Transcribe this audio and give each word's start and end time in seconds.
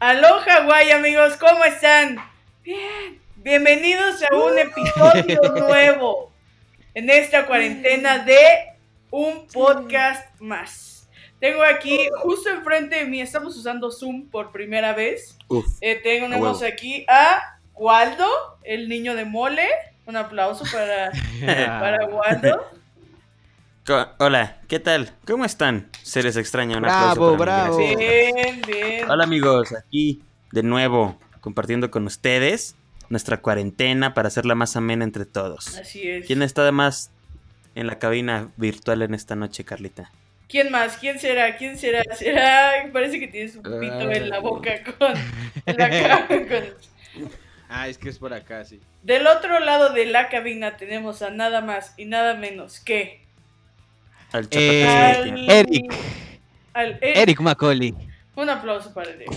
Aloha, 0.00 0.64
guay 0.64 0.92
amigos, 0.92 1.36
¿cómo 1.36 1.62
están? 1.62 2.16
Bien. 2.64 3.20
Bienvenidos 3.36 4.22
a 4.22 4.34
un 4.34 4.58
episodio 4.58 5.42
nuevo 5.58 6.32
en 6.94 7.10
esta 7.10 7.44
cuarentena 7.46 8.20
de 8.20 8.38
un 9.10 9.46
podcast 9.48 10.40
más. 10.40 11.06
Tengo 11.38 11.62
aquí, 11.62 12.08
justo 12.22 12.48
enfrente 12.48 12.96
de 12.96 13.04
mí, 13.04 13.20
estamos 13.20 13.54
usando 13.58 13.90
Zoom 13.90 14.30
por 14.30 14.52
primera 14.52 14.94
vez. 14.94 15.36
Uf. 15.48 15.66
Eh, 15.82 15.96
tenemos 15.96 16.62
aquí 16.62 17.04
a 17.06 17.60
Waldo, 17.74 18.26
el 18.64 18.88
niño 18.88 19.14
de 19.14 19.26
mole. 19.26 19.68
Un 20.06 20.16
aplauso 20.16 20.64
para, 20.72 21.12
para 21.78 22.06
Waldo. 22.06 22.66
Co- 23.86 24.08
Hola, 24.18 24.58
¿qué 24.68 24.78
tal? 24.78 25.10
¿Cómo 25.26 25.44
están? 25.44 25.88
Seres 26.02 26.36
extraños. 26.36 26.76
Un 26.76 26.82
Bravo, 26.82 27.10
aplauso 27.10 27.38
para 27.38 27.62
bravo. 27.64 27.78
mí. 27.78 27.96
Bien, 27.96 28.62
bien. 28.66 29.10
Hola 29.10 29.24
amigos, 29.24 29.72
aquí 29.72 30.22
de 30.52 30.62
nuevo 30.62 31.18
compartiendo 31.40 31.90
con 31.90 32.06
ustedes 32.06 32.76
nuestra 33.08 33.38
cuarentena 33.40 34.14
para 34.14 34.28
hacerla 34.28 34.54
más 34.54 34.76
amena 34.76 35.04
entre 35.04 35.24
todos. 35.24 35.76
Así 35.78 36.08
es. 36.08 36.26
¿Quién 36.26 36.42
está 36.42 36.62
además 36.62 37.10
en 37.74 37.86
la 37.86 37.98
cabina 37.98 38.50
virtual 38.56 39.02
en 39.02 39.14
esta 39.14 39.34
noche, 39.34 39.64
Carlita? 39.64 40.12
¿Quién 40.48 40.70
más? 40.70 40.96
¿Quién 40.98 41.18
será? 41.18 41.56
¿Quién 41.56 41.78
será? 41.78 42.02
¿Será? 42.16 42.72
Parece 42.92 43.18
que 43.18 43.28
tienes 43.28 43.56
un 43.56 43.62
pito 43.62 43.94
Ah. 43.98 44.12
en 44.12 44.28
la 44.28 44.38
boca 44.40 44.70
con... 44.98 45.14
en 45.66 45.76
la 45.76 45.88
cara 45.90 46.26
con- 46.28 47.28
Ah, 47.72 47.86
es 47.88 47.98
que 47.98 48.08
es 48.08 48.18
por 48.18 48.34
acá, 48.34 48.64
sí. 48.64 48.80
Del 49.04 49.26
otro 49.28 49.60
lado 49.60 49.92
de 49.92 50.04
la 50.06 50.28
cabina 50.28 50.76
tenemos 50.76 51.22
a 51.22 51.30
nada 51.30 51.60
más 51.60 51.94
y 51.96 52.04
nada 52.04 52.34
menos 52.34 52.80
que... 52.80 53.19
Al 54.32 54.48
Eh. 54.50 55.46
Eric. 55.48 55.92
al 56.74 56.88
Eric. 57.00 57.16
Eric 57.16 57.40
Macaulay. 57.40 57.94
Un 58.36 58.48
aplauso 58.48 58.92
para 58.94 59.10
Eric. 59.10 59.28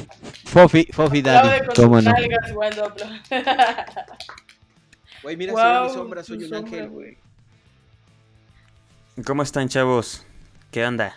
Fofi, 0.45 0.87
Fofi 0.91 1.21
Daddy. 1.21 1.65
¿Cómo 1.75 1.99
no? 2.01 2.13
Güey, 5.23 5.37
mira, 5.37 5.51
Guau, 5.53 5.87
mi 5.87 5.93
sombra, 5.93 6.23
soy 6.23 6.37
un 6.37 6.43
sombra, 6.49 6.59
ángel. 6.59 6.89
güey. 6.89 7.17
¿Cómo 9.25 9.43
están, 9.43 9.69
chavos? 9.69 10.25
¿Qué 10.71 10.85
onda? 10.85 11.15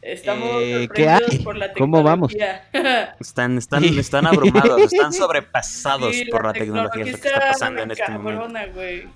Estamos 0.00 0.62
Eh, 0.62 0.88
¿qué 0.94 1.04
sorprendidos 1.04 1.32
hay? 1.32 1.38
por 1.44 1.56
la 1.56 1.72
¿Cómo 1.72 2.02
vamos? 2.02 2.32
tecnología. 2.32 3.14
Están, 3.20 3.58
están, 3.58 3.84
están 3.84 4.26
abrumados, 4.26 4.80
están 4.92 5.12
sobrepasados 5.12 6.14
Sí, 6.14 6.24
por 6.26 6.44
la 6.46 6.52
tecnología, 6.52 7.04
es 7.04 7.12
lo 7.12 7.18
que 7.18 7.28
está 7.28 7.40
pasando 7.40 7.82
en 7.82 7.90
este 7.90 8.08
momento. 8.10 8.48
güey. 8.74 9.08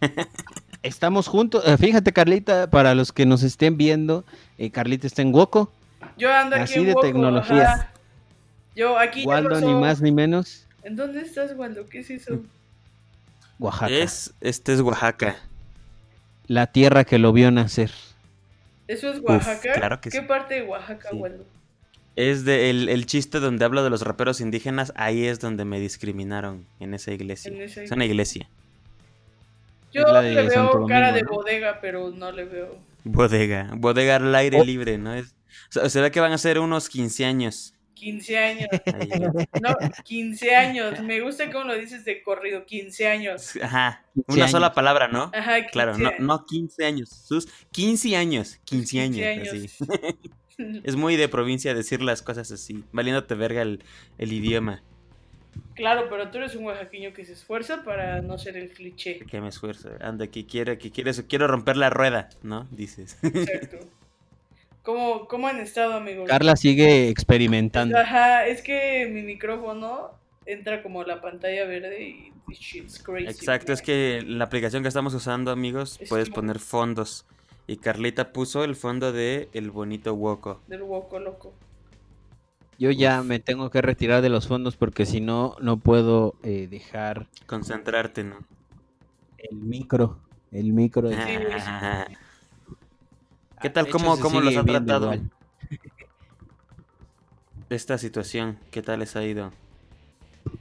Estamos 0.82 1.28
juntos. 1.28 1.62
Eh, 1.66 1.76
fíjate, 1.76 2.12
Carlita, 2.12 2.68
para 2.70 2.94
los 2.94 3.12
que 3.12 3.24
nos 3.26 3.42
estén 3.42 3.76
viendo, 3.76 4.24
eh, 4.58 4.70
Carlita 4.70 5.06
está 5.06 5.22
en 5.22 5.32
Woco. 5.34 5.70
Yo 6.18 6.32
ando 6.34 6.56
aquí 6.56 6.64
Así 6.64 6.78
en 6.80 6.86
de 6.86 6.92
Woco, 6.92 7.00
tecnología. 7.02 7.72
ajá. 7.72 7.92
Yo 8.74 8.98
aquí 8.98 9.24
Waldo, 9.24 9.60
ni 9.60 9.74
más 9.74 10.00
ni 10.00 10.10
menos. 10.12 10.66
¿En 10.82 10.96
dónde 10.96 11.20
estás, 11.20 11.54
Waldo? 11.56 11.86
¿Qué 11.88 12.00
es 12.00 12.10
eso? 12.10 12.40
Oaxaca. 13.58 13.92
Es, 13.92 14.32
este 14.40 14.72
es 14.72 14.80
Oaxaca. 14.80 15.36
La 16.48 16.66
tierra 16.66 17.04
que 17.04 17.18
lo 17.18 17.32
vio 17.32 17.50
nacer. 17.50 17.90
¿Eso 18.88 19.10
es 19.12 19.20
Oaxaca? 19.20 19.74
claro 19.74 20.00
que 20.00 20.10
¿Qué 20.10 20.20
sí. 20.20 20.26
parte 20.26 20.54
de 20.54 20.62
Oaxaca, 20.62 21.10
Sí. 21.10 21.16
Waldo? 21.16 21.44
Es 22.16 22.44
de 22.44 22.68
el, 22.70 22.88
el 22.88 23.06
chiste 23.06 23.40
donde 23.40 23.64
hablo 23.64 23.84
de 23.84 23.88
los 23.90 24.02
raperos 24.02 24.40
indígenas, 24.40 24.92
ahí 24.96 25.24
es 25.26 25.38
donde 25.40 25.64
me 25.64 25.78
discriminaron 25.80 26.66
en 26.80 26.92
esa 26.94 27.12
iglesia. 27.12 27.50
En 27.52 27.62
esa 27.62 27.82
Es 27.82 27.90
una 27.92 28.04
iglesia. 28.04 28.48
Yo 29.92 30.02
la 30.12 30.22
de 30.22 30.34
le 30.34 30.42
veo 30.42 30.50
Santo 30.50 30.86
cara 30.86 31.08
Domingo, 31.12 31.14
de 31.16 31.22
¿no? 31.22 31.30
bodega, 31.30 31.78
pero 31.80 32.10
no 32.10 32.32
le 32.32 32.44
veo. 32.44 32.78
Bodega. 33.04 33.70
Bodega 33.76 34.16
al 34.16 34.34
aire 34.34 34.60
Oh. 34.60 34.64
libre, 34.64 34.98
¿no? 34.98 35.14
Es, 35.14 35.34
o 35.68 35.72
sea, 35.72 35.88
se 35.88 36.00
ve 36.00 36.10
que 36.10 36.20
van 36.20 36.32
a 36.32 36.38
ser 36.38 36.58
unos 36.58 36.88
15 36.88 37.24
años. 37.24 37.74
15 37.94 38.38
años. 38.38 38.68
No, 39.62 39.76
15 40.04 40.56
años. 40.56 41.00
Me 41.02 41.20
gusta 41.20 41.50
cómo 41.52 41.66
lo 41.66 41.74
dices 41.78 42.04
de 42.04 42.22
corrido. 42.22 42.64
15 42.66 43.06
años. 43.08 43.56
Ajá. 43.62 44.04
15 44.14 44.32
Una 44.32 44.42
años. 44.42 44.50
sola 44.50 44.72
palabra, 44.74 45.08
¿no? 45.08 45.30
Ajá, 45.34 45.56
15 45.56 45.70
Claro, 45.70 45.98
no, 45.98 46.08
años. 46.08 46.20
no 46.20 46.44
15 46.46 46.84
años. 46.84 47.08
Sus 47.10 47.46
15 47.70 48.16
años. 48.16 48.58
15 48.64 49.00
años. 49.00 49.48
así. 49.48 49.68
Es 50.84 50.96
muy 50.96 51.16
de 51.16 51.28
provincia 51.28 51.74
decir 51.74 52.02
las 52.02 52.22
cosas 52.22 52.52
así. 52.52 52.84
Valiéndote 52.92 53.34
verga 53.34 53.62
el, 53.62 53.82
el 54.18 54.32
idioma. 54.32 54.82
Claro, 55.74 56.06
pero 56.10 56.30
tú 56.30 56.38
eres 56.38 56.54
un 56.54 56.64
oaxaqueño 56.64 57.12
que 57.12 57.24
se 57.24 57.32
esfuerza 57.32 57.82
para 57.82 58.20
no 58.20 58.38
ser 58.38 58.56
el 58.56 58.70
cliché. 58.70 59.20
Que 59.20 59.40
me 59.40 59.48
esfuerzo. 59.48 59.90
Anda, 60.00 60.26
que 60.26 60.46
quiere, 60.46 60.78
que 60.78 60.90
quiere, 60.90 61.12
quiero 61.26 61.46
romper 61.48 61.76
la 61.76 61.90
rueda, 61.90 62.28
¿no? 62.42 62.66
Dices. 62.70 63.18
Exacto. 63.22 63.78
¿Cómo, 64.82 65.28
cómo 65.28 65.46
han 65.46 65.60
estado, 65.60 65.94
amigos? 65.94 66.28
Carla 66.28 66.56
sigue 66.56 67.08
experimentando. 67.08 67.96
Ajá, 67.96 68.46
es 68.46 68.62
que 68.62 69.08
mi 69.10 69.22
micrófono 69.22 70.10
entra 70.44 70.82
como 70.82 71.04
la 71.04 71.20
pantalla 71.20 71.64
verde 71.66 72.02
y 72.02 72.32
shit's 72.52 72.98
crazy. 73.02 73.28
Exacto, 73.28 73.72
es 73.72 73.80
que 73.80 74.22
la 74.26 74.44
aplicación 74.44 74.82
que 74.82 74.88
estamos 74.88 75.14
usando, 75.14 75.50
amigos, 75.50 75.98
Es 76.00 76.08
puedes 76.08 76.30
poner 76.30 76.58
fondos. 76.58 77.24
Y 77.66 77.76
Carlita 77.76 78.32
puso 78.32 78.64
el 78.64 78.74
fondo 78.74 79.12
de 79.12 79.48
El 79.52 79.70
Bonito 79.70 80.14
Woco. 80.14 80.60
Del 80.66 80.82
Woco 80.82 81.20
loco. 81.20 81.54
Yo 82.82 82.90
ya 82.90 83.22
me 83.22 83.38
tengo 83.38 83.70
que 83.70 83.80
retirar 83.80 84.22
de 84.22 84.28
los 84.28 84.48
fondos 84.48 84.76
porque 84.76 85.06
si 85.06 85.20
no, 85.20 85.54
no 85.60 85.76
puedo 85.76 86.34
eh, 86.42 86.66
dejar 86.68 87.28
Concentrarte, 87.46 88.24
¿no? 88.24 88.38
el 89.38 89.56
micro. 89.56 90.18
El 90.50 90.72
micro. 90.72 91.08
Sí, 91.08 91.16
¿Qué 93.62 93.70
tal? 93.70 93.84
De 93.84 93.90
hecho, 93.90 93.98
¿Cómo, 93.98 94.18
cómo 94.18 94.40
los 94.40 94.56
ha 94.56 94.64
tratado 94.64 95.14
esta 97.70 97.98
situación? 97.98 98.58
¿Qué 98.72 98.82
tal 98.82 98.98
les 98.98 99.14
ha 99.14 99.24
ido? 99.24 99.52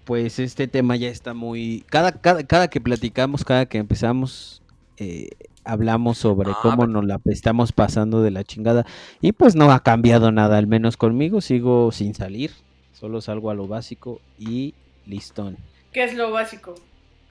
Pues 0.05 0.37
este 0.37 0.67
tema 0.67 0.97
ya 0.97 1.09
está 1.09 1.33
muy... 1.33 1.83
Cada, 1.89 2.11
cada, 2.11 2.45
cada 2.45 2.67
que 2.67 2.79
platicamos, 2.79 3.43
cada 3.43 3.65
que 3.65 3.79
empezamos, 3.79 4.61
eh, 4.97 5.29
hablamos 5.63 6.17
sobre 6.17 6.51
Ah, 6.51 6.57
cómo 6.61 6.87
nos 6.87 7.05
la 7.05 7.19
estamos 7.25 7.71
pasando 7.71 8.21
de 8.21 8.31
la 8.31 8.43
chingada. 8.43 8.85
Y 9.21 9.31
pues 9.31 9.55
no 9.55 9.71
ha 9.71 9.81
cambiado 9.81 10.31
nada, 10.31 10.57
al 10.57 10.67
menos 10.67 10.97
conmigo. 10.97 11.41
Sigo 11.41 11.91
sin 11.91 12.13
salir. 12.13 12.51
Solo 12.93 13.21
salgo 13.21 13.49
a 13.49 13.55
lo 13.55 13.67
básico 13.67 14.21
y 14.37 14.73
listón. 15.05 15.57
¿Qué 15.91 16.03
es 16.03 16.13
lo 16.13 16.31
básico? 16.31 16.75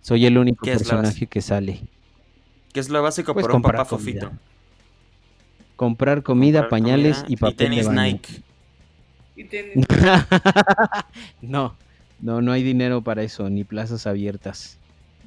Soy 0.00 0.26
el 0.26 0.38
único 0.38 0.64
¿Qué 0.64 0.72
es 0.72 0.82
lo 0.82 0.88
personaje 0.88 1.26
que 1.26 1.40
sale. 1.40 1.80
¿Qué 2.72 2.80
es 2.80 2.88
lo 2.88 3.02
básico 3.02 3.34
Pues 3.34 3.44
por 3.44 3.50
un 3.50 3.62
comprar 3.62 3.76
papá 3.76 3.90
fofito? 3.90 4.26
comida. 4.28 4.40
Comprar 5.76 6.22
comida, 6.22 6.60
Comprar 6.60 6.70
pañales 6.70 7.18
comida 7.18 7.32
y 7.32 7.36
papel 7.36 7.56
de 7.56 7.64
tenis 7.64 7.86
baño. 7.86 8.02
Nike. 8.02 8.42
Y 9.36 9.44
no, 11.46 11.74
no, 12.20 12.42
no 12.42 12.52
hay 12.52 12.62
dinero 12.62 13.02
para 13.02 13.22
eso, 13.22 13.48
ni 13.48 13.64
plazas 13.64 14.06
abiertas. 14.06 14.78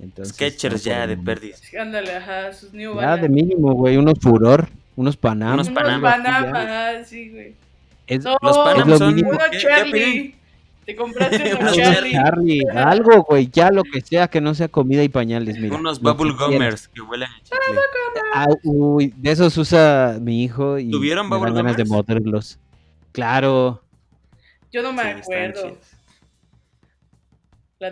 Entonces, 0.02 0.34
Sketchers 0.36 0.86
no 0.86 0.92
ya 0.92 1.04
el 1.04 1.10
de 1.12 1.18
perdis. 1.18 1.62
Ándale, 1.80 2.16
ajá, 2.16 2.52
sus 2.54 2.74
New 2.74 2.92
Ya 2.96 3.02
Balance. 3.02 3.22
de 3.22 3.30
mínimo, 3.30 3.74
güey, 3.74 3.98
unos 3.98 4.16
furor, 4.20 4.68
unos 4.96 5.16
panam. 5.18 5.54
Unos 5.56 5.68
Unos 5.70 5.82
Panama, 5.82 6.16
sí, 6.16 6.24
ya. 6.24 6.40
ajá, 6.40 7.04
sí, 7.06 7.30
güey. 7.30 7.56
Es, 8.08 8.24
No, 8.24 8.38
Los 8.42 8.58
Panam 8.58 8.90
lo 8.90 8.98
son... 8.98 9.16
mínimo. 9.16 9.30
uno 9.32 9.40
¿qué- 9.52 9.58
qué 9.58 9.64
Charlie. 9.64 10.36
Te 10.86 10.96
compraste 10.98 11.38
uno 11.56 11.60
Unos 11.62 11.72
algo, 11.78 11.94
Charlie. 11.94 12.12
Charlie, 12.12 12.62
algo, 12.76 13.24
güey, 13.24 13.48
ya 13.50 13.70
lo 13.72 13.84
que 13.84 14.02
sea 14.02 14.28
que 14.28 14.42
no 14.42 14.54
sea 14.54 14.68
comida 14.68 15.02
y 15.04 15.08
pañales, 15.10 15.58
mira. 15.58 15.78
Unos 15.78 16.02
bubble 16.02 16.34
gummers 16.34 16.90
que 16.90 17.00
huelen 17.00 17.30
a 17.30 17.42
chicle. 17.44 17.60
Ah, 18.34 18.48
uy, 18.64 19.14
de 19.16 19.32
esos 19.32 19.56
usa 19.58 20.18
mi 20.20 20.44
hijo 20.44 20.78
y 20.80 20.90
¿Tuvieron 20.92 21.28
me 21.30 21.36
dan 21.36 21.40
bubble 21.40 21.54
ganas 21.56 21.78
de 21.78 21.86
morderlos. 21.86 22.60
Claro, 23.14 23.82
Yo 24.74 24.82
no 24.84 24.92
me 24.92 25.04
Sí, 25.04 25.10
acuerdo. 25.22 25.78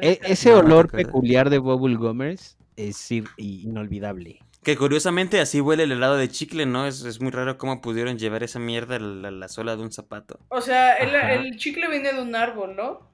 E- 0.02 0.20
ese 0.24 0.52
no 0.52 0.60
olor 0.60 0.90
peculiar 0.92 1.50
de 1.50 1.58
bubble 1.58 1.96
gummers 1.96 2.58
es 2.76 3.12
inolvidable. 3.38 4.40
Que 4.64 4.78
curiosamente 4.78 5.40
así 5.40 5.60
huele 5.60 5.84
el 5.84 5.92
helado 5.92 6.18
de 6.18 6.30
chicle, 6.30 6.66
¿no? 6.68 6.86
Es, 6.86 7.04
es 7.04 7.20
muy 7.20 7.32
raro 7.32 7.58
cómo 7.58 7.82
pudieron 7.82 8.20
llevar 8.20 8.44
esa 8.44 8.60
mierda 8.60 8.98
a 8.98 9.00
la, 9.00 9.28
a 9.30 9.32
la 9.32 9.48
suela 9.48 9.76
de 9.76 9.82
un 9.82 9.92
zapato. 9.92 10.40
O 10.50 10.62
sea, 10.62 10.94
el, 10.98 11.16
Ajá. 11.16 11.34
el 11.34 11.58
chicle 11.58 11.90
viene 11.90 12.14
de 12.14 12.22
un 12.22 12.36
árbol, 12.36 12.76
¿no? 12.76 13.12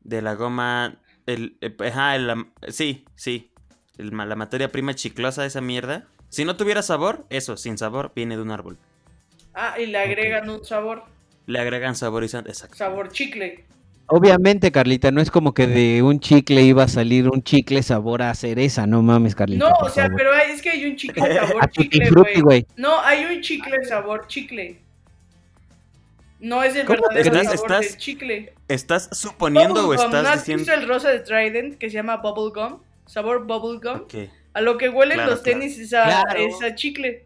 De 0.00 0.22
la 0.22 0.34
goma... 0.34 1.00
El, 1.26 1.56
eh, 1.60 1.74
ajá, 1.86 2.16
el, 2.16 2.30
am- 2.30 2.52
sí, 2.68 3.04
sí. 3.14 3.50
La 3.96 4.36
materia 4.36 4.70
prima 4.70 4.94
chiclosa 4.94 5.42
de 5.42 5.48
esa 5.48 5.60
mierda. 5.60 6.06
Si 6.28 6.44
no 6.44 6.56
tuviera 6.56 6.82
sabor, 6.82 7.26
eso, 7.30 7.56
sin 7.56 7.78
sabor, 7.78 8.12
viene 8.14 8.36
de 8.36 8.42
un 8.42 8.50
árbol. 8.50 8.78
Ah, 9.54 9.74
y 9.80 9.86
le 9.86 9.98
agregan 9.98 10.48
un 10.50 10.64
sabor. 10.64 11.04
Le 11.46 11.58
agregan 11.58 11.96
saborizante, 11.96 12.50
exacto. 12.50 12.76
Sabor 12.76 13.10
chicle. 13.10 13.64
Obviamente, 14.10 14.72
Carlita, 14.72 15.10
no 15.10 15.20
es 15.20 15.30
como 15.30 15.52
que 15.52 15.66
de 15.66 16.02
un 16.02 16.18
chicle 16.18 16.62
iba 16.62 16.82
a 16.84 16.88
salir 16.88 17.28
un 17.28 17.42
chicle 17.42 17.82
sabor 17.82 18.22
a 18.22 18.34
cereza, 18.34 18.86
no 18.86 19.02
mames, 19.02 19.34
Carlita. 19.34 19.68
No, 19.68 19.74
o 19.80 19.88
sea, 19.90 20.04
favor. 20.04 20.16
pero 20.18 20.34
es 20.34 20.62
que 20.62 20.70
hay 20.70 20.84
un 20.86 20.96
chicle 20.96 21.22
sabor 21.34 21.70
chicle, 21.70 22.06
frutti, 22.06 22.40
güey. 22.40 22.66
No, 22.76 23.00
hay 23.00 23.24
un 23.26 23.40
chicle 23.42 23.84
sabor 23.84 24.26
chicle. 24.26 24.80
No 26.40 26.62
es 26.62 26.76
el 26.76 26.86
¿Cómo? 26.86 27.00
verdadero 27.12 27.36
¿Estás- 27.40 27.44
sabor 27.60 27.72
estás 27.72 27.80
del 27.92 27.96
chicle. 27.98 28.52
¿Estás 28.68 29.08
suponiendo 29.12 29.88
o 29.88 29.92
estás 29.94 30.10
¿No 30.22 30.28
has 30.28 30.38
diciendo...? 30.40 30.62
visto 30.64 30.72
el 30.74 30.88
rosa 30.88 31.10
de 31.10 31.20
Trident 31.20 31.78
que 31.78 31.90
se 31.90 31.94
llama 31.96 32.16
Bubblegum? 32.18 32.80
Sabor 33.06 33.44
Bubblegum. 33.46 34.02
Ok. 34.02 34.14
A 34.54 34.60
lo 34.60 34.78
que 34.78 34.88
huelen 34.88 35.16
Claro, 35.16 35.32
los 35.32 35.40
claro. 35.40 35.58
tenis 35.60 35.78
es 35.78 35.92
a, 35.92 36.04
Claro. 36.04 36.40
es 36.40 36.62
a 36.62 36.74
chicle. 36.74 37.24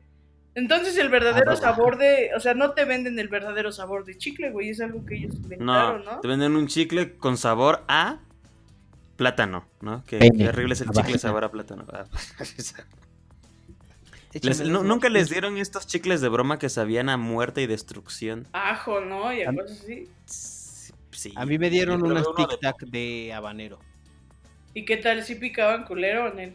Entonces 0.54 0.96
el 0.98 1.08
verdadero 1.08 1.52
Ah, 1.52 1.56
sabor 1.56 1.96
de, 1.98 2.30
o 2.36 2.40
sea, 2.40 2.52
no 2.54 2.72
te 2.72 2.84
venden 2.84 3.18
el 3.18 3.28
verdadero 3.28 3.72
sabor 3.72 4.04
de 4.04 4.18
chicle, 4.18 4.50
güey, 4.50 4.68
es 4.70 4.80
algo 4.80 5.04
que 5.06 5.14
ellos 5.16 5.34
No, 5.34 5.42
inventaron, 5.44 6.04
¿no? 6.04 6.20
te 6.20 6.28
venden 6.28 6.56
un 6.56 6.66
chicle 6.66 7.16
con 7.16 7.36
sabor 7.38 7.84
a 7.88 8.20
plátano, 9.16 9.66
¿no? 9.80 10.04
Que, 10.04 10.18
que 10.18 10.48
horrible 10.48 10.74
es 10.74 10.80
el 10.82 10.90
chicle 10.90 11.18
sabor 11.18 11.44
a 11.44 11.50
plátano. 11.50 11.86
Ah, 11.92 12.04
Échame 14.34 14.54
Les- 14.56 14.66
¿Nunca 14.68 15.08
les 15.10 15.28
dieron 15.28 15.58
estos 15.58 15.86
chicles 15.86 16.20
de 16.22 16.28
broma 16.28 16.58
que 16.58 16.68
sabían 16.70 17.08
a 17.10 17.16
muerte 17.18 17.60
y 17.62 17.66
destrucción? 17.66 18.48
Ajo, 18.52 19.00
¿no? 19.00 19.32
Y 19.32 19.42
a 19.42 19.52
cosas 19.54 19.80
así. 19.82 20.08
Sí. 21.10 21.32
A 21.36 21.44
mí 21.44 21.58
me 21.58 21.68
dieron 21.70 22.02
unas 22.04 22.24
tic 22.34 22.58
tac 22.60 22.80
de 22.86 23.32
habanero. 23.34 23.78
¿Y 24.74 24.84
qué 24.86 24.96
tal 24.96 25.22
si 25.22 25.34
picaban 25.34 25.84
culero 25.84 26.32
en 26.32 26.38
el? 26.40 26.54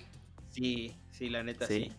Sí, 0.50 0.96
sí, 1.12 1.30
la 1.30 1.44
neta 1.44 1.68
Sí. 1.68 1.86
sí. 1.86 1.92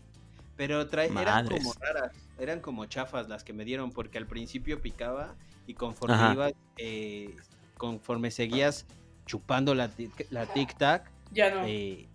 Pero 0.58 0.86
trae, 0.88 1.06
eran 1.06 1.46
como 1.46 1.72
raras, 1.80 2.12
eran 2.38 2.60
como 2.60 2.84
chafas 2.86 3.28
las 3.28 3.44
que 3.44 3.52
me 3.54 3.64
dieron 3.64 3.92
porque 3.92 4.18
al 4.18 4.26
principio 4.26 4.82
picaba 4.82 5.36
y 5.66 5.74
conforme 5.74 6.16
Ajá. 6.16 6.32
ibas, 6.32 6.52
eh, 6.76 7.36
conforme 7.76 8.30
seguías 8.32 8.84
chupando 9.24 9.74
la, 9.74 9.88
tic- 9.88 10.26
la 10.30 10.46
tic 10.46 10.76
tac, 10.76 11.10
Ya 11.30 11.50
no. 11.54 11.62
eh, 11.64 12.08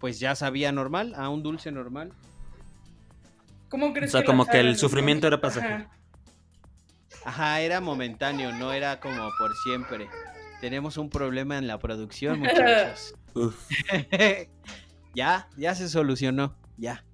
pues 0.00 0.18
ya 0.18 0.34
sabía 0.34 0.72
normal, 0.72 1.12
a 1.16 1.28
un 1.28 1.42
dulce 1.42 1.70
normal. 1.70 2.12
¿Cómo 3.68 3.92
crees 3.92 4.08
O 4.08 4.12
sea, 4.12 4.20
que 4.22 4.26
como 4.26 4.46
que 4.46 4.58
el 4.60 4.76
sufrimiento 4.78 5.26
era 5.26 5.40
pasajero. 5.40 5.84
Ajá. 5.84 5.90
Ajá, 7.24 7.60
era 7.60 7.80
momentáneo, 7.82 8.52
no 8.52 8.72
era 8.72 9.00
como 9.00 9.28
por 9.38 9.54
siempre. 9.56 10.08
Tenemos 10.62 10.96
un 10.96 11.10
problema 11.10 11.58
en 11.58 11.66
la 11.66 11.78
producción, 11.78 12.38
muchachos. 12.40 13.14
Ya, 15.14 15.46
ya 15.58 15.74
se 15.74 15.90
solucionó, 15.90 16.56
ya. 16.78 17.04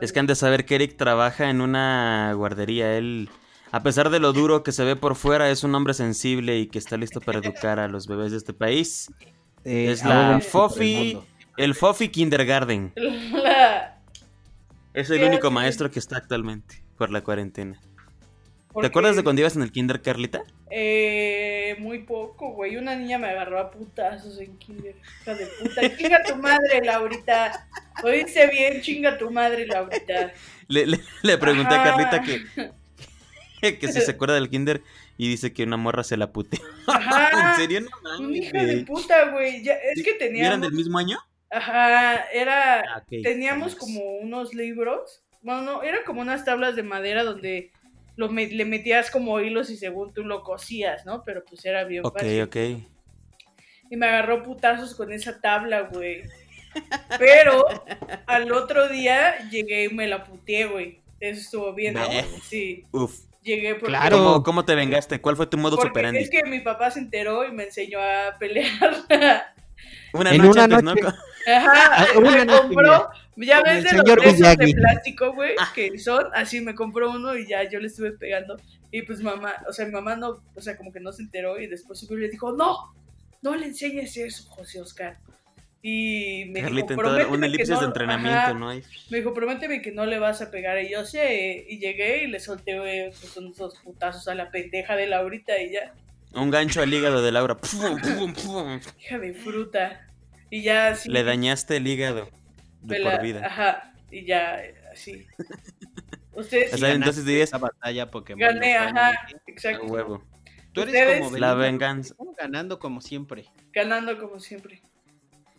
Es 0.00 0.12
que 0.12 0.20
han 0.20 0.26
de 0.26 0.34
saber 0.34 0.64
que 0.66 0.74
Eric 0.76 0.96
trabaja 0.96 1.48
en 1.50 1.60
una 1.60 2.32
guardería. 2.34 2.96
Él, 2.96 3.28
a 3.72 3.82
pesar 3.82 4.10
de 4.10 4.18
lo 4.20 4.32
duro 4.32 4.62
que 4.62 4.72
se 4.72 4.84
ve 4.84 4.96
por 4.96 5.14
fuera, 5.16 5.50
es 5.50 5.64
un 5.64 5.74
hombre 5.74 5.94
sensible 5.94 6.58
y 6.58 6.66
que 6.66 6.78
está 6.78 6.96
listo 6.96 7.20
para 7.20 7.38
educar 7.38 7.78
a 7.78 7.88
los 7.88 8.06
bebés 8.06 8.32
de 8.32 8.38
este 8.38 8.52
país. 8.52 9.10
Eh, 9.64 9.90
Es 9.90 10.04
la 10.04 10.40
Fofi, 10.40 11.18
el 11.56 11.74
Fofi 11.74 12.08
Kindergarten. 12.08 12.92
La- 13.32 13.98
Es 14.94 15.10
el 15.10 15.18
¿Qué 15.20 15.26
único 15.26 15.50
maestro 15.50 15.90
que 15.90 15.98
está 15.98 16.18
actualmente 16.18 16.82
por 16.96 17.10
la 17.10 17.22
cuarentena. 17.22 17.80
¿Te 18.80 18.86
acuerdas 18.86 19.16
de 19.16 19.22
cuando 19.24 19.40
ibas 19.40 19.56
en 19.56 19.62
el 19.62 19.72
kinder, 19.72 20.02
Carlita? 20.02 20.42
Eh, 20.70 21.76
muy 21.78 22.00
poco, 22.00 22.50
güey. 22.52 22.76
Una 22.76 22.94
niña 22.96 23.18
me 23.18 23.28
agarró 23.28 23.58
a 23.58 23.70
putazos 23.70 24.38
en 24.40 24.56
kinder. 24.58 24.94
Hija 25.22 25.34
de 25.34 25.46
puta. 25.46 25.96
Chinga 25.96 26.22
tu 26.24 26.36
madre, 26.36 26.80
Laurita. 26.84 27.68
Oíste 28.02 28.46
bien, 28.48 28.80
chinga 28.82 29.16
tu 29.18 29.30
madre, 29.30 29.66
Laurita. 29.66 30.32
Le, 30.68 30.86
le- 30.86 31.00
le 31.22 31.38
pregunté 31.38 31.74
a. 31.74 31.82
Carlita 31.84 32.22
que, 32.22 33.78
que 33.78 33.88
si 33.92 34.00
se 34.00 34.10
acuerda 34.12 34.34
del 34.34 34.50
kinder 34.50 34.82
y 35.16 35.28
dice 35.28 35.52
que 35.52 35.62
una 35.64 35.76
morra 35.76 36.04
se 36.04 36.16
la 36.16 36.32
puteó. 36.32 36.60
Ajá. 36.86 37.50
¿En 37.52 37.56
serio? 37.56 37.80
No 37.80 37.88
mames, 38.20 38.36
hija 38.36 38.64
de 38.64 38.84
puta, 38.84 39.30
güey. 39.30 39.62
Ya, 39.62 39.74
es 39.74 40.02
que 40.02 40.10
¿Y 40.10 40.14
¿Eran 40.14 40.18
teníamos. 40.18 40.60
del 40.62 40.72
mismo 40.72 40.98
año? 40.98 41.18
Ajá, 41.50 42.24
era. 42.32 42.80
Ah. 42.80 43.04
Teníamos 43.08 43.74
como 43.76 44.00
unos 44.18 44.54
libros. 44.54 45.22
Bueno, 45.42 45.62
no, 45.62 45.82
eran 45.84 46.00
como 46.04 46.20
unas 46.22 46.44
tablas 46.44 46.74
de 46.74 46.82
madera 46.82 47.22
donde 47.22 47.70
lo 48.16 48.28
me- 48.30 48.46
le 48.48 48.64
metías 48.64 49.10
como 49.10 49.40
hilos 49.40 49.70
y 49.70 49.76
según 49.76 50.12
tú 50.12 50.24
lo 50.24 50.42
cosías, 50.42 51.04
¿no? 51.06 51.22
Pero 51.24 51.44
pues 51.44 51.64
era 51.64 51.84
bien 51.84 52.04
Ok, 52.04 52.18
fácil. 52.18 52.42
ok. 52.42 52.56
Y 53.90 53.96
me 53.96 54.06
agarró 54.06 54.42
putazos 54.42 54.94
con 54.94 55.12
esa 55.12 55.40
tabla, 55.40 55.82
güey. 55.82 56.22
Pero 57.18 57.64
al 58.26 58.52
otro 58.52 58.88
día 58.88 59.48
llegué 59.50 59.84
y 59.84 59.88
me 59.94 60.06
la 60.06 60.24
puteé, 60.24 60.66
güey. 60.66 61.00
Eso 61.20 61.40
estuvo 61.40 61.72
bien, 61.72 61.94
¿no? 61.94 62.06
Sí, 62.42 62.84
Uf. 62.92 63.18
llegué 63.42 63.74
porque... 63.74 63.86
Claro. 63.86 64.16
¿Cómo, 64.18 64.42
cómo 64.42 64.64
te 64.64 64.74
vengaste? 64.74 65.20
¿Cuál 65.20 65.36
fue 65.36 65.46
tu 65.46 65.56
modo 65.56 65.76
Porque 65.76 65.88
superandi? 65.88 66.18
es 66.18 66.28
que 66.30 66.42
mi 66.44 66.60
papá 66.60 66.90
se 66.90 66.98
enteró 67.00 67.44
y 67.46 67.52
me 67.52 67.64
enseñó 67.64 67.98
a 68.00 68.36
pelear. 68.38 68.68
Una 70.12 70.30
En 70.30 70.38
noche 70.38 70.50
una 70.50 70.64
antes, 70.64 70.82
noche. 70.82 71.00
¿no? 71.02 71.08
Ajá, 71.08 71.72
Ah, 71.92 72.06
una 72.18 72.30
me 72.32 72.44
noche, 72.44 72.58
compró, 72.60 73.08
ya 73.36 73.62
ves 73.62 73.84
de 73.84 73.92
los 73.96 74.56
de 74.58 74.74
plástico, 74.74 75.32
güey, 75.34 75.54
que 75.74 75.98
son, 75.98 76.24
así 76.34 76.60
me 76.60 76.74
compró 76.74 77.10
uno 77.10 77.36
y 77.36 77.46
ya 77.46 77.68
yo 77.68 77.80
le 77.80 77.88
estuve 77.88 78.12
pegando. 78.12 78.56
Y 78.90 79.02
pues 79.02 79.20
mamá, 79.20 79.54
o 79.68 79.72
sea, 79.72 79.84
mi 79.86 79.92
mamá 79.92 80.16
no, 80.16 80.42
o 80.54 80.60
sea, 80.60 80.76
como 80.76 80.92
que 80.92 81.00
no 81.00 81.12
se 81.12 81.22
enteró 81.22 81.60
y 81.60 81.66
después 81.66 81.98
subió 81.98 82.16
y 82.18 82.22
le 82.22 82.28
dijo, 82.30 82.52
no, 82.52 82.94
no 83.42 83.54
le 83.56 83.66
enseñes 83.66 84.16
eso, 84.16 84.48
José 84.48 84.80
Oscar. 84.80 85.18
Y 85.82 86.46
me 86.50 86.62
Carlita, 86.62 86.88
dijo, 86.94 87.00
prométeme 87.02 87.30
una 87.36 87.46
que 87.46 87.52
elipsis 87.52 87.68
no- 87.74 87.80
de 87.80 87.86
entrenamiento, 87.86 88.38
ajá, 88.38 88.54
¿no? 88.54 88.68
Hay- 88.70 88.82
Me 89.10 89.18
dijo, 89.18 89.34
prométeme 89.34 89.82
que 89.82 89.92
no 89.92 90.06
le 90.06 90.18
vas 90.18 90.40
a 90.42 90.50
pegar. 90.50 90.82
Y 90.82 90.90
yo 90.90 91.04
sé, 91.04 91.64
y 91.68 91.78
llegué 91.78 92.24
y 92.24 92.26
le 92.28 92.40
solté 92.40 92.78
güey, 92.78 93.10
pues, 93.10 93.36
unos 93.36 93.78
putazos 93.84 94.26
a 94.28 94.34
la 94.34 94.50
pendeja 94.50 94.96
de 94.96 95.06
Laurita 95.06 95.60
y 95.60 95.72
ya, 95.72 95.94
Un 96.32 96.50
gancho 96.50 96.82
al 96.82 96.92
hígado 96.92 97.22
de 97.22 97.30
Laura. 97.32 97.56
Pum, 97.56 98.00
pum, 98.00 98.34
pum. 98.34 98.80
hija 99.00 99.18
de 99.18 99.32
fruta. 99.34 100.08
Y 100.50 100.62
ya 100.62 100.88
así. 100.88 101.08
Le 101.08 101.22
dañaste 101.24 101.76
el 101.76 101.86
hígado 101.86 102.28
de 102.86 102.98
la- 103.00 103.10
por 103.12 103.22
vida. 103.22 103.46
Ajá, 103.46 103.92
y 104.10 104.24
ya, 104.24 104.64
eh, 104.64 104.74
así. 104.92 105.26
Ustedes 106.32 106.72
O 106.72 106.76
sí 106.76 106.80
sea, 106.82 106.92
entonces 106.92 107.24
dirías 107.24 107.48
Esa 107.48 107.58
batalla 107.58 108.10
Pokémon. 108.10 108.40
gané, 108.40 108.76
ajá, 108.76 109.12
exacto. 109.46 109.86
huevo. 109.86 110.22
Tú 110.72 110.82
eres 110.82 110.94
Ustedes- 110.94 111.20
como 111.24 111.36
La 111.38 111.54
venganza. 111.54 112.14
ganando 112.36 112.78
como 112.78 113.00
siempre. 113.00 113.46
Ganando 113.72 114.18
como 114.18 114.38
siempre. 114.38 114.82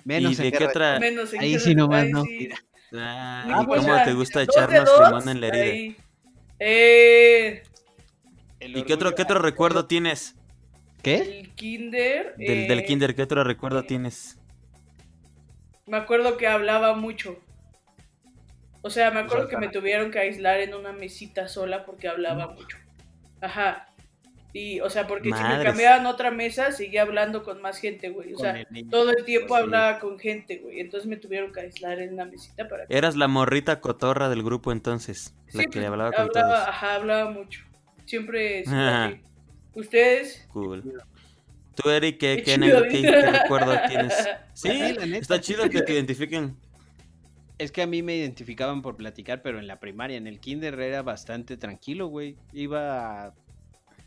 Menos 0.03 0.33
¿Y 0.33 0.35
de 0.43 0.47
en 0.49 0.53
qué 0.53 0.65
otra? 0.65 0.99
Menos 0.99 1.33
en 1.33 1.39
Ahí 1.41 1.51
guerra- 1.53 1.63
sí 1.63 1.75
nomás 1.75 2.03
ahí 2.03 2.11
no. 2.11 2.23
sí. 2.23 2.49
Ah, 2.93 3.43
Ni 3.47 3.51
¿Y 3.63 3.65
pues, 3.65 3.81
cómo 3.81 3.95
ya, 3.97 4.03
te 4.05 4.13
gusta 4.13 4.39
dos 4.45 4.49
echarnos 4.55 4.85
dos, 4.85 5.07
limón 5.09 5.29
en 5.29 5.41
la 5.41 5.47
herida? 5.47 5.63
ahí. 5.63 5.97
Eh, 6.59 7.63
¿Y 8.61 8.83
qué 8.83 8.93
otro, 8.93 9.13
qué 9.15 9.21
otro 9.23 9.39
recuerdo 9.39 9.85
tienes? 9.87 10.35
¿Qué? 11.01 11.39
el 11.39 11.49
kinder. 11.55 12.35
Del, 12.37 12.67
del 12.67 12.79
eh, 12.79 12.85
kinder, 12.85 13.15
¿qué 13.15 13.23
otro 13.23 13.43
recuerdo 13.43 13.83
tienes? 13.83 14.36
Me 15.87 15.97
acuerdo 15.97 16.37
que 16.37 16.47
hablaba 16.47 16.93
mucho. 16.93 17.39
O 18.81 18.89
sea, 18.89 19.11
me 19.11 19.21
acuerdo 19.21 19.47
que 19.47 19.57
me 19.57 19.69
tuvieron 19.69 20.11
que 20.11 20.19
aislar 20.19 20.59
en 20.59 20.73
una 20.73 20.93
mesita 20.93 21.47
sola 21.47 21.85
porque 21.85 22.07
hablaba 22.07 22.47
mucho. 22.47 22.77
Ajá. 23.41 23.87
Y, 24.53 24.79
o 24.79 24.89
sea, 24.89 25.07
porque 25.07 25.29
si 25.31 25.43
me 25.43 25.63
cambiaban 25.63 26.05
a 26.05 26.09
otra 26.09 26.31
mesa, 26.31 26.71
seguía 26.71 27.03
hablando 27.03 27.43
con 27.43 27.61
más 27.61 27.79
gente, 27.79 28.09
güey. 28.09 28.33
O 28.33 28.37
sea, 28.37 28.61
el 28.61 28.89
todo 28.89 29.11
el 29.11 29.23
tiempo 29.23 29.55
Sí. 29.55 29.61
hablaba 29.61 29.99
con 29.99 30.17
gente, 30.17 30.57
güey. 30.57 30.79
Entonces 30.79 31.07
me 31.07 31.17
tuvieron 31.17 31.51
que 31.51 31.61
aislar 31.61 31.99
en 31.99 32.13
una 32.13 32.25
mesita 32.25 32.67
para 32.67 32.87
que... 32.87 32.97
Eras 32.97 33.15
la 33.15 33.27
morrita 33.27 33.81
cotorra 33.81 34.29
del 34.29 34.43
grupo 34.43 34.71
entonces, 34.71 35.35
la 35.53 35.63
que 35.63 35.69
pues, 35.69 35.85
hablaba 35.85 36.11
con 36.11 36.21
hablaba, 36.21 36.47
todos. 36.49 36.67
Ajá, 36.69 36.95
hablaba 36.95 37.31
mucho. 37.31 37.63
Siempre... 38.05 38.63
Ajá. 38.67 39.13
¿Ustedes? 39.75 40.47
Cool. 40.51 40.83
Tú, 41.81 41.89
Eric, 41.89 42.17
¿qué, 42.17 42.37
Qué 42.37 42.43
qué, 42.43 42.55
chido, 42.59 42.83
qué- 42.83 43.01
qué 43.01 43.31
recuerdo 43.31 43.73
tienes? 43.87 44.13
Sí, 44.53 44.69
Sí, 44.71 44.79
la 44.95 45.05
neta. 45.05 45.17
está 45.19 45.39
chido 45.39 45.69
que 45.69 45.83
te 45.83 45.93
identifiquen. 45.93 46.57
Es 47.59 47.71
que 47.71 47.83
a 47.83 47.87
mí 47.87 48.01
me 48.01 48.15
identificaban 48.15 48.81
por 48.81 48.95
platicar, 48.97 49.43
pero 49.43 49.59
en 49.59 49.67
la 49.67 49.79
primaria, 49.79 50.17
en 50.17 50.25
el 50.25 50.39
kinder 50.39 50.79
era 50.79 51.03
bastante 51.03 51.57
tranquilo, 51.57 52.07
güey. 52.07 52.37
Iba 52.53 53.25
a 53.27 53.33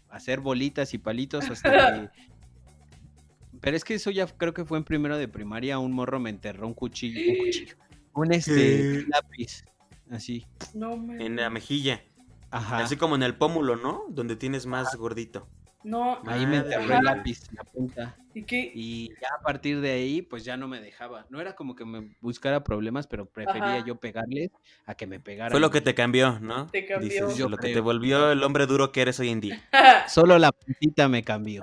hacer 0.08 0.40
bolitas 0.40 0.92
y 0.94 0.98
palitos 0.98 1.48
hasta 1.48 1.70
que... 1.70 2.08
Pero 3.60 3.76
es 3.76 3.84
que 3.84 3.94
eso 3.94 4.10
ya 4.10 4.26
creo 4.26 4.54
que 4.54 4.64
fue 4.64 4.78
en 4.78 4.84
primero 4.84 5.18
de 5.18 5.28
primaria, 5.28 5.78
un 5.78 5.92
morro 5.92 6.18
me 6.18 6.30
enterró 6.30 6.66
un 6.66 6.72
cuchillo, 6.74 7.20
un 7.30 7.38
cuchillo, 7.38 7.76
un 8.14 8.32
este 8.32 8.54
¿Qué? 8.54 9.04
lápiz, 9.08 9.64
así. 10.10 10.46
No, 10.74 10.96
me... 10.96 11.24
En 11.26 11.36
la 11.36 11.50
mejilla. 11.50 12.02
Ajá. 12.50 12.78
Así 12.78 12.96
como 12.96 13.16
en 13.16 13.22
el 13.22 13.34
pómulo, 13.36 13.76
¿no? 13.76 14.04
Donde 14.08 14.34
tienes 14.34 14.64
más 14.66 14.94
gordito. 14.96 15.46
No. 15.82 16.20
Ahí 16.26 16.46
me 16.46 16.58
enterró 16.58 16.84
Ajá. 16.84 16.98
el 16.98 17.04
lápiz, 17.04 17.40
la 17.52 17.64
punta. 17.64 18.16
¿Y 18.34 18.42
qué? 18.42 18.70
Y 18.74 19.08
ya 19.20 19.28
a 19.38 19.42
partir 19.42 19.80
de 19.80 19.92
ahí, 19.92 20.22
pues 20.22 20.44
ya 20.44 20.56
no 20.56 20.68
me 20.68 20.80
dejaba. 20.80 21.26
No 21.30 21.40
era 21.40 21.54
como 21.54 21.74
que 21.74 21.84
me 21.84 22.14
buscara 22.20 22.62
problemas, 22.62 23.06
pero 23.06 23.26
prefería 23.26 23.76
Ajá. 23.76 23.86
yo 23.86 23.96
pegarles 23.96 24.50
a 24.86 24.94
que 24.94 25.06
me 25.06 25.20
pegaran. 25.20 25.50
Fue 25.50 25.60
lo 25.60 25.70
que 25.70 25.80
te 25.80 25.94
cambió, 25.94 26.38
¿no? 26.38 26.66
Te 26.66 26.84
cambió. 26.86 27.08
Dices, 27.08 27.36
Yo 27.36 27.48
lo 27.48 27.56
que 27.56 27.72
te 27.72 27.80
volvió 27.80 28.30
el 28.30 28.42
hombre 28.42 28.66
duro 28.66 28.92
que 28.92 29.02
eres 29.02 29.18
hoy 29.20 29.30
en 29.30 29.40
día. 29.40 29.62
Solo 30.08 30.38
la 30.38 30.52
puntita 30.52 31.08
me 31.08 31.24
cambió. 31.24 31.62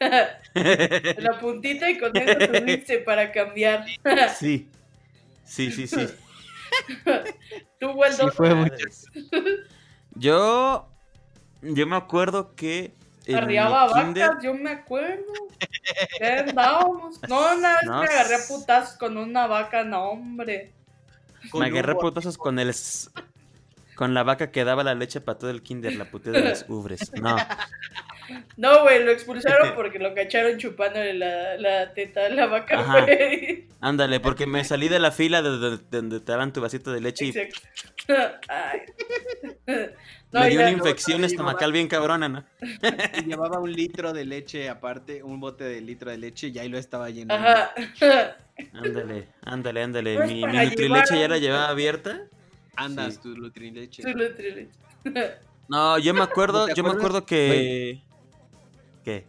La 0.00 1.38
puntita 1.40 1.90
y 1.90 1.98
con 1.98 2.16
eso 2.16 2.38
tuviste 2.52 2.98
para 2.98 3.30
cambiar. 3.32 3.84
sí. 4.36 4.68
Sí, 5.44 5.70
sí, 5.70 5.86
sí. 5.86 6.06
Tú, 7.78 7.90
Waldo. 7.90 8.30
Sí 8.30 8.36
fue 8.36 8.54
mucho. 8.54 8.74
Yo. 10.14 10.88
Yo 11.62 11.86
me 11.86 11.96
acuerdo 11.96 12.54
que. 12.54 12.94
Arriaba 13.34 13.86
vacas, 13.86 14.04
kinder- 14.06 14.42
yo 14.42 14.54
me 14.54 14.70
acuerdo. 14.70 15.32
Ya 16.20 16.40
andábamos. 16.40 17.20
No, 17.28 17.54
una 17.56 17.74
vez 17.76 17.84
No, 17.84 18.00
me 18.00 18.06
agarré 18.06 18.34
a 18.36 18.38
putazos 18.48 18.96
con 18.96 19.16
una 19.16 19.46
vaca, 19.46 19.84
no, 19.84 20.10
hombre. 20.10 20.72
Me 21.54 21.66
agarré 21.66 21.94
putazos 21.94 22.36
con 22.38 22.58
el. 22.58 22.72
Con 23.94 24.14
la 24.14 24.22
vaca 24.22 24.50
que 24.50 24.64
daba 24.64 24.82
la 24.82 24.94
leche 24.94 25.20
para 25.20 25.38
todo 25.38 25.50
el 25.50 25.62
kinder, 25.62 25.94
la 25.94 26.06
putea 26.06 26.32
de 26.32 26.40
las 26.42 26.64
ubres. 26.68 27.12
No. 27.20 27.36
No, 28.56 28.82
güey, 28.82 29.04
lo 29.04 29.10
expulsaron 29.10 29.74
porque 29.74 29.98
lo 29.98 30.14
cacharon 30.14 30.56
chupándole 30.56 31.14
la, 31.14 31.56
la 31.58 31.92
teta 31.92 32.26
a 32.26 32.28
la 32.28 32.46
vaca, 32.46 32.78
Ajá. 32.80 33.00
güey. 33.02 33.66
Ándale, 33.80 34.20
porque 34.20 34.46
me 34.46 34.64
salí 34.64 34.88
de 34.88 35.00
la 35.00 35.10
fila 35.10 35.42
de 35.42 35.48
donde, 35.50 35.76
de 35.78 35.96
donde 35.98 36.20
te 36.20 36.32
daban 36.32 36.52
tu 36.52 36.60
vasito 36.60 36.92
de 36.92 37.00
leche 37.00 37.24
y 37.26 37.28
Exacto. 37.30 37.60
Ay. 38.48 38.80
No, 40.32 40.40
me 40.40 40.50
dio 40.50 40.60
ya 40.60 40.66
una 40.66 40.70
no. 40.72 40.78
infección 40.78 41.24
estomacal 41.24 41.72
bien 41.72 41.88
cabrona, 41.88 42.28
¿no? 42.28 42.44
Y 43.18 43.24
llevaba 43.24 43.58
un 43.58 43.72
litro 43.72 44.12
de 44.12 44.24
leche 44.24 44.68
aparte, 44.68 45.22
un 45.22 45.40
bote 45.40 45.64
de 45.64 45.80
litro 45.80 46.10
de 46.10 46.18
leche 46.18 46.48
y 46.48 46.58
ahí 46.58 46.68
lo 46.68 46.78
estaba 46.78 47.10
llenando. 47.10 47.46
Ajá. 47.48 47.72
Ándale, 48.74 49.28
ándale, 49.42 49.82
ándale. 49.82 50.16
Pues 50.16 50.28
Mi, 50.28 50.44
mi 50.46 50.64
Nutrileche 50.64 51.18
ya 51.18 51.28
la 51.28 51.38
llevaba 51.38 51.68
abierta. 51.68 52.20
Andas 52.76 53.14
Sí. 53.14 53.20
tu 53.22 53.28
Nutrileche. 53.36 54.02
Su 54.02 54.08
Nutrileche. 54.10 54.70
No, 55.68 55.98
yo 56.00 56.12
me 56.14 56.22
acuerdo, 56.22 56.66
¿Te 56.66 56.74
yo 56.74 56.82
me 56.82 56.90
acuerdo 56.90 57.24
que... 57.24 58.02
¿Qué? 59.04 59.24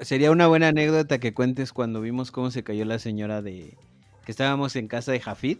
Sería 0.00 0.30
una 0.30 0.46
buena 0.46 0.68
anécdota 0.68 1.18
que 1.18 1.34
cuentes 1.34 1.72
cuando 1.72 2.00
vimos 2.00 2.30
cómo 2.30 2.52
se 2.52 2.62
cayó 2.62 2.84
la 2.84 3.00
señora 3.00 3.42
de... 3.42 3.76
Que 4.24 4.30
estábamos 4.30 4.76
en 4.76 4.86
casa 4.86 5.10
de 5.10 5.18
Jafid. 5.18 5.58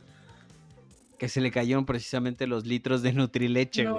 Que 1.19 1.29
se 1.29 1.41
le 1.41 1.51
cayeron 1.51 1.87
precisamente 1.87 2.47
los 2.47 2.67
litros 2.67 3.03
de 3.03 3.13
Nutrileche, 3.15 3.83
No. 3.83 3.99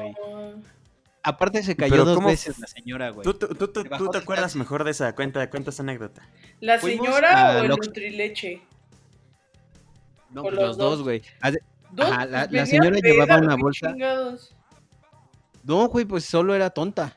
Aparte 1.24 1.64
se 1.64 1.76
cayó 1.78 2.04
dos 2.04 2.16
¿cómo 2.16 2.28
veces 2.28 2.60
la 2.60 2.68
señora, 2.68 3.10
güey. 3.12 3.24
¿Tú, 3.24 3.34
te 3.34 3.80
acuerdas 3.80 4.26
taxi. 4.46 4.58
mejor 4.60 4.84
de 4.84 4.92
esa 4.92 5.16
cuenta? 5.16 5.50
Cuenta 5.50 5.70
esa 5.70 5.82
anécdota. 5.82 6.22
¿La 6.60 6.80
señora 6.80 7.58
o 7.60 7.64
el 7.64 7.70
Nutrileche? 7.70 8.62
No, 10.32 10.42
pues 10.42 10.56
los 10.56 10.64
los 10.64 10.78
dos, 10.78 11.02
güey. 11.04 11.22
La- 11.96 12.48
la 12.50 12.66
señora 12.66 12.98
llevaba 13.02 13.38
una 13.38 13.56
bolsa. 13.56 13.92
chingados. 13.92 14.54
No, 15.64 15.88
güey, 15.88 16.06
pues 16.06 16.26
solo 16.26 16.56
era 16.56 16.70
tonta. 16.72 17.16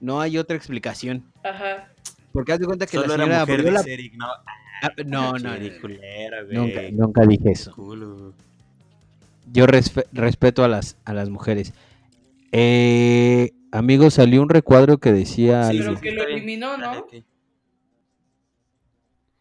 No 0.00 0.20
hay 0.20 0.36
otra 0.36 0.56
explicación. 0.56 1.24
Ajá. 1.42 1.88
Porque 2.32 2.52
haz 2.52 2.58
de 2.58 2.66
cuenta 2.66 2.86
que 2.86 2.96
Solo 2.98 3.06
la 3.08 3.14
era 3.14 3.22
señora 3.24 3.40
mujer, 3.40 3.58
abrió 3.60 3.72
la... 3.72 3.80
Eric, 3.80 4.14
¿no? 4.16 4.26
Ah, 4.26 4.90
No, 5.06 5.32
no, 5.38 5.56
no, 5.56 5.80
culera, 5.80 6.42
güey. 6.42 6.56
nunca, 6.56 6.80
nunca 6.92 7.22
dije 7.26 7.50
eso. 7.52 7.72
Culo. 7.72 8.34
Yo 9.52 9.66
respe- 9.66 10.06
respeto 10.12 10.64
a 10.64 10.68
las, 10.68 10.96
a 11.04 11.12
las 11.12 11.28
mujeres. 11.30 11.72
Eh, 12.52 13.52
amigo, 13.72 14.10
salió 14.10 14.42
un 14.42 14.48
recuadro 14.48 14.98
que 14.98 15.12
decía... 15.12 15.64
Sí, 15.64 15.78
Pero 15.78 16.00
que 16.00 16.12
lo 16.12 16.22
eliminó, 16.22 16.76
¿no? 16.76 17.06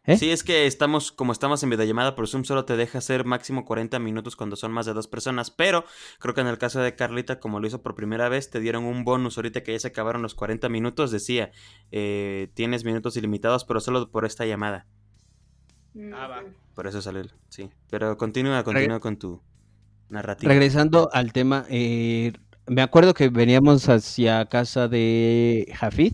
¿Eh? 0.06 0.18
Sí, 0.18 0.32
es 0.32 0.44
que 0.44 0.65
estamos, 0.65 1.12
como 1.12 1.32
estamos 1.32 1.62
en 1.62 1.70
videollamada 1.70 2.15
por 2.15 2.27
Zoom, 2.27 2.44
solo 2.44 2.65
te 2.65 2.75
deja 2.75 2.98
hacer 2.98 3.24
máximo 3.24 3.65
40 3.65 4.00
minutos 4.00 4.36
cuando 4.36 4.56
son 4.56 4.72
más 4.72 4.88
de 4.88 4.94
dos 4.94 5.08
personas. 5.08 5.51
Pero 5.51 5.86
creo 6.20 6.34
que 6.34 6.41
en 6.41 6.48
el 6.48 6.58
caso 6.58 6.82
de 6.82 6.96
Carlita, 6.96 7.39
como 7.39 7.60
lo 7.60 7.68
hizo 7.68 7.84
por 7.84 7.94
primera 7.94 8.27
vez, 8.27 8.50
te 8.50 8.60
dieron 8.60 8.86
un 8.86 9.03
bonus. 9.03 9.38
Ahorita 9.38 9.62
que 9.62 9.74
ya 9.74 9.80
se 9.80 9.89
acabaron 9.89 10.24
los 10.24 10.34
40 10.34 10.70
minutos, 10.70 11.12
decía, 11.12 11.51
eh, 11.91 12.50
tienes 12.56 12.84
minutos 12.84 13.15
ilimitados, 13.15 13.63
pero 13.63 13.80
solo 13.80 14.10
por 14.10 14.25
esta 14.25 14.46
llamada. 14.46 14.88
Ah, 16.15 16.27
va. 16.27 16.44
Por 16.74 16.88
eso 16.88 17.01
salió, 17.01 17.24
sí. 17.50 17.70
Pero 17.91 18.18
continúa, 18.18 18.63
continúa 18.63 19.00
con 19.00 19.18
tu 19.18 19.44
narrativa. 20.10 20.50
Regresando 20.50 21.10
al 21.13 21.32
tema, 21.32 21.65
eh, 21.70 22.34
me 22.68 22.82
acuerdo 22.82 23.13
que 23.13 23.30
veníamos 23.30 23.88
hacia 23.89 24.46
casa 24.46 24.88
de 24.88 25.72
Jafid, 25.77 26.13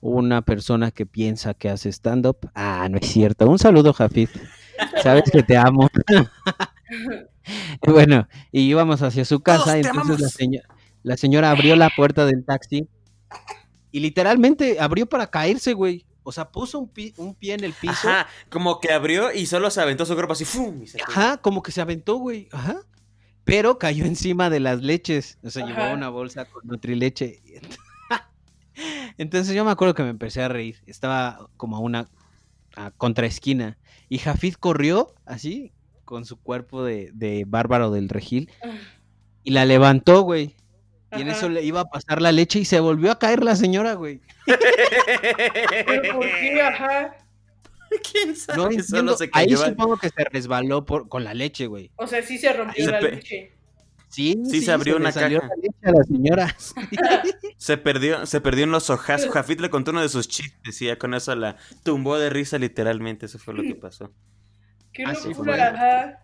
una 0.00 0.42
persona 0.42 0.90
que 0.90 1.06
piensa 1.06 1.54
que 1.54 1.68
hace 1.68 1.90
stand-up. 1.90 2.50
Ah, 2.54 2.88
no 2.90 2.98
es 2.98 3.06
cierto. 3.08 3.48
Un 3.48 3.58
saludo, 3.58 3.92
Jafid. 3.92 4.28
Sabes 5.02 5.24
que 5.30 5.42
te 5.42 5.56
amo. 5.56 5.88
bueno, 7.86 8.28
y 8.52 8.62
íbamos 8.62 9.02
hacia 9.02 9.24
su 9.24 9.40
casa, 9.40 9.76
entonces 9.78 9.94
la, 9.94 10.00
amamos. 10.02 10.32
seño- 10.32 10.62
la 11.02 11.16
señora 11.16 11.50
abrió 11.50 11.76
la 11.76 11.90
puerta 11.94 12.24
del 12.26 12.44
taxi 12.44 12.88
y 13.92 14.00
literalmente 14.00 14.78
abrió 14.80 15.06
para 15.06 15.28
caerse, 15.28 15.72
güey. 15.72 16.04
O 16.28 16.32
sea, 16.32 16.50
puso 16.50 16.80
un, 16.80 16.88
pi- 16.88 17.14
un 17.18 17.36
pie 17.36 17.54
en 17.54 17.62
el 17.62 17.72
piso. 17.72 18.08
Ajá, 18.08 18.26
como 18.50 18.80
que 18.80 18.92
abrió 18.92 19.32
y 19.32 19.46
solo 19.46 19.70
se 19.70 19.80
aventó 19.80 20.04
su 20.04 20.14
cuerpo 20.14 20.32
así, 20.32 20.44
¡fum! 20.44 20.82
y 20.82 20.88
se 20.88 20.98
cayó. 20.98 21.10
Ajá, 21.12 21.36
como 21.36 21.62
que 21.62 21.70
se 21.70 21.80
aventó, 21.80 22.16
güey. 22.16 22.48
Ajá. 22.50 22.80
Pero 23.46 23.78
cayó 23.78 24.04
encima 24.04 24.50
de 24.50 24.60
las 24.60 24.82
leches. 24.82 25.38
O 25.42 25.50
sea, 25.50 25.64
Ajá. 25.64 25.72
llevaba 25.72 25.94
una 25.94 26.08
bolsa 26.10 26.44
con 26.46 26.66
Nutrileche. 26.66 27.40
Entonces 29.18 29.54
yo 29.54 29.64
me 29.64 29.70
acuerdo 29.70 29.94
que 29.94 30.02
me 30.02 30.10
empecé 30.10 30.42
a 30.42 30.48
reír. 30.48 30.82
Estaba 30.86 31.48
como 31.56 31.76
a 31.76 31.80
una 31.80 32.08
a 32.76 32.90
contraesquina. 32.90 33.78
Y 34.08 34.18
Jafid 34.18 34.54
corrió 34.54 35.14
así, 35.24 35.72
con 36.04 36.24
su 36.24 36.36
cuerpo 36.40 36.84
de, 36.84 37.10
de 37.14 37.44
bárbaro 37.46 37.90
del 37.92 38.08
regil. 38.08 38.50
Y 39.44 39.52
la 39.52 39.64
levantó, 39.64 40.22
güey. 40.22 40.56
Y 41.16 41.22
en 41.22 41.28
Ajá. 41.28 41.38
eso 41.38 41.48
le 41.48 41.62
iba 41.62 41.80
a 41.80 41.88
pasar 41.88 42.20
la 42.20 42.32
leche 42.32 42.58
y 42.58 42.64
se 42.64 42.80
volvió 42.80 43.12
a 43.12 43.18
caer 43.18 43.44
la 43.44 43.54
señora, 43.54 43.94
güey. 43.94 44.20
¿Pero 45.86 46.14
por 46.14 46.26
qué? 46.26 46.60
Ajá. 46.60 47.14
¿Quién 48.12 48.36
sabe? 48.36 48.56
No 48.56 48.64
Solo 48.64 48.74
entiendo. 48.80 49.16
se 49.16 49.30
Ahí 49.32 49.56
supongo 49.56 49.96
que 49.98 50.08
se 50.10 50.24
resbaló 50.24 50.84
por, 50.84 51.08
con 51.08 51.24
la 51.24 51.34
leche, 51.34 51.66
güey. 51.66 51.90
O 51.96 52.06
sea, 52.06 52.22
sí 52.22 52.38
se 52.38 52.52
rompió 52.52 52.84
Se 52.84 52.90
la 52.90 53.00
pe- 53.00 53.10
leche. 53.12 53.52
Sí, 54.08 54.40
Sí, 54.48 54.62
se 54.62 54.70
abrió 54.72 54.94
le 54.94 55.00
una 55.00 55.12
caja. 55.12 55.28
la 55.28 55.48
leche 55.56 55.78
a 55.82 55.90
la 55.90 56.04
señora. 56.04 56.56
Se 57.58 57.76
perdió, 57.78 58.24
se 58.26 58.40
perdió 58.42 58.64
en 58.64 58.70
los 58.70 58.90
ojazos. 58.90 59.30
Jafit 59.30 59.60
le 59.60 59.70
contó 59.70 59.90
uno 59.90 60.02
de 60.02 60.08
sus 60.10 60.28
chistes 60.28 60.80
y 60.82 60.86
ya 60.86 60.98
con 60.98 61.14
eso 61.14 61.34
la 61.34 61.56
tumbó 61.82 62.18
de 62.18 62.28
risa 62.30 62.58
literalmente. 62.58 63.26
Eso 63.26 63.38
fue 63.38 63.54
lo 63.54 63.62
que 63.62 63.74
pasó. 63.74 64.12
Qué 64.92 65.04
Así 65.04 65.30
locura, 65.30 65.54
fue. 65.54 65.62
ajá. 65.62 66.20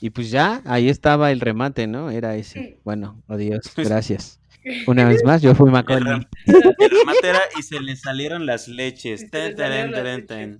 Y 0.00 0.10
pues 0.10 0.30
ya, 0.30 0.62
ahí 0.64 0.88
estaba 0.88 1.30
el 1.32 1.40
remate, 1.40 1.86
¿no? 1.86 2.10
Era 2.10 2.36
ese. 2.36 2.78
Bueno, 2.84 3.22
adiós, 3.28 3.72
gracias. 3.76 4.40
Una 4.86 5.04
vez 5.06 5.22
más, 5.24 5.42
yo 5.42 5.54
fui 5.54 5.66
El, 5.68 5.72
Macaulay. 5.72 6.20
rem- 6.20 6.28
el 6.46 6.90
remate 6.90 7.28
era 7.28 7.40
y 7.58 7.62
se 7.62 7.80
le 7.80 7.96
salieron 7.96 8.46
las 8.46 8.68
leches. 8.68 9.30
Ten, 9.30 9.54
ten, 9.54 9.92
ten, 9.92 10.26
ten. 10.26 10.58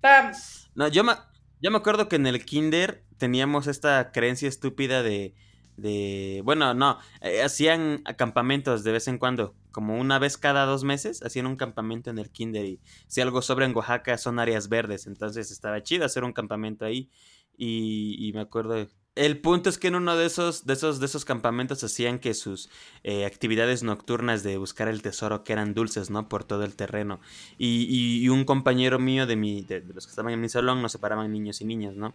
¡Pam! 0.00 0.32
No, 0.74 0.88
yo 0.88 1.04
me, 1.04 1.12
yo 1.60 1.70
me 1.70 1.76
acuerdo 1.78 2.08
que 2.08 2.16
en 2.16 2.26
el 2.26 2.44
kinder 2.44 3.04
teníamos 3.18 3.66
esta 3.66 4.12
creencia 4.12 4.48
estúpida 4.48 5.02
de... 5.02 5.34
de 5.76 6.42
bueno, 6.44 6.74
no, 6.74 6.98
eh, 7.20 7.42
hacían 7.42 8.02
campamentos 8.16 8.82
de 8.84 8.92
vez 8.92 9.08
en 9.08 9.18
cuando, 9.18 9.54
como 9.72 9.98
una 9.98 10.18
vez 10.18 10.36
cada 10.38 10.64
dos 10.64 10.84
meses, 10.84 11.22
hacían 11.22 11.46
un 11.46 11.56
campamento 11.56 12.08
en 12.10 12.18
el 12.18 12.30
kinder 12.30 12.64
y 12.64 12.80
si 13.08 13.20
algo 13.20 13.42
sobra 13.42 13.66
en 13.66 13.74
Oaxaca 13.76 14.16
son 14.16 14.38
áreas 14.38 14.68
verdes, 14.68 15.06
entonces 15.06 15.50
estaba 15.50 15.82
chido 15.82 16.04
hacer 16.04 16.24
un 16.24 16.32
campamento 16.32 16.84
ahí 16.84 17.10
y, 17.56 18.16
y 18.18 18.32
me 18.32 18.40
acuerdo... 18.40 18.88
El 19.16 19.38
punto 19.38 19.68
es 19.68 19.76
que 19.76 19.88
en 19.88 19.96
uno 19.96 20.16
de 20.16 20.24
esos, 20.24 20.66
de 20.66 20.72
esos, 20.74 21.00
de 21.00 21.06
esos 21.06 21.24
campamentos 21.24 21.82
hacían 21.82 22.20
que 22.20 22.32
sus 22.32 22.70
eh, 23.02 23.26
actividades 23.26 23.82
nocturnas 23.82 24.44
de 24.44 24.56
buscar 24.56 24.86
el 24.88 25.02
tesoro, 25.02 25.42
que 25.42 25.52
eran 25.52 25.74
dulces, 25.74 26.10
¿no? 26.10 26.28
Por 26.28 26.44
todo 26.44 26.62
el 26.64 26.76
terreno. 26.76 27.20
Y, 27.58 27.86
y- 27.90 28.22
y 28.24 28.28
un 28.28 28.44
compañero 28.44 28.98
mío 29.00 29.26
de, 29.26 29.34
mi, 29.36 29.62
de, 29.62 29.80
de 29.80 29.92
los 29.94 30.06
que 30.06 30.10
estaban 30.10 30.32
en 30.32 30.40
mi 30.40 30.48
salón, 30.48 30.80
nos 30.80 30.92
separaban 30.92 31.32
niños 31.32 31.60
y 31.60 31.64
niñas, 31.64 31.96
¿no? 31.96 32.14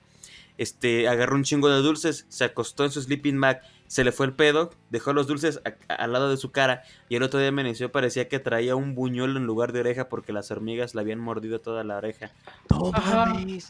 Este, 0.57 1.09
agarró 1.09 1.35
un 1.35 1.43
chingo 1.43 1.67
de 1.67 1.81
dulces, 1.81 2.25
se 2.29 2.45
acostó 2.45 2.85
en 2.85 2.91
su 2.91 3.01
sleeping 3.01 3.41
bag, 3.41 3.61
se 3.87 4.05
le 4.05 4.13
fue 4.13 4.25
el 4.25 4.33
pedo, 4.33 4.71
dejó 4.89 5.11
los 5.11 5.27
dulces 5.27 5.59
a- 5.65 5.93
a- 5.93 5.95
al 5.97 6.13
lado 6.13 6.29
de 6.29 6.37
su 6.37 6.51
cara 6.51 6.83
y 7.09 7.17
el 7.17 7.23
otro 7.23 7.39
día 7.41 7.49
amaneció, 7.49 7.91
parecía 7.91 8.29
que 8.29 8.39
traía 8.39 8.77
un 8.77 8.95
buñuelo 8.95 9.37
en 9.37 9.45
lugar 9.45 9.73
de 9.73 9.81
oreja 9.81 10.07
porque 10.07 10.31
las 10.31 10.49
hormigas 10.49 10.95
le 10.95 11.01
habían 11.01 11.19
mordido 11.19 11.59
toda 11.59 11.83
la 11.83 11.97
oreja. 11.97 12.31
Mames. 12.69 13.69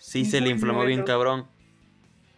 Sí, 0.00 0.24
se 0.24 0.40
le 0.40 0.50
inflamó 0.50 0.80
bien 0.88 1.04
cabrón. 1.04 1.46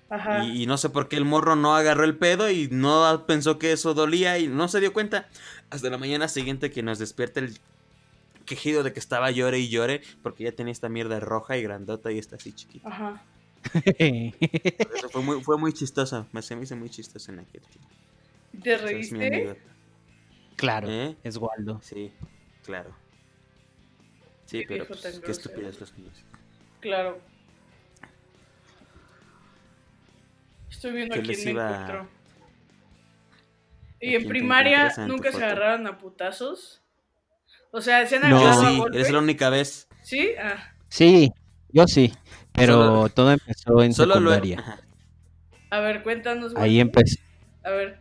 Ajá. 0.09 0.45
Y, 0.45 0.63
y 0.63 0.67
no 0.67 0.79
sé 0.79 0.91
por 0.91 1.09
qué 1.09 1.17
el 1.17 1.25
morro 1.25 1.57
no 1.57 1.75
agarró 1.75 2.05
el 2.05 2.17
pedo 2.17 2.51
y 2.51 2.69
no 2.71 3.25
pensó 3.27 3.59
que 3.59 3.73
eso 3.73 3.95
dolía 3.95 4.39
y 4.39 4.49
no 4.49 4.69
se 4.69 4.81
dio 4.81 4.93
cuenta. 4.93 5.29
Hasta 5.71 5.91
la 5.91 5.99
mañana 5.99 6.29
siguiente 6.29 6.71
que 6.71 6.83
nos 6.83 6.99
despierta 6.99 7.41
el 7.41 7.59
quejido 8.45 8.83
de 8.83 8.93
que 8.93 9.01
estaba 9.01 9.31
llore 9.31 9.59
y 9.59 9.69
llore 9.69 10.03
porque 10.23 10.45
ya 10.45 10.53
tenía 10.53 10.73
esta 10.73 10.89
mierda 10.89 11.19
roja 11.21 11.57
y 11.57 11.63
grandota 11.63 12.13
y 12.13 12.19
está 12.19 12.37
así 12.37 12.53
chiquita. 12.53 12.89
Ajá. 12.89 13.23
Eso 13.99 15.09
fue 15.11 15.23
muy, 15.23 15.43
fue 15.43 15.59
muy 15.59 15.73
chistoso. 15.73 16.27
Me, 16.33 16.41
se 16.43 16.55
me 16.57 16.63
hizo 16.63 16.77
muy 16.77 16.89
chistoso 16.89 17.33
en 17.33 17.41
aquel 17.41 17.63
tiempo. 17.63 17.91
¿Te 18.63 18.75
es 18.75 18.83
reíste? 18.83 19.61
claro, 20.55 20.89
¿Eh? 20.91 21.17
es 21.25 21.37
Waldo. 21.37 21.81
Sí, 21.83 22.13
claro. 22.65 22.95
Sí, 24.47 24.61
Qué 24.61 24.67
pero 24.69 24.87
pues, 24.87 25.21
qué 25.25 25.31
estupidez 25.33 25.81
los 25.81 25.93
niños. 25.99 26.25
Claro. 26.81 27.19
Estoy 30.77 30.93
viendo 30.93 31.15
¿Qué 31.15 31.21
a 31.21 31.25
les 31.25 31.37
quién 31.37 31.47
me 31.47 31.53
iba- 31.53 31.71
encuentro. 31.73 32.01
a 32.01 32.07
¿Y 34.05 34.15
en 34.15 34.29
primaria 34.29 34.93
nunca 35.09 35.33
se 35.33 35.43
agarraron 35.43 35.87
a 35.87 35.97
putazos? 35.99 36.83
O 37.73 37.81
sea, 37.81 38.07
¿se 38.07 38.17
han 38.17 38.29
No. 38.31 38.37
Agarrado 38.39 38.67
a 38.67 38.71
sí, 38.71 38.79
golpes? 38.79 39.01
eres 39.01 39.13
la 39.13 39.19
única 39.19 39.51
vez. 39.51 39.89
¿Sí? 40.03 40.31
Ah, 40.41 40.73
Sí, 40.89 41.33
yo 41.71 41.87
sí. 41.89 42.13
Pero 42.53 42.73
Solo- 42.75 43.09
todo 43.09 43.33
empezó 43.33 43.83
en 43.83 43.93
Solo 43.93 44.21
lo 44.21 44.31
secundaria. 44.33 44.81
A 45.71 45.81
ver, 45.81 46.03
cuéntanos. 46.03 46.55
Ahí 46.57 46.79
empecé. 46.79 47.19
A 47.65 47.71
ver, 47.71 47.99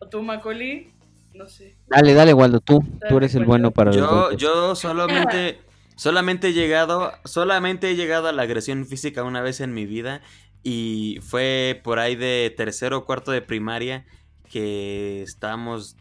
¿o 0.00 0.08
tú, 0.08 0.22
Macaulay? 0.22 0.90
No 1.34 1.46
sé. 1.48 1.76
Dale, 1.86 2.14
dale, 2.14 2.32
Waldo, 2.34 2.60
tú. 2.60 2.80
Dale, 2.82 3.08
Tú 3.10 3.16
eres 3.18 3.34
el 3.34 3.44
bueno 3.44 3.70
para 3.70 3.92
Yo, 3.92 4.32
yo 4.32 4.74
solamente, 4.74 5.60
solamente 5.96 6.48
he 6.48 6.52
llegado, 6.52 7.12
solamente 7.24 7.90
he 7.90 7.94
llegado 7.94 8.28
a 8.28 8.32
la 8.32 8.42
agresión 8.42 8.86
física 8.86 9.22
una 9.22 9.40
vez 9.42 9.60
en 9.60 9.72
mi 9.72 9.86
vida 9.86 10.20
y 10.68 11.20
fue 11.22 11.80
por 11.84 12.00
ahí 12.00 12.16
de 12.16 12.52
tercero 12.56 12.98
o 12.98 13.04
cuarto 13.04 13.30
de 13.30 13.40
primaria 13.40 14.04
que 14.50 15.22
estábamos 15.22 15.96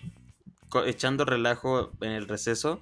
echando 0.87 1.23
relajo 1.23 1.91
en 2.01 2.13
el 2.13 2.27
receso. 2.27 2.81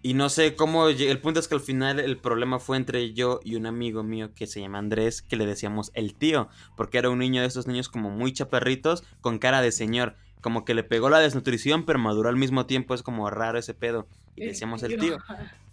Y 0.00 0.14
no 0.14 0.30
sé 0.30 0.56
cómo. 0.56 0.88
El 0.88 1.20
punto 1.20 1.38
es 1.38 1.48
que 1.48 1.54
al 1.54 1.60
final 1.60 2.00
el 2.00 2.16
problema 2.16 2.58
fue 2.60 2.78
entre 2.78 3.12
yo 3.12 3.40
y 3.44 3.56
un 3.56 3.66
amigo 3.66 4.04
mío 4.04 4.32
que 4.34 4.46
se 4.46 4.62
llama 4.62 4.78
Andrés, 4.78 5.20
que 5.20 5.36
le 5.36 5.44
decíamos 5.44 5.90
el 5.92 6.14
tío. 6.14 6.48
Porque 6.78 6.96
era 6.96 7.10
un 7.10 7.18
niño 7.18 7.42
de 7.42 7.48
esos 7.48 7.66
niños 7.66 7.90
como 7.90 8.08
muy 8.08 8.32
chaparritos, 8.32 9.04
con 9.20 9.38
cara 9.38 9.60
de 9.60 9.72
señor. 9.72 10.16
Como 10.40 10.64
que 10.64 10.72
le 10.72 10.82
pegó 10.82 11.10
la 11.10 11.18
desnutrición, 11.18 11.84
pero 11.84 11.98
maduró 11.98 12.30
al 12.30 12.36
mismo 12.36 12.64
tiempo. 12.64 12.94
Es 12.94 13.02
como 13.02 13.28
raro 13.28 13.58
ese 13.58 13.74
pedo. 13.74 14.08
Y 14.34 14.40
le 14.40 14.46
decíamos 14.46 14.82
el 14.82 14.96
tío. 14.96 15.18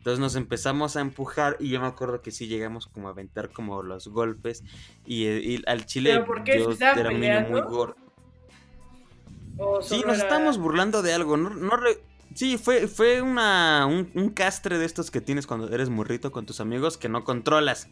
Entonces 0.00 0.18
nos 0.18 0.34
empezamos 0.34 0.96
a 0.96 1.02
empujar 1.02 1.58
y 1.60 1.68
yo 1.68 1.80
me 1.80 1.86
acuerdo 1.86 2.22
que 2.22 2.30
sí 2.30 2.46
llegamos 2.48 2.86
como 2.86 3.08
a 3.08 3.10
aventar 3.10 3.50
como 3.52 3.82
los 3.82 4.08
golpes 4.08 4.64
y, 5.04 5.26
y 5.26 5.62
al 5.66 5.84
chile 5.84 6.14
¿Pero 6.14 6.24
por 6.24 6.42
qué? 6.42 6.58
yo 6.58 6.64
¿Se 6.68 6.70
estaban 6.72 6.98
era 6.98 7.10
un 7.10 7.20
niño 7.20 7.34
muy 7.34 7.44
peleando? 7.60 7.68
gordo. 7.70 7.96
Sí, 9.82 9.96
nos 10.06 10.14
era- 10.16 10.24
estábamos 10.24 10.56
burlando 10.58 11.02
de 11.02 11.12
algo, 11.12 11.36
no, 11.36 11.50
no 11.50 11.76
re- 11.76 12.02
Sí, 12.34 12.56
fue, 12.58 12.86
fue 12.86 13.20
una, 13.20 13.86
un, 13.86 14.10
un 14.14 14.30
castre 14.30 14.78
de 14.78 14.86
estos 14.86 15.10
que 15.10 15.20
tienes 15.20 15.46
cuando 15.48 15.68
eres 15.68 15.90
murrito 15.90 16.30
con 16.30 16.46
tus 16.46 16.60
amigos 16.60 16.96
que 16.96 17.08
no 17.08 17.24
controlas. 17.24 17.88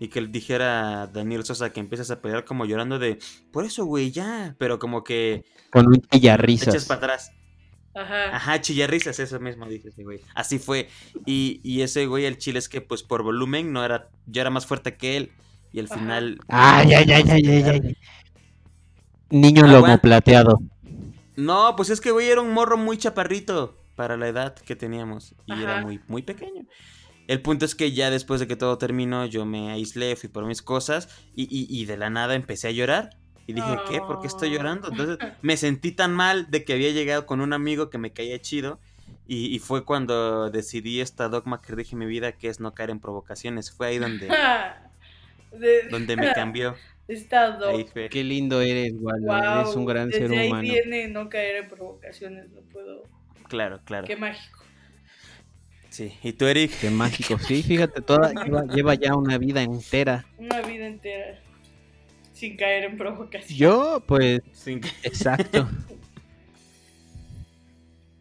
Y 0.00 0.08
que 0.08 0.20
dijera 0.20 1.08
Daniel 1.08 1.42
Sosa 1.44 1.72
que 1.72 1.80
empiezas 1.80 2.12
a 2.12 2.20
pelear 2.22 2.44
como 2.44 2.66
llorando 2.66 3.00
de, 3.00 3.18
por 3.52 3.64
eso, 3.64 3.84
güey, 3.84 4.12
ya. 4.12 4.54
Pero 4.56 4.78
como 4.78 5.02
que 5.02 5.44
Con 5.70 5.88
un 5.88 5.94
te 5.94 5.98
echas 5.98 6.10
chillarrisas. 6.20 6.84
para 6.86 6.98
atrás. 6.98 7.32
Ajá. 8.00 8.36
Ajá, 8.36 8.60
chillarrisas, 8.60 9.18
eso 9.18 9.40
mismo 9.40 9.66
dije 9.66 9.88
ese 9.88 10.02
güey. 10.04 10.20
Así 10.34 10.58
fue. 10.58 10.88
Y, 11.26 11.60
y 11.64 11.82
ese 11.82 12.06
güey, 12.06 12.24
el 12.24 12.38
chile 12.38 12.58
es 12.58 12.68
que 12.68 12.80
pues 12.80 13.02
por 13.02 13.22
volumen 13.22 13.72
no 13.72 13.84
era, 13.84 14.08
yo 14.26 14.40
era 14.40 14.50
más 14.50 14.66
fuerte 14.66 14.96
que 14.96 15.16
él. 15.16 15.32
Y 15.72 15.80
al 15.80 15.88
final... 15.88 16.38
Ay, 16.48 16.94
ay, 16.94 17.10
ay, 17.12 17.24
ay, 17.30 17.46
ay, 17.46 17.62
ay. 17.62 17.96
Niño 19.30 19.64
Aguanta. 19.66 19.80
lomo 19.88 19.98
plateado. 20.00 20.58
No, 21.36 21.74
pues 21.76 21.90
es 21.90 22.00
que 22.00 22.10
güey 22.10 22.28
era 22.28 22.40
un 22.40 22.52
morro 22.52 22.76
muy 22.76 22.96
chaparrito 22.96 23.76
para 23.94 24.16
la 24.16 24.28
edad 24.28 24.54
que 24.54 24.76
teníamos. 24.76 25.34
Y 25.46 25.52
era 25.60 25.82
muy, 25.82 26.00
muy 26.08 26.22
pequeño. 26.22 26.64
El 27.26 27.42
punto 27.42 27.66
es 27.66 27.74
que 27.74 27.92
ya 27.92 28.10
después 28.10 28.40
de 28.40 28.46
que 28.46 28.56
todo 28.56 28.78
terminó, 28.78 29.26
yo 29.26 29.44
me 29.44 29.70
aislé, 29.70 30.16
fui 30.16 30.30
por 30.30 30.46
mis 30.46 30.62
cosas 30.62 31.08
y, 31.36 31.42
y- 31.44 31.66
y 31.68 31.84
de 31.84 31.98
la 31.98 32.08
nada 32.08 32.34
empecé 32.34 32.68
a 32.68 32.70
llorar. 32.70 33.10
Y 33.48 33.54
dije, 33.54 33.78
¿qué? 33.90 33.98
¿Por 34.00 34.20
qué 34.20 34.26
estoy 34.26 34.50
llorando? 34.50 34.88
Entonces 34.90 35.16
me 35.42 35.56
sentí 35.56 35.90
tan 35.92 36.14
mal 36.14 36.50
de 36.50 36.64
que 36.64 36.74
había 36.74 36.90
llegado 36.90 37.24
con 37.24 37.40
un 37.40 37.54
amigo 37.54 37.88
que 37.88 37.96
me 37.96 38.12
caía 38.12 38.38
chido. 38.40 38.78
Y, 39.26 39.54
y 39.54 39.58
fue 39.58 39.84
cuando 39.86 40.50
decidí 40.50 41.00
esta 41.00 41.28
dogma 41.30 41.60
que 41.62 41.74
rige 41.74 41.96
mi 41.96 42.04
vida, 42.04 42.32
que 42.32 42.48
es 42.48 42.60
no 42.60 42.74
caer 42.74 42.90
en 42.90 43.00
provocaciones. 43.00 43.70
Fue 43.72 43.86
ahí 43.88 43.98
donde, 43.98 44.28
De- 45.52 45.88
donde 45.90 46.16
me 46.16 46.30
cambió. 46.34 46.74
Estado. 47.08 47.70
Ahí. 47.70 47.86
Qué 48.10 48.22
lindo 48.22 48.60
eres, 48.60 48.92
Waldo. 49.00 49.26
Wow, 49.28 49.60
Eres 49.62 49.74
un 49.76 49.86
gran 49.86 50.10
desde 50.10 50.28
ser 50.28 50.38
ahí 50.38 50.48
humano. 50.48 50.62
viene 50.62 51.08
no 51.08 51.30
caer 51.30 51.64
en 51.64 51.68
provocaciones, 51.70 52.50
no 52.50 52.60
puedo. 52.70 53.04
Claro, 53.48 53.80
claro. 53.86 54.06
Qué 54.06 54.16
mágico. 54.16 54.62
Sí. 55.88 56.12
¿Y 56.22 56.34
tú, 56.34 56.44
Eric? 56.44 56.70
Qué 56.78 56.90
mágico. 56.90 57.38
Sí, 57.38 57.62
fíjate, 57.62 58.02
toda, 58.02 58.34
lleva, 58.44 58.64
lleva 58.66 58.94
ya 58.94 59.14
una 59.16 59.38
vida 59.38 59.62
entera. 59.62 60.26
Una 60.36 60.60
vida 60.60 60.86
entera 60.86 61.40
sin 62.38 62.56
caer 62.56 62.84
en 62.84 62.96
provocaciones. 62.96 63.56
Yo, 63.56 64.02
pues, 64.06 64.40
Sin- 64.52 64.80
exacto. 65.02 65.68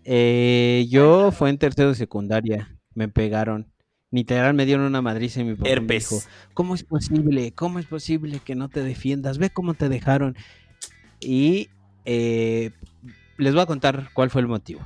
Eh, 0.09 0.85
yo 0.89 1.31
fue 1.33 1.49
en 1.49 1.57
tercero 1.57 1.89
de 1.89 1.95
secundaria. 1.95 2.73
Me 2.93 3.07
pegaron. 3.09 3.67
Literal 4.09 4.53
me 4.53 4.65
dieron 4.65 4.85
una 4.85 5.01
madriza 5.01 5.41
y 5.41 5.43
mi 5.43 5.51
papá 5.55 5.63
me 5.65 5.71
Herpes. 5.71 6.09
dijo, 6.09 6.21
¿cómo 6.53 6.75
es 6.75 6.83
posible? 6.83 7.51
¿Cómo 7.51 7.77
es 7.77 7.85
posible 7.87 8.39
que 8.39 8.55
no 8.55 8.69
te 8.69 8.81
defiendas? 8.83 9.37
Ve 9.37 9.49
cómo 9.49 9.73
te 9.73 9.89
dejaron. 9.89 10.37
Y 11.19 11.69
eh, 12.05 12.71
les 13.37 13.53
voy 13.53 13.63
a 13.63 13.65
contar 13.65 14.09
cuál 14.13 14.29
fue 14.29 14.41
el 14.41 14.47
motivo. 14.47 14.79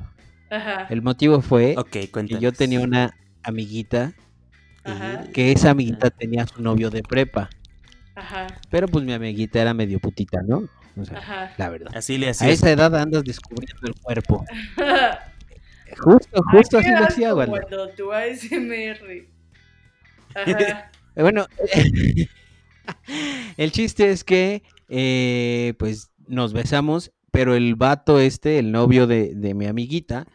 Ajá. 0.49 0.87
El 0.89 1.03
motivo 1.03 1.41
fue 1.41 1.75
Ok, 1.77 1.89
que 1.91 2.37
yo 2.39 2.51
tenía 2.51 2.81
una 2.81 3.15
amiguita, 3.43 4.13
Ajá. 4.83 5.25
que 5.33 5.51
esa 5.51 5.69
amiguita 5.69 6.09
tenía 6.09 6.47
su 6.47 6.63
novio 6.63 6.89
de 6.89 7.03
prepa. 7.03 7.49
Ajá. 8.21 8.47
Pero 8.69 8.87
pues 8.87 9.03
mi 9.05 9.13
amiguita 9.13 9.61
era 9.61 9.73
medio 9.73 9.99
putita, 9.99 10.41
¿no? 10.47 10.63
O 10.97 11.05
sea, 11.05 11.17
Ajá. 11.17 11.53
la 11.57 11.69
verdad. 11.69 11.91
Así 11.95 12.17
le 12.17 12.27
A 12.27 12.31
hacías. 12.31 12.51
esa 12.51 12.71
edad 12.71 12.95
andas 12.95 13.23
descubriendo 13.23 13.87
el 13.87 13.95
cuerpo. 13.95 14.45
Justo, 15.99 16.41
justo 16.51 16.77
así 16.77 16.89
lo 16.89 17.03
hacía, 17.03 17.35
Waldo. 17.35 17.51
Waldo, 17.53 17.89
tu 17.89 18.13
ASMR. 18.13 19.27
Ajá. 20.35 20.91
Eh, 21.15 21.21
Bueno, 21.21 21.45
el 23.57 23.71
chiste 23.71 24.09
es 24.11 24.23
que, 24.23 24.63
eh, 24.89 25.73
pues, 25.77 26.09
nos 26.27 26.53
besamos, 26.53 27.11
pero 27.31 27.55
el 27.55 27.75
vato 27.75 28.19
este, 28.19 28.59
el 28.59 28.71
novio 28.71 29.05
de, 29.07 29.33
de 29.35 29.53
mi 29.53 29.65
amiguita, 29.65 30.27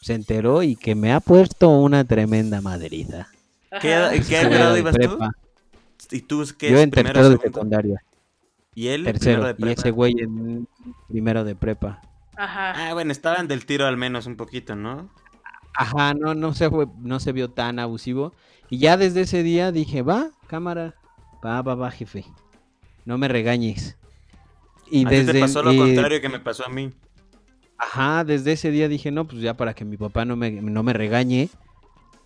se 0.00 0.14
enteró 0.14 0.62
y 0.64 0.74
que 0.76 0.94
me 0.96 1.12
ha 1.12 1.20
puesto 1.20 1.68
una 1.70 2.04
tremenda 2.04 2.60
madriza. 2.60 3.28
¿Qué, 3.80 3.94
Ajá. 3.94 4.14
¿en 4.14 4.24
qué 4.24 4.44
grado 4.48 4.76
ibas 4.78 4.96
tú? 4.96 5.18
¿Y 6.10 6.22
tú 6.22 6.44
qué 6.58 6.70
Yo 6.70 6.78
es? 6.78 6.84
en 6.84 6.90
¿Primero, 6.90 7.14
tercero 7.14 7.30
de 7.30 7.38
secundaria, 7.38 8.02
¿Y 8.74 8.88
él? 8.88 9.04
tercero, 9.04 9.42
primero 9.42 9.46
de 9.46 9.50
y 9.52 9.54
prepa? 9.54 9.80
ese 9.80 9.90
güey 9.90 10.14
en 10.18 10.68
primero 11.08 11.44
de 11.44 11.54
prepa. 11.54 12.00
Ajá. 12.36 12.88
Ah, 12.88 12.94
bueno, 12.94 13.12
estaban 13.12 13.48
del 13.48 13.66
tiro 13.66 13.86
al 13.86 13.96
menos 13.96 14.26
un 14.26 14.36
poquito, 14.36 14.76
¿no? 14.76 15.10
Ajá, 15.74 16.14
no, 16.14 16.34
no 16.34 16.54
se 16.54 16.70
fue, 16.70 16.86
no 16.98 17.20
se 17.20 17.32
vio 17.32 17.50
tan 17.50 17.78
abusivo. 17.78 18.32
Y 18.70 18.78
ya 18.78 18.96
desde 18.96 19.22
ese 19.22 19.42
día 19.42 19.72
dije, 19.72 20.02
va, 20.02 20.30
cámara, 20.46 20.94
va, 21.44 21.62
va, 21.62 21.74
va, 21.74 21.90
jefe. 21.90 22.24
No 23.04 23.18
me 23.18 23.28
regañes. 23.28 23.96
Y 24.90 25.06
a 25.06 25.10
desde 25.10 25.32
te 25.32 25.40
pasó 25.40 25.62
lo 25.62 25.72
eh, 25.72 25.78
contrario 25.78 26.20
que 26.20 26.28
me 26.28 26.40
pasó 26.40 26.64
a 26.64 26.68
mí. 26.68 26.90
Ajá, 27.76 28.24
desde 28.24 28.52
ese 28.52 28.70
día 28.70 28.88
dije, 28.88 29.10
no, 29.10 29.26
pues 29.26 29.40
ya 29.40 29.54
para 29.54 29.74
que 29.74 29.84
mi 29.84 29.96
papá 29.96 30.24
no 30.24 30.36
me, 30.36 30.50
no 30.50 30.82
me 30.82 30.92
regañe, 30.92 31.48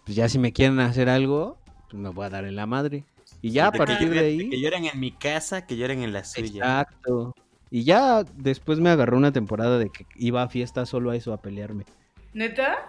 pues 0.04 0.16
ya 0.16 0.28
si 0.28 0.38
me 0.38 0.52
quieren 0.52 0.80
hacer 0.80 1.08
algo, 1.08 1.58
pues 1.90 2.00
me 2.02 2.08
voy 2.08 2.24
a 2.26 2.30
dar 2.30 2.44
en 2.44 2.56
la 2.56 2.66
madre. 2.66 3.04
Y 3.42 3.50
ya 3.50 3.66
a 3.66 3.72
que 3.72 3.78
partir 3.78 4.08
de 4.10 4.18
ahí, 4.20 4.48
Que 4.50 4.60
lloren 4.60 4.86
en 4.86 4.98
mi 5.00 5.10
casa, 5.12 5.66
que 5.66 5.76
lloren 5.76 6.02
en 6.02 6.12
la 6.12 6.24
suya. 6.24 6.46
exacto. 6.80 7.34
Y 7.70 7.84
ya 7.84 8.22
después 8.36 8.78
me 8.80 8.88
agarró 8.90 9.16
una 9.16 9.32
temporada 9.32 9.78
de 9.78 9.90
que 9.90 10.06
iba 10.16 10.42
a 10.42 10.48
fiestas 10.48 10.88
solo 10.88 11.10
a 11.10 11.16
eso, 11.16 11.32
a 11.32 11.42
pelearme. 11.42 11.84
¿Neta? 12.32 12.86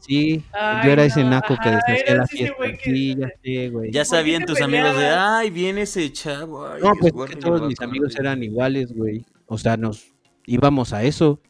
Sí, 0.00 0.42
Ay, 0.52 0.86
yo 0.86 0.92
era 0.92 1.04
ese 1.04 1.22
no, 1.24 1.30
naco 1.30 1.56
que 1.62 1.68
deshacía 1.70 2.14
la 2.16 2.26
fiesta. 2.26 2.56
que- 2.62 2.78
Sí, 2.84 3.14
ya 3.16 3.28
sé, 3.42 3.68
güey. 3.68 3.90
Ya 3.90 4.00
¿Por 4.00 4.04
qué 4.10 4.16
sabían 4.16 4.44
tus 4.46 4.60
amigos 4.62 4.96
de, 4.96 5.06
ay, 5.08 5.50
viene 5.50 5.82
ese 5.82 6.10
chavo. 6.12 6.66
ay, 6.66 6.80
No, 6.82 6.92
es 6.92 7.12
pues 7.12 7.30
que 7.30 7.36
todos 7.36 7.62
mis 7.66 7.76
comer". 7.78 7.90
amigos 7.90 8.16
eran 8.18 8.42
iguales, 8.42 8.94
güey. 8.94 9.24
O 9.46 9.58
sea, 9.58 9.76
nos 9.76 10.06
íbamos 10.46 10.92
a 10.94 11.02
eso, 11.02 11.40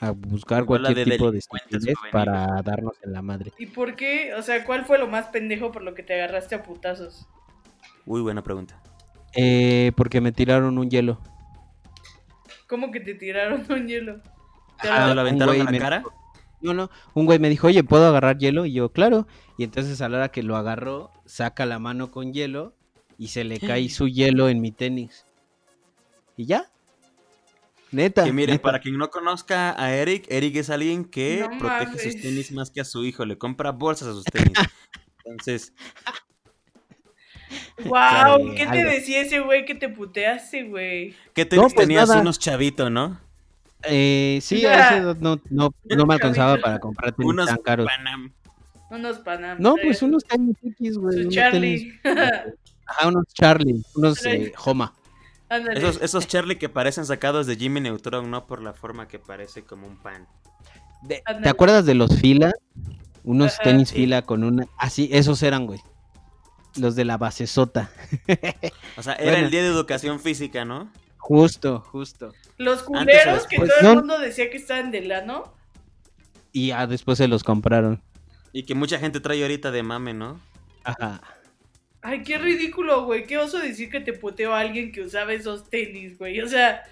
a 0.00 0.10
buscar 0.10 0.62
Igual 0.62 0.82
cualquier 0.82 1.06
de 1.06 1.12
tipo 1.12 1.30
de 1.30 1.38
estupidez 1.38 1.94
para 2.10 2.46
darnos 2.64 2.94
en 3.04 3.12
la 3.12 3.22
madre. 3.22 3.52
¿Y 3.58 3.66
por 3.66 3.94
qué? 3.94 4.34
O 4.34 4.42
sea, 4.42 4.64
¿cuál 4.64 4.84
fue 4.86 4.98
lo 4.98 5.06
más 5.06 5.26
pendejo 5.28 5.70
por 5.70 5.82
lo 5.82 5.94
que 5.94 6.02
te 6.02 6.14
agarraste 6.14 6.54
a 6.56 6.62
putazos? 6.64 7.28
Uy, 8.10 8.22
buena 8.22 8.42
pregunta. 8.42 8.76
Eh, 9.36 9.92
porque 9.96 10.20
me 10.20 10.32
tiraron 10.32 10.76
un 10.78 10.90
hielo. 10.90 11.20
¿Cómo 12.66 12.90
que 12.90 12.98
te 12.98 13.14
tiraron 13.14 13.64
un 13.70 13.86
hielo? 13.86 14.20
Te 14.82 14.88
Ah, 14.88 15.06
¿Lo 15.10 15.14
lo- 15.14 15.20
aventaron 15.20 15.60
a 15.60 15.64
la 15.64 15.70
me 15.70 15.78
cara? 15.78 16.02
No, 16.60 16.74
no, 16.74 16.90
un 17.14 17.24
güey 17.26 17.38
me 17.38 17.48
dijo, 17.48 17.68
oye, 17.68 17.84
¿puedo 17.84 18.08
agarrar 18.08 18.36
hielo? 18.38 18.66
Y 18.66 18.72
yo, 18.72 18.90
claro. 18.90 19.28
Y 19.58 19.62
entonces 19.62 20.00
a 20.00 20.08
la 20.08 20.16
hora 20.16 20.28
que 20.32 20.42
lo 20.42 20.56
agarró, 20.56 21.12
saca 21.24 21.66
la 21.66 21.78
mano 21.78 22.10
con 22.10 22.32
hielo 22.32 22.74
y 23.16 23.28
se 23.28 23.44
le 23.44 23.60
cae 23.60 23.88
su 23.90 24.08
hielo 24.08 24.48
en 24.48 24.60
mi 24.60 24.72
tenis. 24.72 25.24
Y 26.36 26.46
ya. 26.46 26.68
Neta. 27.92 28.24
Que 28.24 28.32
miren, 28.32 28.54
neta. 28.54 28.62
para 28.62 28.80
quien 28.80 28.98
no 28.98 29.08
conozca 29.10 29.80
a 29.80 29.94
Eric, 29.94 30.26
Eric 30.30 30.56
es 30.56 30.70
alguien 30.70 31.04
que 31.04 31.46
No 31.48 31.58
protege 31.60 31.96
sus 32.10 32.20
tenis 32.20 32.50
más 32.50 32.72
que 32.72 32.80
a 32.80 32.84
su 32.84 33.04
hijo, 33.04 33.24
le 33.24 33.38
compra 33.38 33.70
bolsas 33.70 34.08
a 34.08 34.12
sus 34.14 34.24
tenis. 34.24 34.52
Entonces, 35.24 35.72
¡Wow! 37.84 38.54
¿Qué 38.56 38.66
te 38.66 38.84
decía 38.84 39.20
ese 39.22 39.40
güey 39.40 39.64
que 39.64 39.74
te 39.74 39.88
puteaste, 39.88 40.64
güey? 40.64 41.14
¿qué 41.34 41.44
te 41.44 41.56
No, 41.56 41.62
pues 41.62 41.74
tenías 41.74 42.08
nada. 42.08 42.20
unos 42.20 42.38
chavitos, 42.38 42.90
no? 42.90 43.18
Eh, 43.84 44.38
sí, 44.42 44.64
a 44.66 45.14
no, 45.20 45.40
no, 45.50 45.74
no 45.84 46.06
me 46.06 46.14
alcanzaba 46.14 46.58
para 46.58 46.78
comprar 46.78 47.12
tenis 47.12 47.30
Unos 47.32 47.46
tan 47.46 47.56
caros. 47.58 47.86
Panam. 47.86 48.30
Unos 48.90 49.18
Panam. 49.20 49.56
No, 49.60 49.76
pues 49.82 50.02
unos 50.02 50.22
tenis 50.24 50.56
X, 50.62 50.98
güey. 50.98 51.14
Su 51.14 51.20
unos 51.22 51.34
Charlie. 51.34 51.98
tenis- 52.02 52.54
Ajá, 52.86 53.08
unos 53.08 53.24
Charlie, 53.32 53.82
unos 53.94 54.26
eh, 54.26 54.52
Homa. 54.64 54.94
Ándale. 55.48 55.78
Esos, 55.78 56.02
esos 56.02 56.26
Charlie 56.26 56.58
que 56.58 56.68
parecen 56.68 57.06
sacados 57.06 57.46
de 57.46 57.56
Jimmy 57.56 57.80
Neutron, 57.80 58.30
no 58.30 58.46
por 58.46 58.60
la 58.62 58.72
forma 58.72 59.08
que 59.08 59.18
parece 59.18 59.62
como 59.62 59.86
un 59.86 59.96
pan. 59.96 60.26
De-. 61.02 61.22
¿Te 61.42 61.48
acuerdas 61.48 61.86
de 61.86 61.94
los 61.94 62.14
fila? 62.20 62.52
Unos 63.24 63.54
Ajá. 63.54 63.62
tenis 63.64 63.88
Sí. 63.90 63.96
fila 63.96 64.22
con 64.22 64.44
una... 64.44 64.66
Así, 64.76 65.08
esos 65.12 65.42
eran, 65.42 65.66
güey. 65.66 65.80
Los 66.76 66.94
de 66.96 67.04
la 67.04 67.16
base 67.18 67.46
sota. 67.46 67.90
O 68.96 69.02
sea, 69.02 69.14
era 69.14 69.30
Bueno. 69.32 69.44
el 69.46 69.50
día 69.50 69.62
de 69.62 69.68
educación 69.68 70.20
física, 70.20 70.64
¿no? 70.64 70.90
Justo, 71.16 71.80
justo. 71.80 72.32
Los 72.58 72.82
culeros 72.82 73.46
que 73.46 73.56
todo 73.56 73.68
No. 73.82 73.90
el 73.90 73.96
mundo 73.98 74.18
decía 74.18 74.50
que 74.50 74.56
estaban 74.58 74.90
de 74.90 75.00
lano. 75.02 75.52
Y 76.52 76.68
ya 76.68 76.86
después 76.86 77.18
se 77.18 77.28
los 77.28 77.44
compraron. 77.44 78.02
Y 78.52 78.64
que 78.64 78.74
mucha 78.74 78.98
gente 78.98 79.20
trae 79.20 79.40
ahorita 79.42 79.70
de 79.70 79.82
mame, 79.82 80.12
¿no? 80.14 80.40
Ajá. 80.84 81.20
Ay, 82.02 82.22
qué 82.22 82.38
ridículo, 82.38 83.04
güey. 83.04 83.26
Qué 83.26 83.38
oso 83.38 83.58
decir 83.58 83.90
que 83.90 84.00
te 84.00 84.12
puteó 84.12 84.54
a 84.54 84.60
alguien 84.60 84.90
que 84.90 85.02
usaba 85.02 85.32
esos 85.32 85.68
tenis, 85.70 86.18
güey. 86.18 86.40
O 86.40 86.48
sea. 86.48 86.82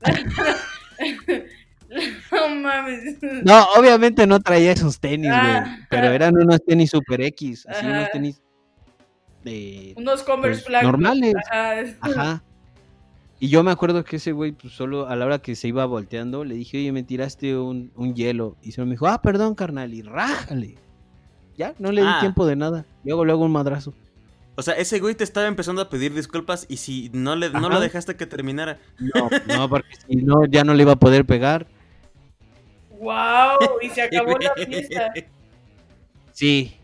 No 2.32 2.48
mames. 2.56 3.16
No, 3.44 3.62
obviamente 3.76 4.26
no 4.26 4.40
traía 4.40 4.72
esos 4.72 4.98
tenis, 4.98 5.28
güey. 5.30 5.40
Ah. 5.40 5.86
Pero 5.88 6.08
eran 6.08 6.36
unos 6.36 6.58
tenis 6.64 6.90
super 6.90 7.20
X. 7.20 7.64
Así 7.68 7.86
Ajá. 7.86 7.98
unos 7.98 8.10
tenis 8.10 8.42
de. 9.46 9.94
Unos 9.96 10.22
Converse 10.22 10.60
Pues, 10.60 10.68
blancos. 10.68 10.90
normales. 10.92 11.34
Ajá. 11.50 11.80
Ajá. 12.02 12.42
Y 13.38 13.48
yo 13.48 13.62
me 13.62 13.70
acuerdo 13.70 14.02
que 14.04 14.16
ese 14.16 14.32
güey, 14.32 14.52
pues 14.52 14.72
solo 14.74 15.08
a 15.08 15.16
la 15.16 15.26
hora 15.26 15.38
que 15.40 15.54
se 15.56 15.68
iba 15.68 15.84
volteando, 15.84 16.44
le 16.44 16.54
dije, 16.54 16.78
oye, 16.78 16.92
me 16.92 17.02
tiraste 17.02 17.56
un, 17.56 17.90
un 17.94 18.14
hielo. 18.14 18.56
Y 18.62 18.72
se 18.72 18.82
me 18.84 18.90
dijo, 18.92 19.06
ah, 19.08 19.20
perdón, 19.20 19.54
carnal, 19.54 19.92
y 19.94 20.00
rájale. 20.02 20.76
Ya, 21.56 21.74
no 21.78 21.92
le 21.92 22.02
di 22.02 22.08
Ah. 22.10 22.18
tiempo 22.20 22.46
de 22.46 22.56
nada. 22.56 22.84
Luego, 23.04 23.24
luego 23.24 23.44
un 23.44 23.52
madrazo. 23.52 23.92
O 24.58 24.62
sea, 24.62 24.72
ese 24.74 25.00
güey 25.00 25.14
te 25.14 25.22
estaba 25.24 25.46
empezando 25.48 25.82
a 25.82 25.90
pedir 25.90 26.14
disculpas 26.14 26.64
y 26.68 26.78
si 26.78 27.10
no, 27.12 27.36
le, 27.36 27.50
no 27.50 27.68
lo 27.68 27.78
dejaste 27.78 28.16
que 28.16 28.24
terminara. 28.26 28.78
No, 28.98 29.28
no, 29.54 29.68
porque 29.68 29.94
si 30.08 30.16
no, 30.16 30.46
ya 30.46 30.64
no 30.64 30.72
le 30.72 30.82
iba 30.84 30.92
a 30.92 30.96
poder 30.96 31.26
pegar. 31.26 31.66
Wow, 32.98 33.80
y 33.82 33.90
se 33.90 34.00
acabó 34.02 34.38
la 34.38 34.54
fiesta. 34.54 35.12
Sí. 36.32 36.75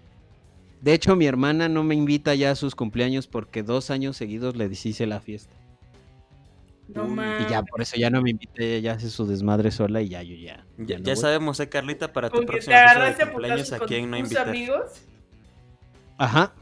De 0.82 0.92
hecho, 0.92 1.14
mi 1.16 1.26
hermana 1.26 1.68
no 1.68 1.84
me 1.84 1.94
invita 1.94 2.34
ya 2.34 2.50
a 2.50 2.54
sus 2.56 2.74
cumpleaños 2.74 3.28
porque 3.28 3.62
dos 3.62 3.90
años 3.90 4.16
seguidos 4.16 4.56
le 4.56 4.68
deshice 4.68 5.06
la 5.06 5.20
fiesta. 5.20 5.54
No 6.88 7.06
y 7.06 7.10
mames. 7.10 7.46
Y 7.46 7.50
ya 7.50 7.62
por 7.62 7.80
eso 7.80 7.96
ya 7.96 8.10
no 8.10 8.20
me 8.20 8.30
invita, 8.30 8.62
ella 8.62 8.78
ya 8.80 8.92
hace 8.94 9.08
su 9.08 9.24
desmadre 9.26 9.70
sola 9.70 10.02
y 10.02 10.08
ya 10.08 10.22
yo 10.22 10.34
ya. 10.34 10.66
Ya, 10.78 10.98
no 10.98 11.04
ya 11.04 11.14
voy. 11.14 11.16
sabemos, 11.16 11.60
eh, 11.60 11.68
Carlita, 11.68 12.12
para 12.12 12.28
tu 12.28 12.40
de 12.40 12.74
a 12.74 13.26
cumpleaños 13.30 13.72
a 13.72 13.78
quién 13.78 14.10
no 14.10 14.16
invitar. 14.18 14.48
amigos. 14.48 15.02
Ajá. 16.18 16.52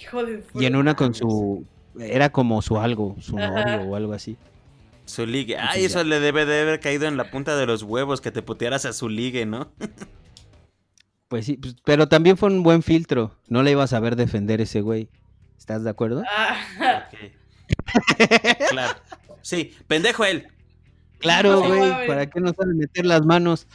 Hijo 0.00 0.24
de 0.24 0.42
Y 0.54 0.64
en 0.64 0.76
una 0.76 0.96
con 0.96 1.14
su. 1.14 1.64
Era 2.00 2.30
como 2.30 2.60
su 2.62 2.78
algo, 2.78 3.14
su 3.20 3.38
Ajá. 3.38 3.76
novio 3.76 3.90
o 3.90 3.96
algo 3.96 4.14
así. 4.14 4.36
Su 5.04 5.26
ligue. 5.26 5.54
Entonces 5.54 5.76
Ay, 5.76 5.80
ya. 5.82 5.86
eso 5.88 6.04
le 6.04 6.18
debe 6.18 6.46
de 6.46 6.62
haber 6.62 6.80
caído 6.80 7.06
en 7.06 7.16
la 7.18 7.30
punta 7.30 7.54
de 7.56 7.66
los 7.66 7.82
huevos 7.82 8.20
que 8.22 8.30
te 8.32 8.42
putearas 8.42 8.86
a 8.86 8.92
su 8.94 9.08
ligue, 9.10 9.44
¿no? 9.46 9.68
Pues 11.34 11.46
sí, 11.46 11.56
pues, 11.56 11.74
pero 11.84 12.06
también 12.06 12.36
fue 12.36 12.48
un 12.48 12.62
buen 12.62 12.84
filtro. 12.84 13.36
No 13.48 13.64
le 13.64 13.72
ibas 13.72 13.92
a 13.92 13.98
ver 13.98 14.14
defender 14.14 14.60
ese 14.60 14.82
güey. 14.82 15.08
¿Estás 15.58 15.82
de 15.82 15.90
acuerdo? 15.90 16.22
Ah, 16.30 17.08
claro. 18.70 19.00
Sí, 19.42 19.74
pendejo 19.88 20.24
él. 20.24 20.46
Claro, 21.18 21.54
No, 21.54 21.66
güey. 21.66 22.06
¿Para 22.06 22.30
qué 22.30 22.38
nos 22.38 22.54
van 22.54 22.70
a 22.70 22.74
meter 22.74 23.04
las 23.04 23.26
manos? 23.26 23.66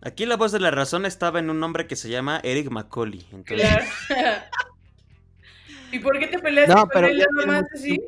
Aquí 0.00 0.26
la 0.26 0.36
voz 0.36 0.52
de 0.52 0.60
la 0.60 0.70
razón 0.70 1.06
estaba 1.06 1.40
en 1.40 1.50
un 1.50 1.60
hombre 1.64 1.88
que 1.88 1.96
se 1.96 2.08
llama 2.08 2.38
Eric 2.44 2.70
Macaulay. 2.70 3.26
Entonces, 3.32 3.68
claro. 3.68 3.84
¿Y 5.90 5.98
por 5.98 6.20
qué 6.20 6.28
te 6.28 6.38
peleaste 6.38 6.72
No, 6.72 6.82
con 6.82 6.90
pero 6.92 7.08
él 7.08 7.18
ya 7.18 7.24
nada 7.32 7.36
tiene 7.36 7.52
más 7.52 7.62
mucho 7.62 7.74
así? 7.74 8.00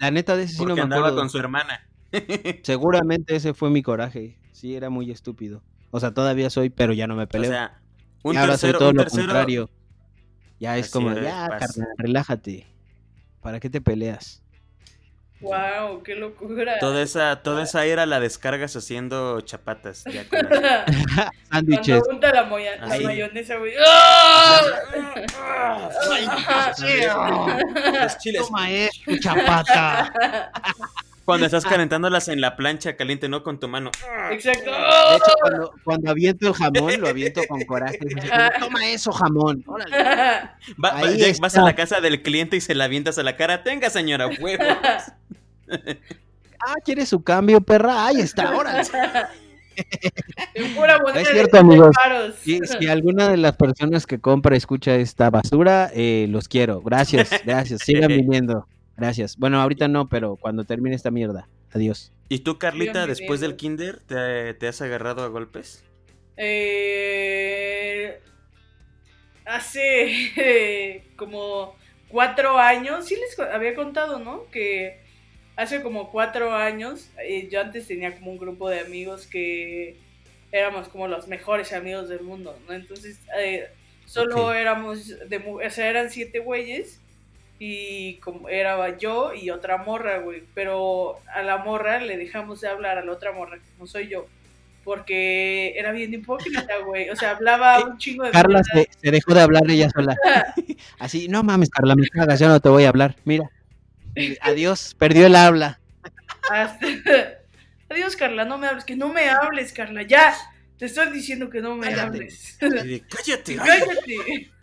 La 0.00 0.10
neta 0.10 0.36
de 0.36 0.42
ese 0.42 0.54
sí 0.54 0.58
no 0.62 0.64
porque 0.64 0.74
me 0.74 0.82
andaba 0.82 1.02
acuerdo. 1.02 1.18
con 1.18 1.30
su 1.30 1.38
hermana. 1.38 1.86
Seguramente 2.64 3.36
ese 3.36 3.54
fue 3.54 3.70
mi 3.70 3.84
coraje. 3.84 4.36
Sí, 4.50 4.74
era 4.74 4.90
muy 4.90 5.12
estúpido. 5.12 5.62
O 5.90 6.00
sea, 6.00 6.12
todavía 6.12 6.50
soy, 6.50 6.70
pero 6.70 6.92
ya 6.92 7.06
no 7.06 7.14
me 7.16 7.24
O 7.24 7.28
peleo. 7.28 7.50
sea, 7.50 7.78
un 8.22 8.34
Y 8.34 8.38
ahora 8.38 8.52
tercero, 8.52 8.72
soy 8.72 8.78
todo 8.80 8.90
un 8.90 8.96
lo 8.96 9.02
tercero- 9.04 9.26
contrario. 9.26 9.70
Ya 10.58 10.76
es 10.78 10.84
Así 10.86 10.92
como, 10.92 11.10
es, 11.12 11.22
ya, 11.22 11.46
pasa. 11.48 11.66
carnal, 11.66 11.88
relájate. 11.98 12.66
¿Para 13.42 13.60
qué 13.60 13.68
te 13.70 13.80
peleas? 13.80 14.42
Wow, 15.40 16.02
qué 16.02 16.14
locura. 16.14 16.78
Toda 16.80 17.02
esa, 17.02 17.42
toda 17.42 17.62
esa 17.62 17.84
era 17.84 18.06
la 18.06 18.20
descargas 18.20 18.74
haciendo 18.74 19.40
chapatas. 19.42 20.04
Ya. 20.04 20.24
Sándwiches. 21.52 22.02
Cuando 22.04 22.26
la, 22.28 22.44
moya- 22.44 22.76
la 22.78 22.98
mayonesa, 23.00 23.56
güey. 23.56 23.72
¡Ah! 23.86 24.60
Los 28.02 28.18
chiles. 28.18 28.42
Toma 28.46 28.70
esto, 28.70 29.12
chapata. 29.20 30.12
Cuando 31.26 31.44
estás 31.46 31.64
calentándolas 31.66 32.28
en 32.28 32.40
la 32.40 32.56
plancha 32.56 32.96
caliente, 32.96 33.28
no 33.28 33.42
con 33.42 33.60
tu 33.60 33.68
mano. 33.68 33.90
Exacto. 34.30 34.70
De 34.70 35.16
hecho, 35.16 35.32
cuando, 35.40 35.72
cuando 35.84 36.10
aviento 36.10 36.48
el 36.48 36.54
jamón, 36.54 37.00
lo 37.00 37.08
aviento 37.08 37.42
con 37.48 37.60
coraje. 37.64 37.98
Toma 38.58 38.88
eso, 38.88 39.12
jamón. 39.12 39.62
Órale. 39.66 39.90
Va- 40.82 40.92
va- 40.92 41.00
vas 41.40 41.56
a 41.58 41.62
la 41.62 41.74
casa 41.74 42.00
del 42.00 42.22
cliente 42.22 42.56
y 42.56 42.60
se 42.62 42.74
la 42.74 42.84
avientas 42.84 43.18
a 43.18 43.22
la 43.22 43.36
cara. 43.36 43.62
Tenga, 43.62 43.90
señora, 43.90 44.28
huevos. 44.40 44.66
Ah, 46.58 46.74
¿quieres 46.82 47.10
su 47.10 47.22
cambio, 47.22 47.60
perra? 47.60 48.06
Ahí 48.06 48.18
está, 48.20 48.56
órale. 48.56 48.82
En 50.54 50.74
pura 50.74 50.98
Es 51.14 51.28
cierto, 51.28 51.58
100 51.58 51.66
amigos. 51.66 51.96
si 52.80 52.88
alguna 52.88 53.28
de 53.28 53.36
las 53.36 53.56
personas 53.56 54.06
que 54.06 54.18
compra 54.18 54.56
escucha 54.56 54.94
esta 54.94 55.28
basura, 55.28 55.90
eh, 55.92 56.26
los 56.30 56.48
quiero. 56.48 56.80
Gracias, 56.80 57.28
gracias. 57.44 57.82
Sigan 57.84 58.08
viniendo. 58.08 58.66
Gracias. 58.96 59.36
Bueno, 59.36 59.60
ahorita 59.60 59.88
no, 59.88 60.08
pero 60.08 60.36
cuando 60.36 60.64
termine 60.64 60.96
esta 60.96 61.10
mierda. 61.10 61.48
Adiós. 61.72 62.12
¿Y 62.28 62.40
tú, 62.40 62.58
Carlita, 62.58 63.06
después 63.06 63.40
del 63.40 63.56
kinder, 63.56 64.00
te, 64.00 64.54
te 64.54 64.68
has 64.68 64.80
agarrado 64.80 65.22
a 65.22 65.28
golpes? 65.28 65.84
Eh, 66.36 68.20
hace 69.44 71.04
como 71.16 71.76
cuatro 72.08 72.58
años, 72.58 73.06
sí 73.06 73.16
les 73.16 73.38
había 73.38 73.74
contado, 73.74 74.18
¿no? 74.18 74.50
Que 74.50 75.00
hace 75.56 75.82
como 75.82 76.10
cuatro 76.10 76.54
años, 76.54 77.10
eh, 77.22 77.48
yo 77.50 77.60
antes 77.60 77.86
tenía 77.86 78.14
como 78.14 78.32
un 78.32 78.38
grupo 78.38 78.68
de 78.68 78.80
amigos 78.80 79.26
que 79.26 79.96
éramos 80.52 80.88
como 80.88 81.08
los 81.08 81.28
mejores 81.28 81.72
amigos 81.72 82.08
del 82.08 82.22
mundo, 82.22 82.58
¿no? 82.66 82.74
Entonces, 82.74 83.20
eh, 83.38 83.68
solo 84.04 84.52
éramos, 84.52 85.08
de, 85.28 85.38
o 85.38 85.70
sea, 85.70 85.88
eran 85.88 86.10
siete 86.10 86.38
güeyes 86.38 87.00
y 87.58 88.16
como 88.16 88.48
era 88.48 88.96
yo 88.98 89.32
y 89.34 89.50
otra 89.50 89.78
morra, 89.78 90.18
güey, 90.18 90.42
pero 90.54 91.18
a 91.34 91.42
la 91.42 91.58
morra 91.58 91.98
le 92.00 92.16
dejamos 92.16 92.60
de 92.60 92.68
hablar 92.68 92.98
a 92.98 93.04
la 93.04 93.12
otra 93.12 93.32
morra, 93.32 93.56
que 93.58 93.64
no 93.78 93.86
soy 93.86 94.08
yo. 94.08 94.26
Porque 94.84 95.74
era 95.76 95.90
bien 95.90 96.14
hipócrita, 96.14 96.78
güey. 96.84 97.10
O 97.10 97.16
sea, 97.16 97.32
hablaba 97.32 97.84
un 97.84 97.98
chingo 97.98 98.22
de 98.24 98.30
Carla 98.30 98.62
se, 98.62 98.88
se 99.02 99.10
dejó 99.10 99.34
de 99.34 99.40
hablar 99.40 99.62
ella 99.68 99.90
sola. 99.90 100.16
Así, 101.00 101.26
no 101.26 101.42
mames, 101.42 101.70
Carla, 101.70 101.96
me 101.96 102.06
cagas, 102.06 102.38
ya 102.38 102.46
no 102.48 102.60
te 102.60 102.68
voy 102.68 102.84
a 102.84 102.90
hablar. 102.90 103.16
Mira. 103.24 103.50
Adiós, 104.42 104.94
perdió 104.98 105.26
el 105.26 105.34
habla. 105.34 105.80
Hasta- 106.50 106.86
Adiós, 107.88 108.14
Carla, 108.16 108.44
no 108.44 108.58
me 108.58 108.66
hables. 108.68 108.84
Que 108.84 108.94
no 108.96 109.08
me 109.12 109.28
hables, 109.28 109.72
Carla. 109.72 110.02
Ya. 110.02 110.34
Te 110.78 110.86
estoy 110.86 111.10
diciendo 111.10 111.48
que 111.50 111.60
no 111.60 111.74
me 111.74 111.86
Cállate. 111.86 112.02
hables. 112.02 112.56
Cállate. 112.60 113.56
ay". 113.60 113.80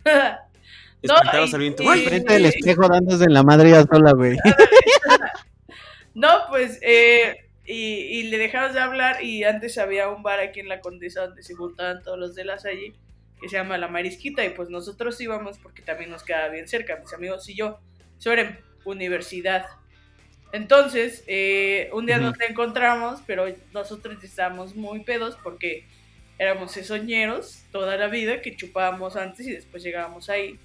Cállate. 0.04 0.38
Espantabas 1.04 1.50
y- 1.50 1.54
al 1.54 1.60
viento. 1.60 1.82
y- 1.82 1.86
¡Ay! 1.88 2.04
Frente 2.06 2.32
del 2.34 2.46
espejo 2.46 2.88
dándose 2.88 3.24
en 3.24 3.32
la 3.34 3.42
madre 3.42 3.70
sola, 3.90 4.12
güey. 4.12 4.36
No, 6.14 6.28
pues, 6.48 6.78
eh, 6.82 7.34
y, 7.66 7.74
y 7.74 8.22
le 8.24 8.38
dejamos 8.38 8.72
de 8.72 8.80
hablar 8.80 9.22
y 9.24 9.42
antes 9.44 9.78
había 9.78 10.08
un 10.08 10.22
bar 10.22 10.38
aquí 10.40 10.60
en 10.60 10.68
la 10.68 10.80
Condesa 10.80 11.26
donde 11.26 11.42
se 11.42 11.54
juntaban 11.54 12.02
todos 12.02 12.18
los 12.18 12.34
de 12.36 12.44
las 12.44 12.64
allí, 12.64 12.94
que 13.40 13.48
se 13.48 13.56
llama 13.56 13.78
La 13.78 13.88
Marisquita, 13.88 14.44
y 14.44 14.50
pues 14.50 14.70
nosotros 14.70 15.20
íbamos 15.20 15.58
porque 15.58 15.82
también 15.82 16.10
nos 16.10 16.22
quedaba 16.22 16.48
bien 16.48 16.68
cerca, 16.68 16.96
mis 17.00 17.12
amigos 17.12 17.48
y 17.48 17.56
yo. 17.56 17.80
Eso 18.18 18.30
era 18.32 18.42
en 18.42 18.58
universidad. 18.84 19.66
Entonces, 20.52 21.24
eh, 21.26 21.90
un 21.92 22.06
día 22.06 22.18
nos 22.18 22.40
encontramos, 22.48 23.20
pero 23.26 23.46
nosotros 23.72 24.22
estábamos 24.22 24.76
muy 24.76 25.00
pedos 25.02 25.36
porque 25.42 25.84
éramos 26.38 26.76
esoñeros 26.76 27.64
toda 27.72 27.96
la 27.96 28.06
vida, 28.06 28.40
que 28.40 28.54
chupábamos 28.54 29.16
antes 29.16 29.46
y 29.48 29.50
después 29.52 29.82
llegábamos 29.82 30.30
ahí 30.30 30.60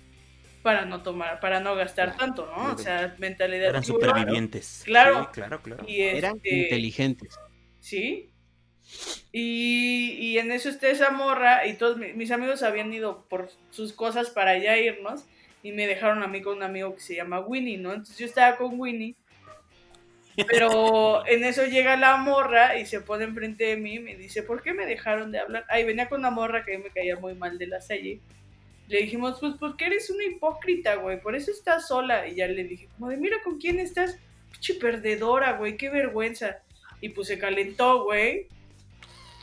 para 0.62 0.86
no 0.86 1.02
tomar, 1.04 1.40
para 1.40 1.60
no 1.60 1.76
gastar 1.76 2.18
tanto, 2.18 2.46
¿no? 2.46 2.74
O 2.74 2.78
sea, 2.78 3.16
mentalidad 3.18 3.70
Eran 3.70 3.84
tiburón. 3.84 4.10
supervivientes. 4.10 4.82
Claro. 4.86 5.22
Sí, 5.24 5.28
claro, 5.34 5.62
claro. 5.62 5.86
Y 5.88 6.02
Eran 6.02 6.36
este, 6.38 6.56
inteligentes. 6.56 7.40
Sí. 7.80 8.30
Y, 9.32 10.16
y 10.20 10.40
en 10.40 10.52
eso 10.52 10.70
está 10.70 10.90
esa 10.90 11.12
morra 11.12 11.66
y 11.68 11.76
todos 11.76 11.98
mi- 11.98 12.14
mis 12.14 12.32
amigos 12.32 12.64
habían 12.64 12.92
ido 12.94 13.26
por 13.30 13.50
sus 13.70 13.94
cosas 13.94 14.30
para 14.32 14.58
ya 14.58 14.78
irnos 14.78 15.26
y 15.62 15.72
me 15.72 15.88
dejaron 15.88 16.24
a 16.24 16.28
mí 16.28 16.42
con 16.42 16.58
un 16.58 16.64
amigo 16.64 16.96
que 16.96 17.02
se 17.02 17.16
llama 17.16 17.40
Winnie, 17.40 17.78
¿no? 17.78 17.92
Entonces 17.92 18.18
yo 18.18 18.26
estaba 18.26 18.58
con 18.58 18.80
Winnie, 18.80 19.16
pero 20.48 21.26
en 21.28 21.44
eso 21.44 21.66
llega 21.66 21.96
la 21.98 22.18
morra 22.18 22.78
y 22.78 22.86
se 22.86 23.02
pone 23.02 23.26
enfrente 23.26 23.66
de 23.66 23.78
mí 23.78 23.96
y 23.96 24.00
me 24.00 24.16
dice, 24.16 24.44
¿por 24.44 24.62
qué 24.64 24.74
me 24.74 24.86
dejaron 24.86 25.32
de 25.32 25.40
hablar? 25.40 25.66
Ay, 25.70 25.84
venía 25.84 26.10
con 26.10 26.22
una 26.22 26.32
morra 26.32 26.64
que 26.64 26.76
a 26.76 26.78
mí 26.78 26.84
me 26.84 26.92
caía 26.92 27.18
muy 27.18 27.36
mal 27.36 27.58
de 27.58 27.68
la 27.68 27.82
salle. 27.82 28.22
Le 28.90 29.02
dijimos, 29.02 29.38
pues 29.40 29.54
porque 29.60 29.86
eres 29.86 30.10
una 30.10 30.26
hipócrita, 30.26 30.96
güey, 30.96 31.22
por 31.22 31.36
eso 31.36 31.52
estás 31.52 31.88
sola. 31.88 32.28
Y 32.28 32.36
ya 32.36 32.48
le 32.48 32.64
dije, 32.64 32.90
como 32.96 33.10
de, 33.10 33.18
mira 33.18 33.38
con 33.44 33.60
quién 33.60 33.80
estás, 33.80 34.18
pinche 34.52 34.74
perdedora, 34.74 35.54
güey, 35.54 35.78
qué 35.78 35.90
vergüenza. 35.90 36.58
Y 37.00 37.10
pues 37.10 37.28
se 37.28 37.38
calentó, 37.38 38.04
güey, 38.04 38.48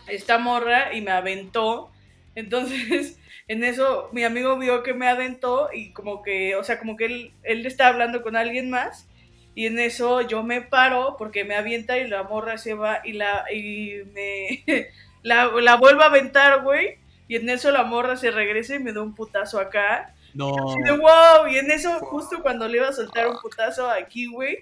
esta 0.08 0.38
morra 0.38 0.92
y 0.92 1.00
me 1.00 1.12
aventó. 1.12 1.92
Entonces, 2.34 3.20
en 3.48 3.62
eso 3.62 4.10
mi 4.12 4.24
amigo 4.24 4.58
vio 4.58 4.82
que 4.82 4.94
me 4.94 5.08
aventó 5.08 5.70
y 5.72 5.92
como 5.92 6.22
que, 6.22 6.56
o 6.56 6.64
sea, 6.64 6.80
como 6.80 6.96
que 6.96 7.04
él, 7.06 7.32
él 7.44 7.64
estaba 7.66 7.90
hablando 7.90 8.22
con 8.22 8.34
alguien 8.34 8.68
más. 8.68 9.08
Y 9.54 9.66
en 9.66 9.78
eso 9.78 10.22
yo 10.22 10.42
me 10.42 10.60
paro 10.60 11.14
porque 11.16 11.44
me 11.44 11.54
avienta 11.54 11.98
y 11.98 12.08
la 12.08 12.24
morra 12.24 12.58
se 12.58 12.74
va 12.74 13.00
y 13.04 13.12
la 13.12 13.44
y 13.50 14.02
me 14.12 14.64
la, 15.22 15.46
la 15.46 15.76
vuelvo 15.76 16.02
a 16.02 16.06
aventar, 16.06 16.62
güey. 16.62 16.98
Y 17.28 17.36
en 17.36 17.48
eso 17.48 17.70
la 17.70 17.82
morra 17.82 18.16
se 18.16 18.30
regresa 18.30 18.74
y 18.74 18.78
me 18.78 18.92
da 18.92 19.02
un 19.02 19.14
putazo 19.14 19.58
acá. 19.58 20.14
No. 20.34 20.54
De, 20.84 20.90
wow, 20.92 21.48
y 21.50 21.58
en 21.58 21.70
eso, 21.70 21.98
justo 22.00 22.42
cuando 22.42 22.68
le 22.68 22.78
iba 22.78 22.88
a 22.88 22.92
soltar 22.92 23.26
un 23.28 23.38
putazo 23.40 23.90
aquí, 23.90 24.26
güey, 24.26 24.58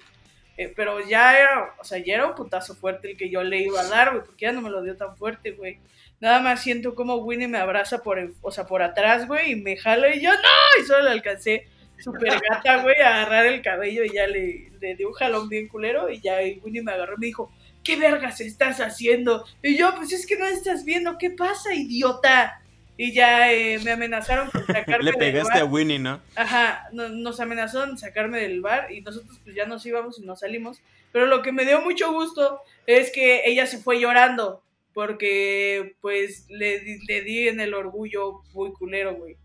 Eh, 0.57 0.73
pero 0.77 1.01
ya 1.01 1.37
era, 1.37 1.75
o 1.81 1.85
sea, 1.85 1.99
ya 1.99 2.15
era 2.15 2.27
un 2.29 2.37
putazo 2.37 2.77
fuerte 2.77 3.11
el 3.11 3.17
que 3.17 3.29
yo 3.29 3.43
le 3.43 3.59
iba 3.59 3.81
a 3.81 3.89
dar, 3.89 4.13
güey, 4.13 4.25
porque 4.25 4.47
ya 4.47 4.53
no 4.53 4.61
me 4.61 4.71
lo 4.71 4.83
dio 4.83 4.97
tan 4.97 5.17
fuerte, 5.17 5.51
güey. 5.51 5.81
Nada 6.21 6.39
más 6.39 6.63
siento 6.63 6.95
como 6.95 7.17
Winnie 7.17 7.49
me 7.49 7.59
abraza 7.59 8.03
por, 8.05 8.21
el, 8.21 8.35
o 8.41 8.53
sea, 8.53 8.65
por 8.65 8.81
atrás, 8.81 9.27
güey, 9.27 9.51
y 9.51 9.57
me 9.57 9.77
jala 9.77 10.15
y 10.15 10.21
yo, 10.23 10.31
¡no! 10.31 10.81
Y 10.81 10.87
solo 10.87 11.03
le 11.03 11.11
alcancé 11.11 11.67
super 11.99 12.41
gata, 12.49 12.83
güey, 12.83 13.01
a 13.01 13.17
agarrar 13.17 13.47
el 13.47 13.63
cabello 13.63 14.05
y 14.05 14.13
ya 14.13 14.29
le, 14.29 14.71
le 14.81 14.95
di 14.95 15.03
un 15.03 15.13
jalón 15.15 15.49
bien 15.49 15.67
culero 15.67 16.09
y 16.09 16.21
ya 16.21 16.41
y 16.43 16.61
Winnie 16.61 16.83
me 16.83 16.93
agarró 16.93 17.15
y 17.17 17.19
me 17.19 17.27
dijo, 17.27 17.51
¿qué 17.85 17.97
vergas 17.97 18.41
estás 18.41 18.81
haciendo? 18.81 19.45
Y 19.63 19.77
yo, 19.77 19.95
pues 19.97 20.13
es 20.13 20.27
que 20.27 20.37
no 20.37 20.47
estás 20.47 20.85
viendo, 20.85 21.17
¿qué 21.19 21.31
pasa, 21.31 21.75
idiota? 21.75 22.61
Y 22.97 23.13
ya 23.13 23.53
eh, 23.53 23.79
me 23.85 23.91
amenazaron 23.93 24.51
con 24.51 24.65
sacarme 24.67 25.05
Le 25.05 25.11
del 25.13 25.19
pegaste 25.19 25.59
a 25.59 25.65
bar. 25.65 25.73
Winnie, 25.73 25.99
¿no? 25.99 26.21
Ajá, 26.37 26.89
no- 26.93 27.09
nos 27.09 27.41
amenazaron 27.41 27.99
sacarme 27.99 28.41
del 28.41 28.61
bar 28.61 28.91
y 28.93 29.01
nosotros 29.01 29.39
pues 29.45 29.55
ya 29.57 29.67
nos 29.67 29.85
íbamos 29.85 30.19
y 30.19 30.23
nos 30.27 30.41
salimos. 30.41 30.81
Pero 31.13 31.27
lo 31.27 31.43
que 31.43 31.53
me 31.53 31.65
dio 31.65 31.81
mucho 31.81 32.13
gusto 32.13 32.61
es 32.87 33.11
que 33.13 33.43
ella 33.47 33.67
se 33.67 33.79
fue 33.79 34.01
llorando 34.01 34.63
porque 34.93 35.97
pues 36.01 36.47
le, 36.49 36.81
di- 36.81 37.05
le 37.07 37.23
di 37.23 37.49
en 37.49 37.61
el 37.61 37.75
orgullo 37.75 38.43
muy 38.53 38.73
culero, 38.73 39.15
güey. 39.17 39.37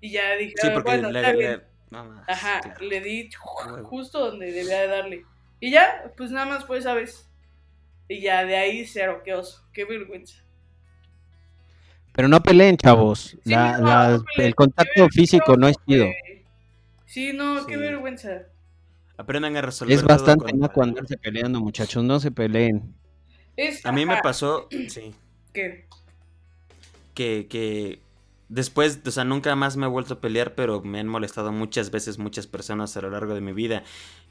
Y 0.00 0.10
ya 0.10 0.34
dije, 0.36 0.54
Sí, 0.60 0.66
"Ah, 0.68 0.74
porque 0.74 0.90
bueno, 0.90 1.10
le, 1.10 1.20
está 1.20 1.32
le- 1.32 1.38
bien". 1.38 1.62
no, 1.90 2.04
no, 2.04 2.24
Ajá, 2.26 2.60
claro. 2.60 2.84
le 2.84 3.00
di 3.00 3.30
justo 3.84 4.18
donde 4.30 4.52
debía 4.52 4.80
de 4.82 4.86
darle. 4.88 5.24
Y 5.60 5.70
ya, 5.70 6.12
pues 6.16 6.30
nada 6.32 6.46
más 6.46 6.64
fue 6.66 6.78
esa 6.78 6.92
vez. 6.92 7.28
Y 8.08 8.20
ya 8.20 8.44
de 8.44 8.56
ahí 8.56 8.86
cero, 8.86 9.22
qué 9.24 9.34
oso, 9.34 9.64
qué 9.72 9.84
vergüenza. 9.84 10.42
Pero 12.12 12.28
no 12.28 12.42
peleen, 12.42 12.76
chavos. 12.76 13.36
Sí, 13.44 13.50
La- 13.50 13.78
no, 13.78 13.86
la- 13.86 14.08
no 14.10 14.24
peleen, 14.24 14.48
el 14.48 14.54
contacto 14.54 14.92
qué 14.94 15.08
físico 15.10 15.56
no 15.56 15.68
es 15.68 15.76
chido. 15.86 16.06
Sí, 17.04 17.32
no, 17.32 17.66
qué 17.66 17.74
Sí. 17.74 17.80
vergüenza. 17.80 18.42
Aprendan 19.18 19.56
a 19.56 19.62
resolver 19.62 19.94
Es 19.94 20.00
todo 20.02 20.08
bastante 20.08 20.52
naco 20.52 20.74
palabras. 20.74 20.88
andarse 20.88 21.16
peleando, 21.18 21.60
muchachos. 21.60 22.04
No 22.04 22.20
se 22.20 22.30
peleen. 22.30 22.94
Es, 23.56 23.84
A 23.86 23.92
mí 23.92 24.04
me 24.06 24.16
pasó, 24.22 24.68
sí, 24.88 25.14
¿Qué? 25.52 25.86
que, 27.14 27.46
que 27.48 28.00
después, 28.48 29.00
o 29.06 29.10
sea, 29.10 29.24
nunca 29.24 29.54
más 29.56 29.76
me 29.76 29.86
he 29.86 29.88
vuelto 29.88 30.14
a 30.14 30.20
pelear, 30.20 30.54
pero 30.54 30.82
me 30.82 31.00
han 31.00 31.08
molestado 31.08 31.52
muchas 31.52 31.90
veces 31.90 32.18
muchas 32.18 32.46
personas 32.46 32.96
a 32.96 33.00
lo 33.00 33.10
largo 33.10 33.34
de 33.34 33.40
mi 33.40 33.52
vida. 33.52 33.84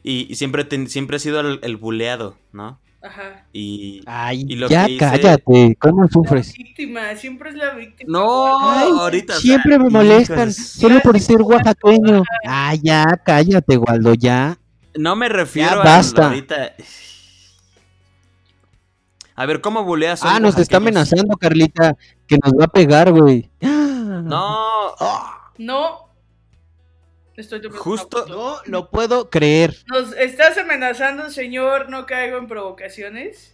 Y, 0.03 0.27
y 0.31 0.35
siempre, 0.35 0.63
ten- 0.65 0.87
siempre 0.87 1.17
he 1.17 1.19
sido 1.19 1.39
el, 1.39 1.59
el 1.63 1.77
buleado, 1.77 2.37
¿no? 2.53 2.79
Ajá. 3.05 3.45
Y... 3.53 4.01
Ay, 4.07 4.45
Y 4.49 4.55
lo 4.55 4.67
ya 4.67 4.85
que 4.87 4.93
hice- 4.93 4.99
cállate. 4.99 5.77
¿Cómo 5.79 6.07
sufres? 6.07 6.53
Víctima, 6.57 7.15
siempre 7.15 7.49
es 7.51 7.55
la 7.55 7.71
víctima. 7.75 8.09
No, 8.19 8.69
Ay, 8.71 8.89
ahorita. 8.91 9.33
o 9.33 9.35
sea, 9.35 9.41
siempre 9.41 9.77
me 9.77 9.89
molestan, 9.89 10.51
solo 10.51 10.99
por 11.01 11.19
ser 11.19 11.41
oaxaqueño. 11.41 12.23
Ah, 12.47 12.73
ya, 12.81 13.05
cállate, 13.23 13.77
Waldo, 13.77 14.13
ya. 14.15 14.57
No 14.97 15.15
me 15.15 15.29
refiero 15.29 15.75
Ya, 15.75 15.81
a 15.81 15.83
basta. 15.83 16.27
ahorita. 16.27 16.73
A 19.35 19.45
ver, 19.45 19.59
¿cómo 19.61 19.83
buleas 19.83 20.23
a 20.23 20.35
Ah, 20.35 20.39
nos 20.39 20.57
está 20.57 20.77
amenazando, 20.77 21.35
Carlita, 21.35 21.95
que 22.25 22.37
nos 22.41 22.53
va 22.53 22.65
a 22.65 22.69
pegar, 22.69 23.11
güey. 23.11 23.49
No, 23.61 24.95
No. 25.57 26.05
Estoy 27.37 27.61
Justo-. 27.69 28.25
No 28.27 28.57
lo 28.65 28.89
puedo 28.89 29.29
creer. 29.29 29.75
¿Nos 29.87 30.13
estás 30.13 30.57
amenazando, 30.57 31.29
señor? 31.29 31.89
¿No 31.89 32.05
caigo 32.05 32.37
en 32.37 32.47
provocaciones? 32.47 33.51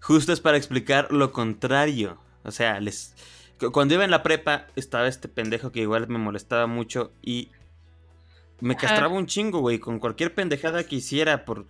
justo 0.00 0.32
es 0.32 0.40
para 0.40 0.56
explicar 0.56 1.12
lo 1.12 1.30
contrario. 1.30 2.18
O 2.42 2.50
sea, 2.50 2.80
les 2.80 3.14
cu- 3.60 3.70
cuando 3.70 3.94
iba 3.94 4.04
en 4.04 4.10
la 4.10 4.24
prepa 4.24 4.66
estaba 4.74 5.06
este 5.06 5.28
pendejo 5.28 5.70
que 5.70 5.78
igual 5.80 6.08
me 6.08 6.18
molestaba 6.18 6.66
mucho 6.66 7.12
y 7.22 7.52
me 8.58 8.74
Ajá. 8.74 8.88
castraba 8.88 9.14
un 9.14 9.26
chingo, 9.26 9.60
güey, 9.60 9.78
con 9.78 10.00
cualquier 10.00 10.34
pendejada 10.34 10.82
que 10.84 10.96
hiciera 10.96 11.44
por 11.44 11.66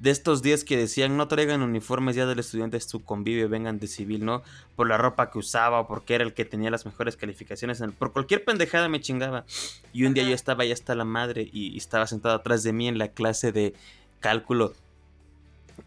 de 0.00 0.10
estos 0.10 0.42
días 0.42 0.62
que 0.62 0.76
decían 0.76 1.16
no 1.16 1.26
traigan 1.26 1.62
uniformes 1.62 2.14
ya 2.14 2.26
del 2.26 2.38
estudiante 2.38 2.76
es 2.76 2.84
su 2.84 3.02
convivio, 3.02 3.48
vengan 3.48 3.78
de 3.78 3.86
civil, 3.86 4.24
¿no? 4.26 4.42
Por 4.76 4.86
la 4.88 4.98
ropa 4.98 5.30
que 5.30 5.38
usaba 5.38 5.80
o 5.80 5.86
porque 5.88 6.14
era 6.14 6.24
el 6.24 6.34
que 6.34 6.44
tenía 6.44 6.70
las 6.70 6.84
mejores 6.84 7.16
calificaciones. 7.16 7.80
en- 7.80 7.92
por 7.92 8.12
cualquier 8.12 8.44
pendejada 8.44 8.88
me 8.90 9.00
chingaba. 9.00 9.46
Y 9.92 10.04
un 10.04 10.12
día 10.14 10.24
yo 10.24 10.34
estaba 10.34 10.64
ya 10.66 10.74
hasta 10.74 10.94
la 10.94 11.04
madre 11.06 11.48
y, 11.50 11.68
y 11.74 11.78
estaba 11.78 12.06
sentado 12.06 12.34
atrás 12.34 12.62
de 12.62 12.72
mí 12.74 12.88
en 12.88 12.98
la 12.98 13.08
clase 13.08 13.52
de 13.52 13.72
cálculo. 14.20 14.74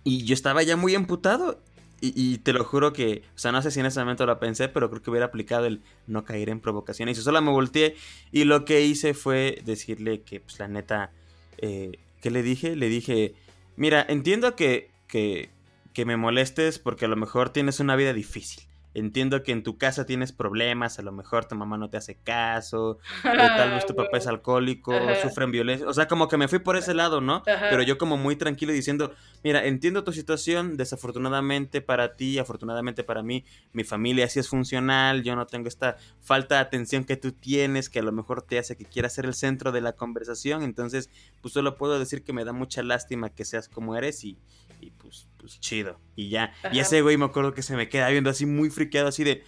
Y 0.03 0.23
yo 0.25 0.33
estaba 0.33 0.63
ya 0.63 0.75
muy 0.75 0.95
emputado. 0.95 1.61
Y, 2.01 2.11
y 2.15 2.37
te 2.39 2.51
lo 2.51 2.65
juro 2.65 2.91
que, 2.91 3.21
o 3.33 3.37
sea, 3.39 3.53
no 3.53 3.61
sé 3.61 3.71
si 3.71 3.79
en 3.79 3.85
ese 3.85 3.99
momento 4.01 4.25
lo 4.25 4.37
pensé, 4.37 4.67
pero 4.67 4.89
creo 4.89 5.01
que 5.01 5.09
hubiera 5.09 5.27
aplicado 5.27 5.67
el 5.67 5.81
no 6.05 6.25
caer 6.25 6.49
en 6.49 6.59
provocaciones. 6.59 7.17
Y 7.17 7.21
solo 7.21 7.41
me 7.41 7.51
volteé 7.51 7.95
y 8.31 8.43
lo 8.43 8.65
que 8.65 8.81
hice 8.81 9.13
fue 9.13 9.61
decirle 9.63 10.21
que, 10.21 10.41
pues 10.41 10.59
la 10.59 10.67
neta, 10.67 11.11
eh, 11.59 11.99
¿qué 12.21 12.29
le 12.29 12.43
dije? 12.43 12.75
Le 12.75 12.89
dije, 12.89 13.35
mira, 13.75 14.05
entiendo 14.07 14.55
que, 14.55 14.91
que, 15.07 15.49
que 15.93 16.05
me 16.05 16.17
molestes 16.17 16.79
porque 16.79 17.05
a 17.05 17.07
lo 17.07 17.15
mejor 17.15 17.49
tienes 17.49 17.79
una 17.79 17.95
vida 17.95 18.13
difícil. 18.13 18.63
Entiendo 18.95 19.41
que 19.41 19.51
en 19.51 19.63
tu 19.63 19.79
casa 19.79 20.05
tienes 20.05 20.31
problemas, 20.31 20.99
a 20.99 21.01
lo 21.01 21.11
mejor 21.11 21.45
tu 21.45 21.55
mamá 21.55 21.77
no 21.79 21.89
te 21.89 21.97
hace 21.97 22.15
caso, 22.15 22.99
o 23.23 23.37
tal 23.57 23.71
vez 23.71 23.85
tu 23.87 23.95
papá 23.95 24.17
es 24.17 24.27
alcohólico, 24.27 24.93
Ajá. 24.93 25.15
sufren 25.21 25.51
violencia. 25.51 25.87
O 25.87 25.93
sea, 25.93 26.07
como 26.07 26.27
que 26.27 26.37
me 26.37 26.47
fui 26.47 26.59
por 26.59 26.77
ese 26.77 26.93
lado, 26.93 27.19
¿no? 27.19 27.41
Ajá. 27.47 27.67
Pero 27.71 27.81
yo 27.81 27.97
como 27.97 28.17
muy 28.17 28.35
tranquilo 28.35 28.71
diciendo, 28.71 29.13
mira, 29.43 29.65
entiendo 29.65 30.03
tu 30.03 30.13
situación, 30.13 30.77
desafortunadamente 30.77 31.81
para 31.81 32.15
ti, 32.15 32.39
afortunadamente 32.39 33.03
para 33.03 33.23
mí, 33.23 33.45
mi 33.73 33.83
familia 33.83 34.27
sí 34.29 34.39
es 34.39 34.47
funcional, 34.47 35.23
yo 35.23 35.35
no 35.35 35.45
tengo 35.45 35.67
esta 35.67 35.97
falta 36.21 36.55
de 36.55 36.61
atención 36.61 37.03
que 37.03 37.17
tú 37.17 37.31
tienes, 37.31 37.89
que 37.89 37.99
a 37.99 38.03
lo 38.03 38.11
mejor 38.11 38.41
te 38.41 38.57
hace 38.57 38.77
que 38.77 38.85
quieras 38.85 39.13
ser 39.13 39.25
el 39.25 39.33
centro 39.33 39.71
de 39.71 39.81
la 39.81 39.93
conversación, 39.93 40.63
entonces 40.63 41.09
pues 41.41 41.53
solo 41.53 41.77
puedo 41.77 41.99
decir 41.99 42.23
que 42.23 42.33
me 42.33 42.45
da 42.45 42.53
mucha 42.53 42.83
lástima 42.83 43.29
que 43.29 43.45
seas 43.45 43.67
como 43.67 43.95
eres 43.95 44.23
y, 44.23 44.37
y 44.79 44.91
pues, 44.91 45.27
pues 45.37 45.59
chido, 45.59 45.99
y 46.15 46.29
ya. 46.29 46.53
Y 46.71 46.79
ese 46.79 47.01
güey 47.01 47.17
me 47.17 47.25
acuerdo 47.25 47.53
que 47.53 47.61
se 47.61 47.75
me 47.75 47.89
queda 47.89 48.09
viendo 48.09 48.29
así 48.29 48.45
muy 48.45 48.69
friqueado, 48.69 49.09
así 49.09 49.23
de, 49.23 49.43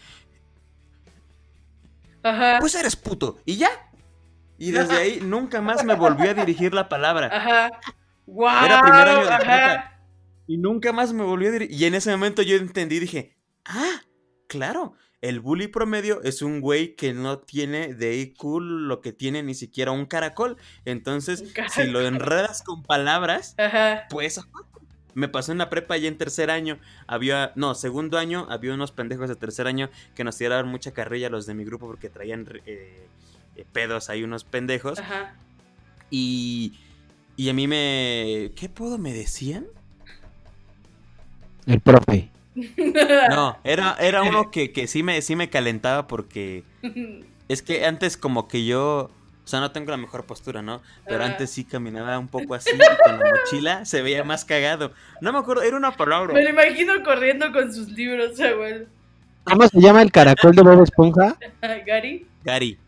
Ajá. 2.23 2.58
pues 2.60 2.75
eres 2.75 2.95
puto, 2.95 3.38
y 3.45 3.58
ya. 3.58 3.69
Y 4.58 4.71
desde 4.71 4.95
ahí 4.95 5.19
nunca 5.21 5.62
más 5.62 5.84
me 5.84 5.95
volvió 5.95 6.31
a 6.31 6.34
dirigir 6.34 6.73
la 6.73 6.88
palabra. 6.88 7.29
Ajá. 7.31 7.71
¡Guau! 8.25 8.65
Era 8.65 8.81
primer 8.81 9.07
año 9.07 9.25
de 9.25 9.38
prepa. 9.38 9.91
Y 10.47 10.57
nunca 10.57 10.93
más 10.93 11.13
me 11.13 11.23
volvió 11.23 11.49
a 11.49 11.51
dirigir. 11.51 11.79
Y 11.79 11.85
en 11.85 11.95
ese 11.95 12.11
momento 12.11 12.41
yo 12.41 12.55
entendí 12.55 12.97
y 12.97 12.99
dije, 12.99 13.35
ah, 13.65 14.01
claro, 14.47 14.93
el 15.21 15.39
bully 15.39 15.67
promedio 15.67 16.21
es 16.23 16.41
un 16.41 16.61
güey 16.61 16.95
que 16.95 17.13
no 17.13 17.39
tiene 17.39 17.93
de 17.93 18.15
IQ 18.15 18.59
lo 18.61 19.01
que 19.01 19.11
tiene 19.11 19.41
ni 19.41 19.55
siquiera 19.55 19.91
un 19.91 20.05
caracol. 20.05 20.57
Entonces, 20.85 21.41
Un 21.41 21.69
si 21.69 21.88
lo 21.88 22.01
enredas 22.01 22.61
con 22.61 22.83
palabras, 22.83 23.55
Ajá. 23.57 24.05
pues 24.09 24.39
me 25.15 25.27
pasó 25.27 25.51
en 25.51 25.57
la 25.57 25.69
prepa 25.69 25.97
y 25.97 26.05
en 26.05 26.17
tercer 26.17 26.51
año 26.51 26.77
había, 27.07 27.53
no, 27.55 27.73
segundo 27.73 28.17
año 28.19 28.45
había 28.49 28.73
unos 28.73 28.91
pendejos 28.91 29.29
de 29.29 29.35
tercer 29.35 29.65
año 29.65 29.89
que 30.13 30.23
nos 30.23 30.38
tiraban 30.38 30.67
mucha 30.67 30.91
carrilla 30.91 31.29
los 31.29 31.45
de 31.45 31.55
mi 31.55 31.63
grupo 31.63 31.88
porque 31.88 32.09
traían 32.09 32.45
eh, 32.65 33.07
eh, 33.55 33.65
pedos 33.71 34.09
ahí 34.09 34.23
unos 34.23 34.43
pendejos. 34.43 34.99
Ajá. 34.99 35.35
Y, 36.11 36.77
y 37.38 37.50
a 37.50 37.54
mí 37.54 37.67
me... 37.67 38.52
¿Qué 38.56 38.69
puedo 38.69 38.98
me 38.98 39.13
decían? 39.13 39.65
El 41.65 41.80
profe. 41.82 42.30
No, 43.30 43.58
era, 43.65 43.98
era 44.00 44.24
uno 44.24 44.50
que, 44.50 44.71
que 44.71 44.88
sí, 44.88 45.04
me, 45.04 45.21
sí 45.21 45.36
me 45.36 45.50
calentaba 45.50 46.08
porque 46.08 46.63
es 47.50 47.62
que 47.62 47.86
antes 47.86 48.15
como 48.15 48.48
que 48.48 48.63
yo, 48.65 49.12
o 49.43 49.48
sea, 49.48 49.60
no 49.60 49.71
tengo 49.71 49.91
la 49.91 49.98
mejor 49.98 50.26
postura, 50.26 50.62
¿no? 50.62 50.82
Pero 51.06 51.24
antes 51.24 51.50
sí 51.50 51.65
caminaba 51.65 52.17
un 52.17 52.30
poco 52.30 52.56
así 52.56 52.69
y 52.69 53.04
con 53.04 53.19
la 53.19 53.26
mochila 53.30 53.84
se 53.84 54.02
veía 54.02 54.24
más 54.24 54.45
cagado. 54.45 54.93
No 55.19 55.34
me 55.34 55.39
acuerdo, 55.39 55.63
era 55.63 55.76
una 55.76 55.98
palabra. 55.98 56.34
Me 56.34 56.43
lo 56.43 56.50
imagino 56.50 56.93
corriendo 57.04 57.52
con 57.52 57.74
sus 57.74 57.89
libros, 57.89 58.39
abuelo. 58.39 58.86
¿Cómo 59.43 59.67
se 59.67 59.80
llama 59.80 60.02
el 60.02 60.12
caracol 60.12 60.56
de 60.56 60.62
Bob 60.63 60.82
Esponja? 60.82 61.36
Gary. 61.86 62.26
Gary. 62.43 62.80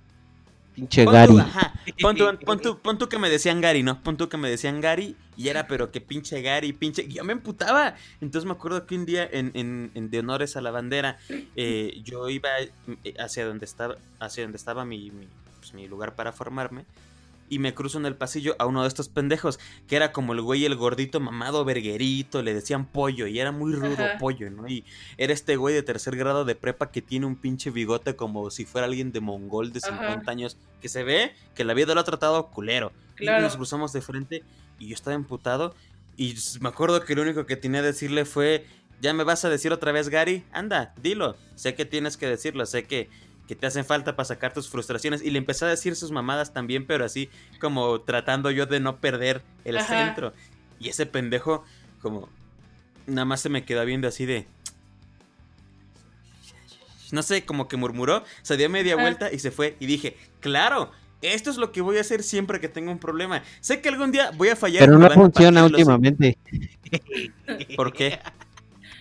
Pinche 0.77 1.05
Pon 1.05 1.13
Gary. 1.13 1.33
tú, 1.33 1.39
ajá, 1.39 1.73
pon 2.01 2.15
tú, 2.15 2.25
pon 2.45 2.59
tú- 2.61 2.77
pon 2.79 2.97
tú 2.99 3.09
que 3.09 3.17
me 3.17 3.29
decían 3.31 3.61
Gary, 3.61 3.81
¿no? 3.81 4.01
Pon 4.03 4.15
tú 4.15 4.29
que 4.29 4.37
me 4.37 4.47
decían 4.49 4.79
Gary 4.79 5.15
y 5.35 5.47
era 5.49 5.67
pero 5.67 5.91
que 5.91 6.01
pinche 6.01 6.41
Gary, 6.43 6.71
pinche... 6.71 7.01
y 7.03 7.13
Yo 7.13 7.23
me 7.23 7.33
emputaba. 7.33 7.95
Entonces 8.21 8.45
me 8.45 8.51
acuerdo 8.53 8.85
que 8.85 8.93
un 8.95 9.05
día 9.07 9.27
en, 9.31 9.51
en- 9.55 9.89
en 9.95 10.09
de 10.11 10.19
honores 10.19 10.55
a 10.55 10.61
la 10.61 10.69
bandera 10.71 11.17
eh, 11.55 11.99
yo 12.03 12.29
iba 12.29 12.49
eh, 12.61 13.13
hacia 13.19 13.45
donde 13.47 13.65
estaba, 13.65 13.97
hacia 14.19 14.43
donde 14.43 14.57
estaba 14.57 14.85
mi, 14.85 15.09
mi, 15.11 15.27
pues, 15.59 15.73
mi 15.73 15.87
lugar 15.87 16.13
para 16.15 16.31
formarme 16.31 16.85
y 17.49 17.59
me 17.59 17.73
cruzo 17.73 17.97
en 17.97 18.05
el 18.05 18.15
pasillo 18.15 18.55
a 18.59 18.65
uno 18.65 18.81
de 18.81 18.87
estos 18.87 19.09
pendejos 19.09 19.59
que 19.87 19.95
era 19.95 20.11
como 20.11 20.33
el 20.33 20.41
güey 20.41 20.65
el 20.65 20.75
gordito 20.75 21.19
mamado 21.19 21.63
verguerito, 21.65 22.41
le 22.41 22.53
decían 22.53 22.85
pollo 22.85 23.27
y 23.27 23.39
era 23.39 23.51
muy 23.51 23.73
rudo 23.73 24.03
Ajá. 24.03 24.17
pollo, 24.19 24.49
¿no? 24.49 24.67
Y 24.67 24.83
era 25.17 25.33
este 25.33 25.55
güey 25.55 25.73
de 25.73 25.83
tercer 25.83 26.15
grado 26.15 26.45
de 26.45 26.55
prepa 26.55 26.91
que 26.91 27.01
tiene 27.01 27.25
un 27.25 27.35
pinche 27.35 27.69
bigote 27.71 28.15
como 28.15 28.49
si 28.51 28.65
fuera 28.65 28.85
alguien 28.87 29.11
de 29.11 29.19
mongol 29.21 29.71
de 29.71 29.79
Ajá. 29.83 29.97
50 29.97 30.31
años 30.31 30.57
que 30.81 30.89
se 30.89 31.03
ve 31.03 31.33
que 31.55 31.63
la 31.63 31.73
vida 31.73 31.93
lo 31.93 32.01
ha 32.01 32.03
tratado 32.03 32.47
culero. 32.47 32.91
Y 33.19 33.23
Claro. 33.23 33.41
nos 33.43 33.55
cruzamos 33.55 33.93
de 33.93 34.01
frente 34.01 34.43
y 34.79 34.89
yo 34.89 34.93
estaba 34.95 35.15
emputado 35.15 35.73
y 36.17 36.35
me 36.61 36.69
acuerdo 36.69 37.01
que 37.03 37.15
lo 37.15 37.21
único 37.21 37.45
que 37.45 37.55
tenía 37.55 37.81
que 37.81 37.87
decirle 37.87 38.25
fue, 38.25 38.65
ya 39.01 39.13
me 39.13 39.23
vas 39.23 39.45
a 39.45 39.49
decir 39.49 39.71
otra 39.71 39.91
vez 39.91 40.09
Gary, 40.09 40.43
anda, 40.51 40.93
dilo, 41.01 41.35
sé 41.55 41.75
que 41.75 41.85
tienes 41.85 42.17
que 42.17 42.27
decirlo, 42.27 42.65
sé 42.65 42.85
que, 42.85 43.09
que 43.47 43.55
te 43.55 43.65
hacen 43.65 43.85
falta 43.85 44.15
para 44.15 44.25
sacar 44.25 44.53
tus 44.53 44.69
frustraciones 44.69 45.23
y 45.23 45.31
le 45.31 45.37
empecé 45.37 45.65
a 45.65 45.69
decir 45.69 45.95
sus 45.95 46.11
mamadas 46.11 46.53
también, 46.53 46.85
pero 46.85 47.05
así 47.05 47.29
como 47.59 48.01
tratando 48.01 48.51
yo 48.51 48.65
de 48.65 48.79
no 48.79 48.97
perder 48.97 49.41
el 49.65 49.77
Ajá. 49.77 50.05
centro. 50.05 50.33
Y 50.79 50.89
ese 50.89 51.05
pendejo, 51.05 51.63
como, 52.01 52.29
nada 53.07 53.25
más 53.25 53.41
se 53.41 53.49
me 53.49 53.63
quedó 53.63 53.83
viendo 53.85 54.07
así 54.07 54.25
de... 54.25 54.45
No 57.11 57.23
sé, 57.23 57.45
como 57.45 57.69
que 57.69 57.77
murmuró, 57.77 58.23
se 58.41 58.57
dio 58.57 58.69
media 58.69 58.97
vuelta 58.97 59.31
y 59.31 59.39
se 59.39 59.49
fue. 59.49 59.77
Y 59.79 59.85
dije, 59.85 60.17
claro, 60.41 60.91
esto 61.21 61.49
es 61.49 61.55
lo 61.55 61.71
que 61.71 61.79
voy 61.81 61.97
a 61.97 62.01
hacer 62.01 62.21
siempre 62.21 62.59
que 62.59 62.67
tenga 62.67 62.91
un 62.91 62.99
problema. 62.99 63.43
Sé 63.61 63.79
que 63.79 63.87
algún 63.87 64.11
día 64.11 64.31
voy 64.35 64.49
a 64.49 64.57
fallar. 64.57 64.85
Pero 64.85 64.99
no 64.99 65.09
funciona 65.11 65.61
los- 65.61 65.71
últimamente. 65.71 66.37
¿Por 67.77 67.93
qué? 67.93 68.19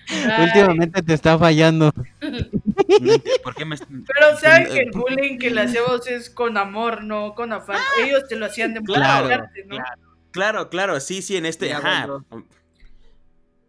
Ay, 0.08 0.44
Últimamente 0.46 1.02
te 1.02 1.14
está 1.14 1.36
fallando. 1.36 1.92
¿Por 3.42 3.54
qué 3.54 3.64
me.? 3.64 3.76
Pero 3.78 4.36
saben 4.38 4.66
que 4.68 4.80
el 4.80 4.90
bullying 4.90 5.38
que 5.38 5.50
le 5.50 5.62
hacemos 5.62 6.06
es 6.06 6.30
con 6.30 6.56
amor, 6.56 7.02
no 7.04 7.34
con 7.34 7.52
afán. 7.52 7.80
Ellos 8.04 8.28
te 8.28 8.36
lo 8.36 8.46
hacían 8.46 8.74
de 8.74 8.80
Claro, 8.82 9.24
molestarte, 9.24 9.64
¿no? 9.64 9.76
Claro, 10.30 10.68
claro, 10.68 11.00
sí, 11.00 11.22
sí, 11.22 11.36
en 11.36 11.46
este. 11.46 11.72
Ajá. 11.72 12.08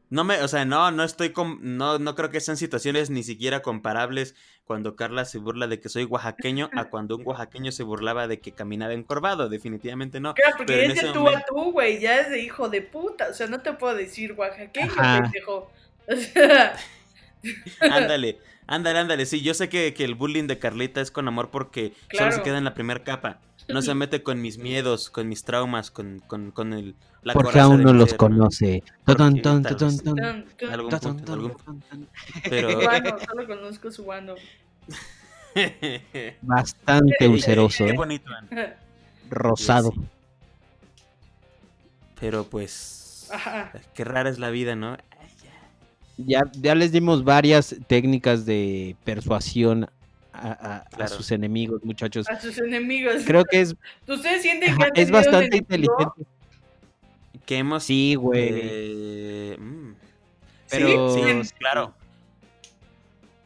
No 0.09 0.23
me, 0.23 0.41
o 0.41 0.47
sea, 0.47 0.63
no, 0.63 0.89
no 0.91 1.03
estoy 1.03 1.31
con, 1.31 1.59
no, 1.77 1.99
no 1.99 2.15
creo 2.15 2.29
que 2.29 2.39
sean 2.39 2.55
situaciones 2.55 3.09
ni 3.09 3.23
siquiera 3.23 3.61
comparables 3.61 4.35
cuando 4.63 4.95
Carla 4.95 5.25
se 5.25 5.37
burla 5.37 5.67
de 5.67 5.81
que 5.81 5.89
soy 5.89 6.05
oaxaqueño 6.05 6.69
a 6.77 6.85
cuando 6.89 7.17
un 7.17 7.23
oaxaqueño 7.27 7.73
se 7.73 7.83
burlaba 7.83 8.25
de 8.29 8.39
que 8.39 8.53
caminaba 8.53 8.93
encorvado, 8.93 9.49
definitivamente 9.49 10.21
no. 10.21 10.33
Claro, 10.33 10.55
porque 10.57 10.73
Pero 10.73 10.83
en 10.85 10.91
es 10.91 10.95
de 11.01 11.03
ese 11.07 11.13
tú 11.13 11.19
momento- 11.19 11.39
a 11.39 11.45
tú, 11.45 11.71
güey, 11.73 11.99
ya 11.99 12.21
es 12.21 12.29
de 12.29 12.39
hijo 12.41 12.69
de 12.69 12.81
puta. 12.83 13.27
O 13.29 13.33
sea, 13.33 13.47
no 13.47 13.59
te 13.61 13.73
puedo 13.73 13.95
decir 13.95 14.31
oaxaqueño, 14.33 14.93
pendejo. 14.95 15.71
O 16.09 16.15
sea, 16.15 16.73
Ándale, 17.81 18.39
ándale, 18.67 18.99
ándale, 18.99 19.25
sí, 19.25 19.41
yo 19.41 19.53
sé 19.53 19.69
que, 19.69 19.93
que 19.93 20.03
el 20.03 20.15
bullying 20.15 20.45
de 20.47 20.59
Carlita 20.59 21.01
es 21.01 21.11
con 21.11 21.27
amor 21.27 21.49
porque 21.49 21.93
solo 22.15 22.31
se 22.31 22.41
queda 22.43 22.57
en 22.57 22.63
la 22.65 22.73
primera 22.73 23.03
capa, 23.03 23.39
no 23.67 23.81
se 23.81 23.93
mete 23.95 24.23
con 24.23 24.41
mis 24.41 24.57
miedos, 24.57 25.09
con 25.09 25.27
mis 25.27 25.43
traumas, 25.43 25.91
con, 25.91 26.19
con, 26.19 26.51
con 26.51 26.73
el, 26.73 26.95
la 27.23 27.33
Porque 27.33 27.59
aún 27.59 27.83
no 27.83 27.91
los 27.93 28.13
conoce. 28.13 28.83
Pero... 32.49 32.69
Solo 33.25 33.47
conozco 33.47 33.91
Subano. 33.91 34.35
Bastante 36.41 37.15
Qué- 37.19 37.27
ulceroso, 37.27 37.85
Qué 37.85 37.91
¿eh? 37.91 37.95
bonito, 37.95 38.29
Ana. 38.33 38.75
Rosado. 39.29 39.91
Sí. 39.91 40.01
Pero 42.19 42.45
pues... 42.45 43.29
Ajá. 43.33 43.71
Qué 43.93 44.03
rara 44.05 44.29
es 44.29 44.39
la 44.39 44.49
vida, 44.49 44.75
¿no? 44.75 44.97
Ya. 46.17 46.43
Ya, 46.59 46.73
les 46.75 46.91
dimos 46.91 47.23
varias 47.23 47.75
técnicas 47.87 48.45
de 48.45 48.95
persuasión 49.03 49.87
a, 50.33 50.83
a- 50.97 51.03
a 51.03 51.07
sus 51.07 51.31
enemigos, 51.31 51.83
muchachos. 51.83 52.27
A 52.29 52.39
sus 52.39 52.57
enemigos. 52.59 53.23
Creo 53.25 53.43
que 53.45 53.61
es, 53.61 53.75
¿Ustedes 54.07 54.41
sienten 54.41 54.75
que 54.77 54.83
han 54.83 54.91
es 54.95 55.11
bastante 55.11 55.57
enemigo? 55.57 55.65
inteligente. 55.97 56.31
Que 57.45 57.57
hemos... 57.59 57.83
Sí, 57.83 58.15
güey. 58.15 58.49
eh, 58.51 59.57
mm. 59.59 59.91
Pero- 60.69 61.13
Sí, 61.13 61.21
sí, 61.43 61.53
claro. 61.57 61.93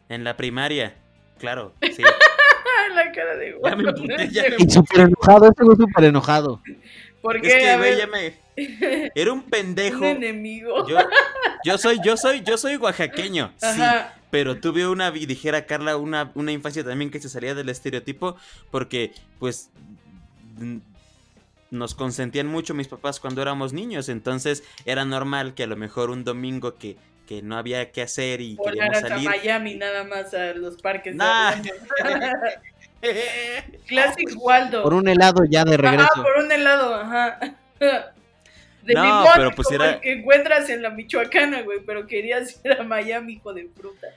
En 0.10 0.24
la 0.24 0.36
primaria, 0.36 0.96
claro, 1.38 1.74
sí. 1.82 2.02
La 2.96 3.10
cara 3.14 3.38
de 3.38 3.56
Ya 3.64 3.76
me 3.76 3.84
guapo. 3.84 4.04
ya 4.30 4.44
me 4.50 4.56
Y 4.66 4.70
súper 4.70 5.02
enojado, 5.02 5.48
este 5.48 5.64
súper 5.64 6.04
enojado. 6.06 6.62
¿Por 7.22 7.38
Es 7.38 7.42
qué? 7.44 7.60
que, 7.60 7.70
A 7.70 7.78
güey, 7.78 7.90
ver, 7.96 8.00
ya 8.00 8.08
me... 8.08 8.34
Era 9.16 9.32
un 9.32 9.40
un 9.40 9.50
pendejo. 9.50 10.04
enemigo. 10.06 10.88
Yo, 10.88 10.98
yo 11.64 11.78
soy, 11.78 12.00
yo 12.04 12.18
soy, 12.18 12.42
yo 12.44 12.58
soy 12.58 12.76
oaxaqueño, 12.78 13.54
sí. 13.58 13.82
Pero 14.30 14.60
tuve 14.60 14.88
una, 14.88 15.10
vi- 15.12 15.26
dijera 15.26 15.66
Carla, 15.66 15.98
una, 15.98 16.32
una 16.36 16.52
infancia 16.52 16.84
también 16.84 17.12
que 17.12 17.20
se 17.20 17.30
salía 17.30 17.54
del 17.56 17.70
estereotipo. 17.70 18.38
Porque, 18.70 19.12
pues, 19.40 19.70
mm, 20.58 20.78
nos 21.72 21.96
consentían 21.96 22.48
mucho 22.48 22.74
mis 22.74 22.88
papás 22.88 23.20
cuando 23.20 23.42
éramos 23.42 23.74
niños. 23.74 24.10
Entonces, 24.10 24.64
era 24.86 25.06
normal 25.06 25.54
que 25.54 25.64
a 25.64 25.68
lo 25.68 25.76
mejor 25.76 26.10
un 26.12 26.24
domingo 26.24 26.76
que, 26.76 26.98
que 27.28 27.42
no 27.42 27.58
había 27.58 27.92
que 27.92 28.02
hacer 28.02 28.42
y 28.42 28.56
Volar 28.56 28.74
queríamos 28.74 29.00
salir. 29.00 29.30
Miami 29.30 29.76
nada 29.76 30.04
más 30.04 30.34
a 30.34 30.54
los 30.54 30.82
parques. 30.82 31.16
Nah. 31.16 31.54
Orlando. 33.02 33.78
Classic 33.88 34.30
Waldo. 34.38 34.84
Por 34.84 34.94
un 34.94 35.08
helado 35.08 35.44
ya 35.46 35.64
de 35.66 35.78
regreso. 35.78 36.10
Ajá, 36.14 36.24
por 36.24 36.44
un 36.44 36.52
helado, 36.52 36.96
ajá. 36.96 37.40
De 38.84 38.96
No, 38.96 39.04
limón, 39.04 39.28
pero 39.36 39.52
pues 39.52 39.68
como 39.68 39.84
era- 39.84 39.94
el 39.94 40.00
que 40.02 40.12
encuentras 40.14 40.70
en 40.70 40.82
la 40.82 40.90
Michoacana, 40.90 41.62
güey, 41.62 41.82
pero 41.86 42.08
querías 42.08 42.60
ir 42.66 42.72
a 42.74 42.84
Miami, 42.84 43.34
hijo 43.34 43.54
de 43.54 43.70
fruta. 43.76 44.08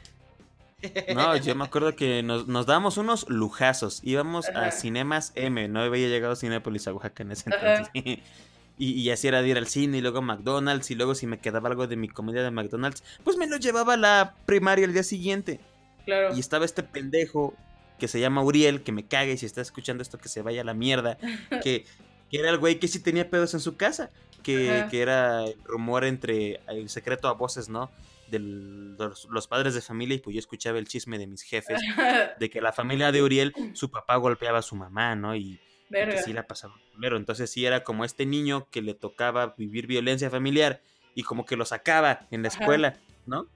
No, 1.14 1.37
yo 1.37 1.55
me 1.55 1.64
acuerdo 1.64 1.94
que 1.97 2.23
nos, 2.23 2.47
nos 2.47 2.64
dábamos 2.66 2.97
unos 2.99 3.29
lujazos. 3.29 4.01
Íbamos 4.03 4.49
Ajá. 4.49 4.66
a 4.66 4.70
Cinemas 4.70 5.33
M, 5.35 5.68
no 5.68 5.81
había 5.81 6.09
llegado 6.09 6.35
Cinépolis 6.37 6.87
a 6.88 6.94
Oaxaca 6.94 7.23
en 7.23 7.33
ese 7.33 7.51
Ajá. 7.55 7.77
entonces. 7.77 8.18
Y, 8.77 8.90
y 9.01 9.11
así 9.11 9.29
era 9.29 9.40
de 9.40 9.47
ir 9.51 9.57
al 9.57 9.68
cine 9.68 9.99
y 9.99 10.01
luego 10.01 10.20
McDonald's 10.20 10.90
y 10.90 10.97
luego 10.97 11.14
si 11.14 11.29
me 11.29 11.38
quedaba 11.38 11.68
algo 11.68 11.87
de 11.87 11.94
mi 11.94 12.09
comida 12.09 12.42
de 12.42 12.51
McDonald's, 12.51 13.05
pues 13.23 13.37
me 13.37 13.47
lo 13.47 13.57
llevaba 13.57 13.94
a 13.94 13.97
la 13.97 14.35
primaria 14.47 14.85
el 14.85 14.92
día 14.92 15.05
siguiente. 15.05 15.61
Claro. 16.05 16.35
Y 16.35 16.40
estaba 16.40 16.64
este 16.64 16.83
pendejo 16.83 17.55
que 17.98 18.09
se 18.09 18.20
llama 18.20 18.42
Uriel, 18.42 18.83
que 18.83 18.92
me 18.92 19.07
caga 19.07 19.33
y 19.33 19.38
si 19.38 19.46
está 19.46 19.61
escuchando 19.61 20.02
esto 20.02 20.18
que 20.18 20.28
se 20.28 20.42
vaya 20.42 20.62
a 20.62 20.64
la 20.64 20.74
mierda, 20.74 21.18
que, 21.62 21.85
que 22.30 22.38
era 22.38 22.50
el 22.50 22.59
güey 22.59 22.78
que 22.78 22.88
sí 22.88 23.00
tenía 23.00 23.30
pedos 23.30 23.54
en 23.54 23.61
su 23.61 23.76
casa, 23.76 24.11
que, 24.42 24.87
que 24.90 25.00
era 25.00 25.44
el 25.44 25.57
rumor 25.64 26.04
entre 26.04 26.61
el 26.68 26.88
secreto 26.88 27.28
a 27.28 27.33
voces, 27.33 27.68
¿no? 27.68 27.90
De 28.30 28.38
los, 28.38 29.26
los 29.30 29.46
padres 29.48 29.74
de 29.74 29.80
familia 29.80 30.16
y 30.16 30.18
pues 30.18 30.35
yo 30.35 30.40
escuchaba 30.40 30.78
el 30.78 30.88
chisme 30.88 31.18
de 31.18 31.26
mis 31.26 31.42
jefes 31.42 31.80
de 32.38 32.50
que 32.50 32.61
la 32.61 32.72
familia 32.72 33.12
de 33.12 33.22
Uriel, 33.22 33.54
su 33.74 33.90
papá 33.90 34.16
golpeaba 34.16 34.59
a 34.59 34.62
su 34.62 34.76
mamá, 34.76 35.14
¿no? 35.14 35.37
Y 35.37 35.61
que 35.88 36.07
Verga. 36.07 36.22
sí 36.22 36.33
la 36.33 36.46
pasaba 36.46 36.74
culero. 36.94 37.16
Entonces 37.16 37.50
sí 37.50 37.64
era 37.64 37.85
como 37.85 38.04
este 38.04 38.26
niño 38.26 38.68
que 38.70 38.83
le 38.83 38.94
tocaba 38.94 39.54
vivir 39.57 39.87
violencia 39.87 40.30
familiar 40.30 40.83
y 41.14 41.22
como 41.22 41.46
que 41.46 41.57
lo 41.57 41.64
sacaba 41.64 42.26
en 42.30 42.42
la 42.42 42.48
escuela, 42.48 42.98
¿no? 43.26 43.46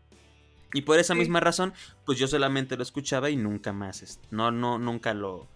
Y 0.73 0.83
por 0.83 0.99
esa 0.99 1.15
Sí. 1.15 1.19
misma 1.21 1.41
razón, 1.41 1.73
pues 2.05 2.19
yo 2.19 2.29
solamente 2.29 2.77
lo 2.77 2.83
escuchaba 2.83 3.31
y 3.31 3.37
nunca 3.37 3.73
más, 3.73 4.03
es- 4.03 4.21
no, 4.31 4.51
no, 4.51 4.79
nunca 4.79 5.15
lo, 5.15 5.49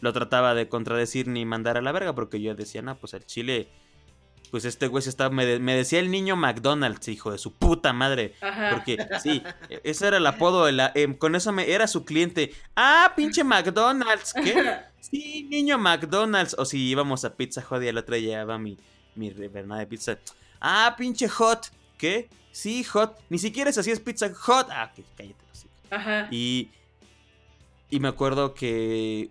lo 0.00 0.12
trataba 0.12 0.54
de 0.54 0.68
contradecir 0.68 1.28
ni 1.28 1.44
mandar 1.44 1.76
a 1.76 1.82
la 1.82 1.92
verga, 1.92 2.14
porque 2.14 2.40
yo 2.40 2.54
decía, 2.54 2.80
no, 2.82 2.96
pues 2.96 3.14
el 3.14 3.24
chile, 3.26 3.68
pues 4.50 4.64
este 4.64 4.86
güey 4.86 5.02
se 5.02 5.10
estaba, 5.10 5.30
me, 5.34 5.44
de- 5.46 5.58
me 5.58 5.74
decía 5.74 5.98
el 5.98 6.10
niño 6.10 6.36
McDonald's, 6.36 7.08
hijo 7.08 7.32
de 7.32 7.38
su 7.38 7.52
puta 7.54 7.92
madre. 7.92 8.34
Ajá. 8.40 8.70
Porque 8.70 8.96
sí, 9.22 9.42
e- 9.68 9.80
ese 9.84 10.06
era 10.06 10.16
el 10.18 10.26
apodo, 10.26 10.68
el 10.68 10.80
em, 10.94 11.14
con 11.16 11.34
eso 11.34 11.52
me 11.52 11.70
era 11.70 11.86
su 11.86 12.04
cliente. 12.04 12.52
Ah, 12.76 13.12
pinche 13.16 13.42
McDonald's, 13.44 14.32
¿qué? 14.32 14.54
Sí, 15.04 15.46
niño 15.50 15.76
McDonald's. 15.76 16.54
O 16.58 16.64
si 16.64 16.78
íbamos 16.88 17.26
a 17.26 17.34
Pizza 17.36 17.62
Hut 17.68 17.82
y 17.82 17.88
el 17.88 17.98
otro 17.98 18.16
llevaba 18.16 18.58
mi, 18.58 18.78
mi 19.16 19.28
de 19.30 19.86
pizza. 19.86 20.18
Ah, 20.60 20.94
pinche 20.96 21.28
Hot, 21.28 21.66
¿qué? 21.98 22.30
Sí, 22.54 22.84
Hot. 22.84 23.18
Ni 23.30 23.38
siquiera 23.38 23.68
es 23.68 23.78
así, 23.78 23.90
es 23.90 23.98
Pizza 23.98 24.32
Hot. 24.32 24.68
Ah, 24.70 24.92
ok, 24.92 25.04
cállate. 25.16 25.34
sí. 25.52 25.66
Ajá. 25.90 26.28
Y, 26.30 26.70
y 27.90 27.98
me 27.98 28.06
acuerdo 28.06 28.54
que 28.54 29.28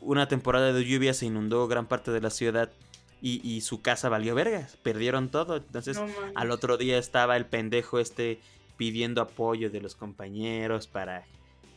una 0.00 0.26
temporada 0.26 0.72
de 0.72 0.84
lluvia 0.84 1.14
se 1.14 1.26
inundó 1.26 1.68
gran 1.68 1.86
parte 1.86 2.10
de 2.10 2.20
la 2.20 2.30
ciudad 2.30 2.72
y, 3.22 3.40
y 3.48 3.60
su 3.60 3.82
casa 3.82 4.08
valió 4.08 4.34
vergas. 4.34 4.76
Perdieron 4.82 5.28
todo. 5.28 5.58
Entonces, 5.58 5.96
No 5.96 6.08
al 6.34 6.50
otro 6.50 6.76
día 6.76 6.98
estaba 6.98 7.36
el 7.36 7.46
pendejo 7.46 8.00
este 8.00 8.40
pidiendo 8.76 9.22
apoyo 9.22 9.70
de 9.70 9.80
los 9.80 9.94
compañeros 9.94 10.88
para, 10.88 11.24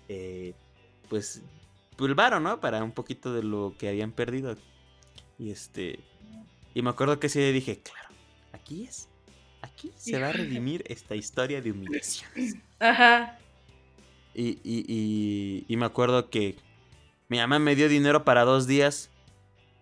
eh, 0.07 0.55
pues, 1.07 1.43
pues, 1.97 2.09
el 2.09 2.15
varo, 2.15 2.39
¿no? 2.39 2.59
Para 2.59 2.83
un 2.83 2.93
poquito 2.93 3.31
de 3.31 3.43
lo 3.43 3.75
que 3.77 3.89
habían 3.89 4.11
perdido. 4.11 4.55
Y 5.37 5.51
este, 5.51 5.99
y 6.73 6.81
me 6.81 6.89
acuerdo 6.89 7.19
que 7.19 7.29
día 7.29 7.51
dije, 7.51 7.79
claro, 7.79 8.09
aquí 8.53 8.85
es. 8.85 9.08
Aquí 9.61 9.91
se 9.95 10.19
va 10.19 10.29
a 10.29 10.31
redimir 10.31 10.83
esta 10.87 11.15
historia 11.15 11.61
de 11.61 11.71
humillaciones. 11.71 12.55
Ajá. 12.79 13.37
Y, 14.33 14.59
y, 14.63 14.85
y, 14.87 15.65
y 15.67 15.77
me 15.77 15.85
acuerdo 15.85 16.29
que 16.29 16.55
mi 17.27 17.37
mamá 17.37 17.59
me 17.59 17.75
dio 17.75 17.89
dinero 17.89 18.23
para 18.23 18.43
dos 18.45 18.67
días, 18.67 19.09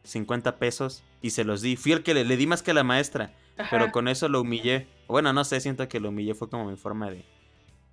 50 0.03 0.57
pesos, 0.57 1.03
y 1.21 1.29
se 1.31 1.43
los 1.43 1.61
di. 1.61 1.75
Fui 1.75 1.91
el 1.91 2.03
que 2.03 2.13
le, 2.13 2.25
le 2.25 2.37
di 2.37 2.47
más 2.47 2.63
que 2.63 2.71
a 2.71 2.73
la 2.73 2.83
maestra. 2.83 3.33
Ajá. 3.57 3.69
Pero 3.71 3.91
con 3.91 4.07
eso 4.07 4.29
lo 4.29 4.41
humillé. 4.41 4.87
Bueno, 5.07 5.33
no 5.33 5.43
sé, 5.43 5.59
siento 5.59 5.87
que 5.87 5.99
lo 5.99 6.09
humillé. 6.09 6.33
Fue 6.33 6.49
como 6.49 6.69
mi 6.69 6.77
forma 6.77 7.09
de, 7.09 7.23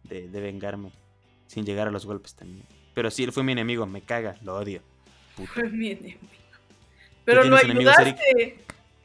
de, 0.05 0.29
de 0.29 0.41
vengarme. 0.41 0.91
Sin 1.47 1.65
llegar 1.65 1.89
a 1.89 1.91
los 1.91 2.07
golpes 2.07 2.35
también. 2.35 2.67
Pero 2.95 3.11
sí, 3.11 3.25
él 3.25 3.33
fue 3.33 3.43
mi 3.43 3.53
enemigo. 3.53 3.87
Me 3.87 4.01
caga, 4.01 4.37
lo 4.43 4.57
odio. 4.57 4.81
Puta. 5.37 5.53
Fue 5.53 5.69
mi 5.69 5.91
enemigo. 5.91 6.21
Pero 7.25 7.45
lo 7.45 7.57
ayudaste. 7.57 8.59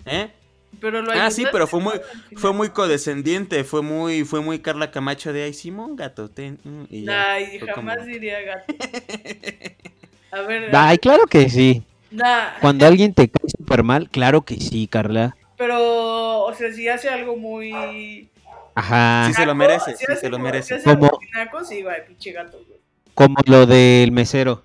¿Eh? 0.06 0.32
Pero 0.80 1.02
lo 1.02 1.12
Ah, 1.12 1.30
sí, 1.32 1.46
pero 1.52 1.68
fue 1.68 1.82
muy, 1.82 1.94
fue 2.38 2.54
muy 2.54 2.70
codescendiente. 2.70 3.64
Fue 3.64 3.82
muy, 3.82 4.24
fue 4.24 4.40
muy 4.42 4.60
Carla 4.60 4.92
Camacho 4.92 5.34
de 5.34 5.44
ay, 5.44 5.54
Simón, 5.54 5.96
gato. 5.96 6.30
ten", 6.30 6.58
mm, 6.64 6.84
y 6.90 7.04
ya. 7.06 7.34
Ay, 7.34 7.60
jamás 7.60 7.98
como- 7.98 8.08
diría 8.08 8.40
gato. 8.42 8.74
A 10.32 10.42
ver. 10.42 10.70
Ay, 10.76 10.98
claro 11.00 11.26
que 11.26 11.50
sí. 11.50 11.84
Nah, 12.12 12.52
Cuando 12.62 12.86
alguien 12.86 13.14
te 13.14 13.28
cae 13.30 13.50
súper 13.58 13.84
mal, 13.84 14.10
claro 14.10 14.42
que 14.44 14.56
sí, 14.56 14.88
Carla. 14.88 15.36
pero, 15.58 16.44
o 16.46 16.54
sea, 16.54 16.72
si 16.72 16.88
hace 16.88 17.10
algo 17.10 17.36
muy. 17.36 18.30
Ajá. 18.76 19.26
Sí 19.28 19.34
se 19.34 19.46
lo 19.46 19.54
merece, 19.56 19.96
si 19.98 20.06
sí 20.06 20.14
se 20.20 20.30
lo 20.30 20.40
merece. 20.40 20.78
Si 20.80 20.84
Como- 20.86 21.06
algo 21.06 21.18
muy 21.20 21.30
naco, 21.34 21.64
sí, 21.66 21.82
va, 21.84 21.96
pinche 22.08 22.32
gato, 22.32 22.58
güey. 22.68 22.80
Como 23.14 23.36
lo 23.46 23.66
del 23.66 24.12
mesero, 24.14 24.64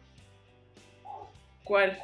¿Cuál? 1.65 1.99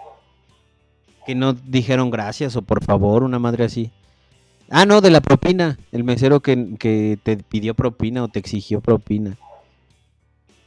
Que 1.26 1.34
no 1.34 1.52
dijeron 1.52 2.10
gracias 2.10 2.56
o 2.56 2.62
por 2.62 2.84
favor, 2.84 3.22
una 3.22 3.38
madre 3.38 3.64
así. 3.64 3.90
Ah, 4.70 4.86
no, 4.86 5.00
de 5.00 5.10
la 5.10 5.20
propina. 5.20 5.78
El 5.90 6.04
mesero 6.04 6.40
que, 6.40 6.76
que 6.78 7.18
te 7.22 7.36
pidió 7.36 7.74
propina 7.74 8.22
o 8.22 8.28
te 8.28 8.38
exigió 8.38 8.80
propina. 8.80 9.36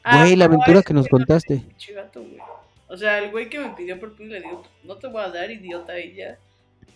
Güey, 0.03 0.35
la 0.35 0.45
aventura 0.45 0.83
que 0.83 0.93
nos 0.93 1.07
contaste. 1.07 1.63
gato, 1.95 2.21
güey. 2.21 2.37
O 2.89 2.97
sea, 2.97 3.19
el 3.19 3.31
güey 3.31 3.49
que 3.49 3.59
me 3.59 3.69
pidió 3.69 3.99
por 3.99 4.15
fin 4.15 4.29
le 4.29 4.41
digo, 4.41 4.63
no 4.83 4.95
te 4.97 5.07
voy 5.07 5.21
a 5.23 5.29
dar, 5.29 5.49
idiota, 5.49 5.97
y 5.99 6.13
ya. 6.15 6.37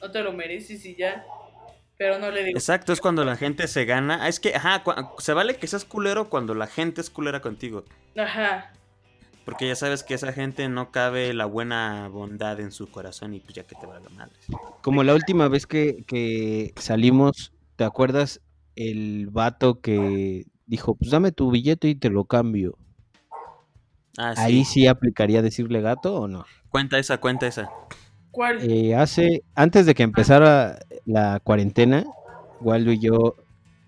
No 0.02 0.12
te 0.12 0.22
lo 0.22 0.34
mereces 0.34 0.86
y 0.86 0.96
ya. 0.96 1.26
Pero 1.98 2.20
no 2.20 2.30
le 2.30 2.44
digo. 2.44 2.58
Exacto, 2.58 2.94
es 2.94 3.02
cuando 3.02 3.24
la 3.26 3.36
gente 3.36 3.68
se 3.68 3.86
gana. 3.86 4.20
Ah, 4.22 4.28
Es 4.28 4.40
que, 4.40 4.54
ajá, 4.54 4.84
se 5.18 5.34
vale 5.34 5.56
que 5.56 5.66
seas 5.66 5.86
culero 5.86 6.30
cuando 6.30 6.54
la 6.54 6.68
gente 6.68 7.02
es 7.02 7.10
culera 7.10 7.42
contigo. 7.42 7.86
Ajá. 8.16 8.72
Porque 9.48 9.66
ya 9.66 9.76
sabes 9.76 10.04
que 10.04 10.14
esa 10.14 10.34
gente 10.34 10.68
no 10.68 10.92
cabe 10.92 11.34
la 11.34 11.46
buena 11.46 12.10
bondad 12.10 12.60
en 12.60 12.74
su 12.74 12.92
corazón 12.92 13.34
y 13.34 13.40
pues 13.40 13.54
ya 13.54 13.64
que 13.64 13.76
te 13.76 13.86
valga 13.86 14.10
madre. 14.10 14.34
Como 14.82 15.06
la 15.06 15.16
última 15.16 15.48
vez 15.48 15.66
que, 15.66 16.04
que 16.06 16.74
salimos, 16.76 17.54
¿te 17.78 17.86
acuerdas 17.86 18.42
el 18.76 19.28
vato 19.32 19.80
que 19.80 20.48
dijo, 20.66 20.96
pues 20.96 21.12
dame 21.12 21.32
tu 21.32 21.50
billete 21.50 21.88
y 21.88 21.96
te 21.96 22.10
lo 22.10 22.26
cambio? 22.26 22.78
Ah, 24.18 24.36
sí. 24.36 24.42
Ahí 24.42 24.66
sí 24.66 24.86
aplicaría 24.86 25.42
decirle 25.42 25.80
gato 25.80 26.18
o 26.18 26.28
no. 26.28 26.46
Cuenta 26.68 27.00
esa, 27.00 27.20
cuenta 27.20 27.48
esa. 27.48 27.72
¿Cuál? 28.32 28.70
Eh, 28.70 28.96
hace, 28.96 29.44
antes 29.56 29.86
de 29.86 29.96
que 29.96 30.04
empezara 30.04 30.78
la 31.06 31.40
cuarentena, 31.40 32.04
Waldo 32.60 32.92
y 32.92 33.00
yo 33.00 33.38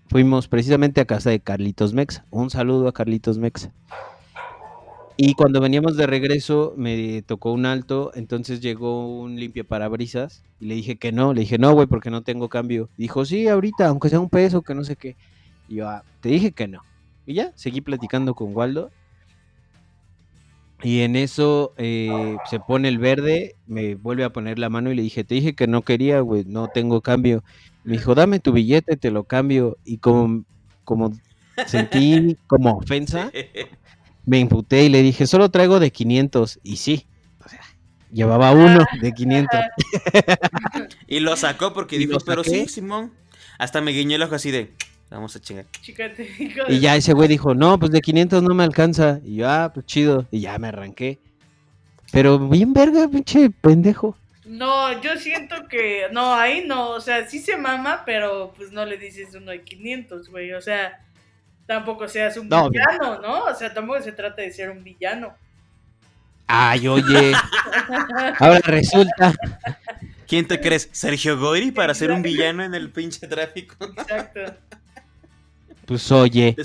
fuimos 0.08 0.48
precisamente 0.48 1.02
a 1.02 1.04
casa 1.04 1.28
de 1.28 1.40
Carlitos 1.40 1.92
Mexa. 1.92 2.24
Un 2.30 2.48
saludo 2.48 2.88
a 2.88 2.94
Carlitos 2.94 3.36
Mexa. 3.36 3.74
Y 5.22 5.34
cuando 5.34 5.60
veníamos 5.60 5.98
de 5.98 6.06
regreso 6.06 6.72
me 6.78 7.20
tocó 7.20 7.52
un 7.52 7.66
alto, 7.66 8.10
entonces 8.14 8.62
llegó 8.62 9.20
un 9.20 9.38
limpia 9.38 9.64
parabrisas 9.64 10.42
y 10.58 10.64
le 10.64 10.76
dije 10.76 10.96
que 10.96 11.12
no, 11.12 11.34
le 11.34 11.42
dije 11.42 11.58
no, 11.58 11.74
güey, 11.74 11.86
porque 11.86 12.08
no 12.08 12.22
tengo 12.22 12.48
cambio. 12.48 12.88
Dijo, 12.96 13.26
sí, 13.26 13.46
ahorita, 13.46 13.86
aunque 13.88 14.08
sea 14.08 14.18
un 14.18 14.30
peso, 14.30 14.62
que 14.62 14.74
no 14.74 14.82
sé 14.82 14.96
qué. 14.96 15.16
Y 15.68 15.76
yo, 15.76 15.88
"Ah, 15.90 16.02
te 16.20 16.30
dije 16.30 16.52
que 16.52 16.68
no. 16.68 16.80
Y 17.26 17.34
ya, 17.34 17.52
seguí 17.54 17.82
platicando 17.82 18.34
con 18.34 18.56
Waldo. 18.56 18.90
Y 20.82 21.00
en 21.00 21.14
eso 21.16 21.74
eh, 21.76 22.38
se 22.48 22.58
pone 22.58 22.88
el 22.88 22.96
verde, 22.96 23.56
me 23.66 23.96
vuelve 23.96 24.24
a 24.24 24.30
poner 24.32 24.58
la 24.58 24.70
mano 24.70 24.90
y 24.90 24.94
le 24.94 25.02
dije, 25.02 25.22
te 25.24 25.34
dije 25.34 25.54
que 25.54 25.66
no 25.66 25.82
quería, 25.82 26.20
güey, 26.20 26.44
no 26.46 26.68
tengo 26.68 27.02
cambio. 27.02 27.44
Me 27.84 27.98
dijo, 27.98 28.14
dame 28.14 28.40
tu 28.40 28.52
billete, 28.52 28.96
te 28.96 29.10
lo 29.10 29.24
cambio. 29.24 29.76
Y 29.84 29.98
como, 29.98 30.44
como 30.84 31.12
sentí 31.66 32.38
como 32.46 32.78
ofensa, 32.78 33.30
me 34.30 34.38
imputé 34.38 34.84
y 34.84 34.88
le 34.88 35.02
dije, 35.02 35.26
solo 35.26 35.50
traigo 35.50 35.80
de 35.80 35.90
500. 35.90 36.60
Y 36.62 36.76
sí, 36.76 37.04
o 37.44 37.48
sea, 37.48 37.60
llevaba 38.12 38.52
uno 38.52 38.86
de 39.02 39.12
500. 39.12 39.60
Y 41.08 41.18
lo 41.18 41.36
sacó 41.36 41.74
porque 41.74 41.98
dijo, 41.98 42.18
pero 42.24 42.44
sí, 42.44 42.68
Simón. 42.68 43.12
Hasta 43.58 43.80
me 43.80 43.90
guiñó 43.90 44.14
el 44.14 44.22
ojo 44.22 44.36
así 44.36 44.52
de, 44.52 44.72
vamos 45.10 45.34
a 45.34 45.40
chingar. 45.40 45.66
Chica, 45.82 46.14
te 46.14 46.22
digo. 46.22 46.62
Y 46.68 46.78
ya 46.78 46.94
ese 46.94 47.12
güey 47.12 47.28
dijo, 47.28 47.56
no, 47.56 47.76
pues 47.80 47.90
de 47.90 48.00
500 48.00 48.44
no 48.44 48.54
me 48.54 48.62
alcanza. 48.62 49.18
Y 49.24 49.34
yo, 49.36 49.50
ah, 49.50 49.72
pues 49.74 49.84
chido. 49.86 50.28
Y 50.30 50.38
ya 50.38 50.56
me 50.60 50.68
arranqué. 50.68 51.18
Pero 52.12 52.38
bien 52.38 52.72
verga, 52.72 53.08
pinche 53.08 53.50
pendejo. 53.50 54.16
No, 54.44 55.02
yo 55.02 55.16
siento 55.16 55.66
que. 55.68 56.04
No, 56.12 56.34
ahí 56.34 56.64
no. 56.68 56.90
O 56.90 57.00
sea, 57.00 57.28
sí 57.28 57.40
se 57.40 57.56
mama, 57.56 58.04
pero 58.06 58.54
pues 58.56 58.70
no 58.70 58.86
le 58.86 58.96
dices 58.96 59.34
uno 59.34 59.50
de 59.50 59.62
500, 59.62 60.28
güey. 60.28 60.52
O 60.52 60.60
sea, 60.60 61.00
tampoco 61.66 62.08
seas 62.08 62.36
un 62.36 62.48
No, 62.48 62.68
villano, 62.70 63.20
¿no? 63.20 63.44
O 63.44 63.54
sea, 63.54 63.72
tampoco 63.72 64.00
se 64.02 64.12
trata 64.12 64.42
de 64.42 64.50
ser 64.52 64.70
un 64.70 64.82
villano. 64.82 65.34
Ay, 66.46 66.88
oye. 66.88 67.32
Ahora 68.38 68.60
resulta. 68.64 69.32
¿Quién 70.26 70.46
te 70.46 70.60
crees? 70.60 70.88
¿Sergio 70.92 71.38
Goyri 71.38 71.70
para 71.72 71.94
ser 71.94 72.10
un 72.10 72.22
villano 72.22 72.64
en 72.64 72.74
el 72.74 72.90
pinche 72.90 73.26
tráfico? 73.26 73.76
Exacto. 73.84 74.40
Pues 75.86 76.10
oye. 76.12 76.56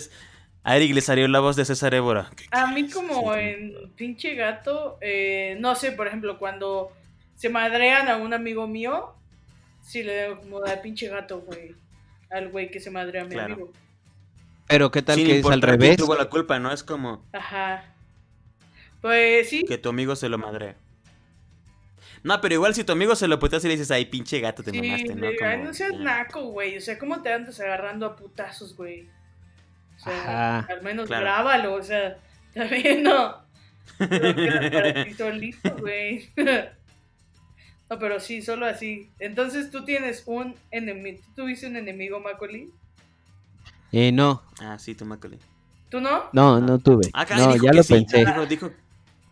A 0.63 0.77
Eric 0.77 0.93
le 0.95 1.01
salió 1.01 1.27
la 1.27 1.39
voz 1.39 1.55
de 1.55 1.65
César 1.65 1.93
Évora. 1.93 2.29
A 2.51 2.67
mí 2.71 2.89
como 2.89 3.33
Sí. 3.33 3.39
en 3.39 3.91
pinche 3.95 4.33
gato, 4.33 4.97
eh, 5.01 5.55
no 5.59 5.75
sé, 5.75 5.91
por 5.91 6.07
ejemplo, 6.07 6.39
cuando 6.39 6.91
se 7.35 7.49
madrean 7.49 8.07
a 8.07 8.17
un 8.17 8.33
amigo 8.33 8.65
mío, 8.67 9.13
sí 9.83 10.01
le 10.01 10.23
digo 10.29 10.39
como 10.41 10.59
da 10.61 10.81
pinche 10.81 11.07
gato, 11.07 11.41
güey. 11.41 11.75
Al 12.31 12.49
güey 12.49 12.71
que 12.71 12.79
se 12.79 12.89
madrea 12.89 13.21
a 13.21 13.25
mi 13.25 13.31
Claro. 13.31 13.53
amigo. 13.53 13.73
Pero 14.68 14.91
qué 14.91 15.01
tal 15.01 15.16
Sin 15.16 15.28
que 15.28 15.39
es 15.39 15.45
al 15.45 15.61
revés. 15.61 15.97
tuvo 15.97 16.16
la 16.16 16.26
culpa, 16.26 16.59
¿no? 16.59 16.72
Es 16.72 16.84
como 16.84 17.24
Ajá. 17.34 17.84
Pues 19.01 19.49
sí, 19.49 19.63
que 19.63 19.78
tu 19.78 19.89
amigo 19.89 20.16
se 20.16 20.30
lo 20.30 20.38
madrea. 20.38 20.76
No, 22.24 22.41
pero 22.41 22.55
igual 22.55 22.74
si 22.74 22.84
tu 22.84 22.91
amigo 22.93 23.16
se 23.16 23.28
lo 23.28 23.38
puteas 23.38 23.63
y 23.66 23.68
le 23.68 23.74
dices, 23.76 23.91
ay, 23.91 24.05
pinche 24.05 24.39
gato, 24.39 24.63
te 24.63 24.72
sí, 24.72 24.82
mamaste, 24.82 25.13
¿no? 25.13 25.28
digo, 25.30 25.39
Como, 25.39 25.63
no 25.66 25.74
seas 25.76 25.91
ya. 25.91 25.99
naco, 25.99 26.41
güey. 26.45 26.76
O 26.78 26.82
sea, 26.82 26.97
¿cómo 26.97 27.22
te 27.22 27.32
andas 27.32 27.59
agarrando 27.59 28.07
a 28.07 28.16
putazos, 28.16 28.76
güey? 28.76 29.07
O 29.97 29.99
sea, 29.99 30.57
Ajá. 30.59 30.74
al 30.74 30.82
menos 30.82 31.05
Claro. 31.05 31.24
grábalo, 31.24 31.74
o 31.76 31.84
sea, 31.84 32.18
también 32.55 33.03
no. 33.03 33.45
Pero 33.99 34.36
queda 34.36 34.72
para 34.72 35.03
ti 35.05 35.13
solito, 35.13 35.78
güey. 35.78 36.30
No, 37.88 37.99
pero 37.99 38.20
sí, 38.20 38.41
solo 38.41 38.66
así. 38.66 39.11
Entonces 39.20 39.70
tú 39.70 39.86
tienes 39.86 40.24
un 40.26 40.55
enemigo. 40.72 41.20
¿Tú 41.36 41.43
tuviste 41.43 41.68
un 41.68 41.76
enemigo, 41.76 42.20
Macaulay? 42.20 42.70
Eh, 43.97 44.11
no, 44.11 44.41
Ah, 44.59 44.77
sí, 44.77 44.93
tu 44.93 45.05
Macaulay. 45.05 45.39
¿Tú 45.89 46.01
no? 46.01 46.23
no, 46.33 46.59
no 46.59 46.79
tuve. 46.79 47.09
Ah, 47.13 47.25
No, 47.37 47.53
dijo 47.53 47.63
ya 47.65 47.71
que 47.71 47.77
lo 47.77 47.83
sí. 47.83 47.93
pensé. 47.93 48.17
Dijo, 48.25 48.45
dijo, 48.45 48.71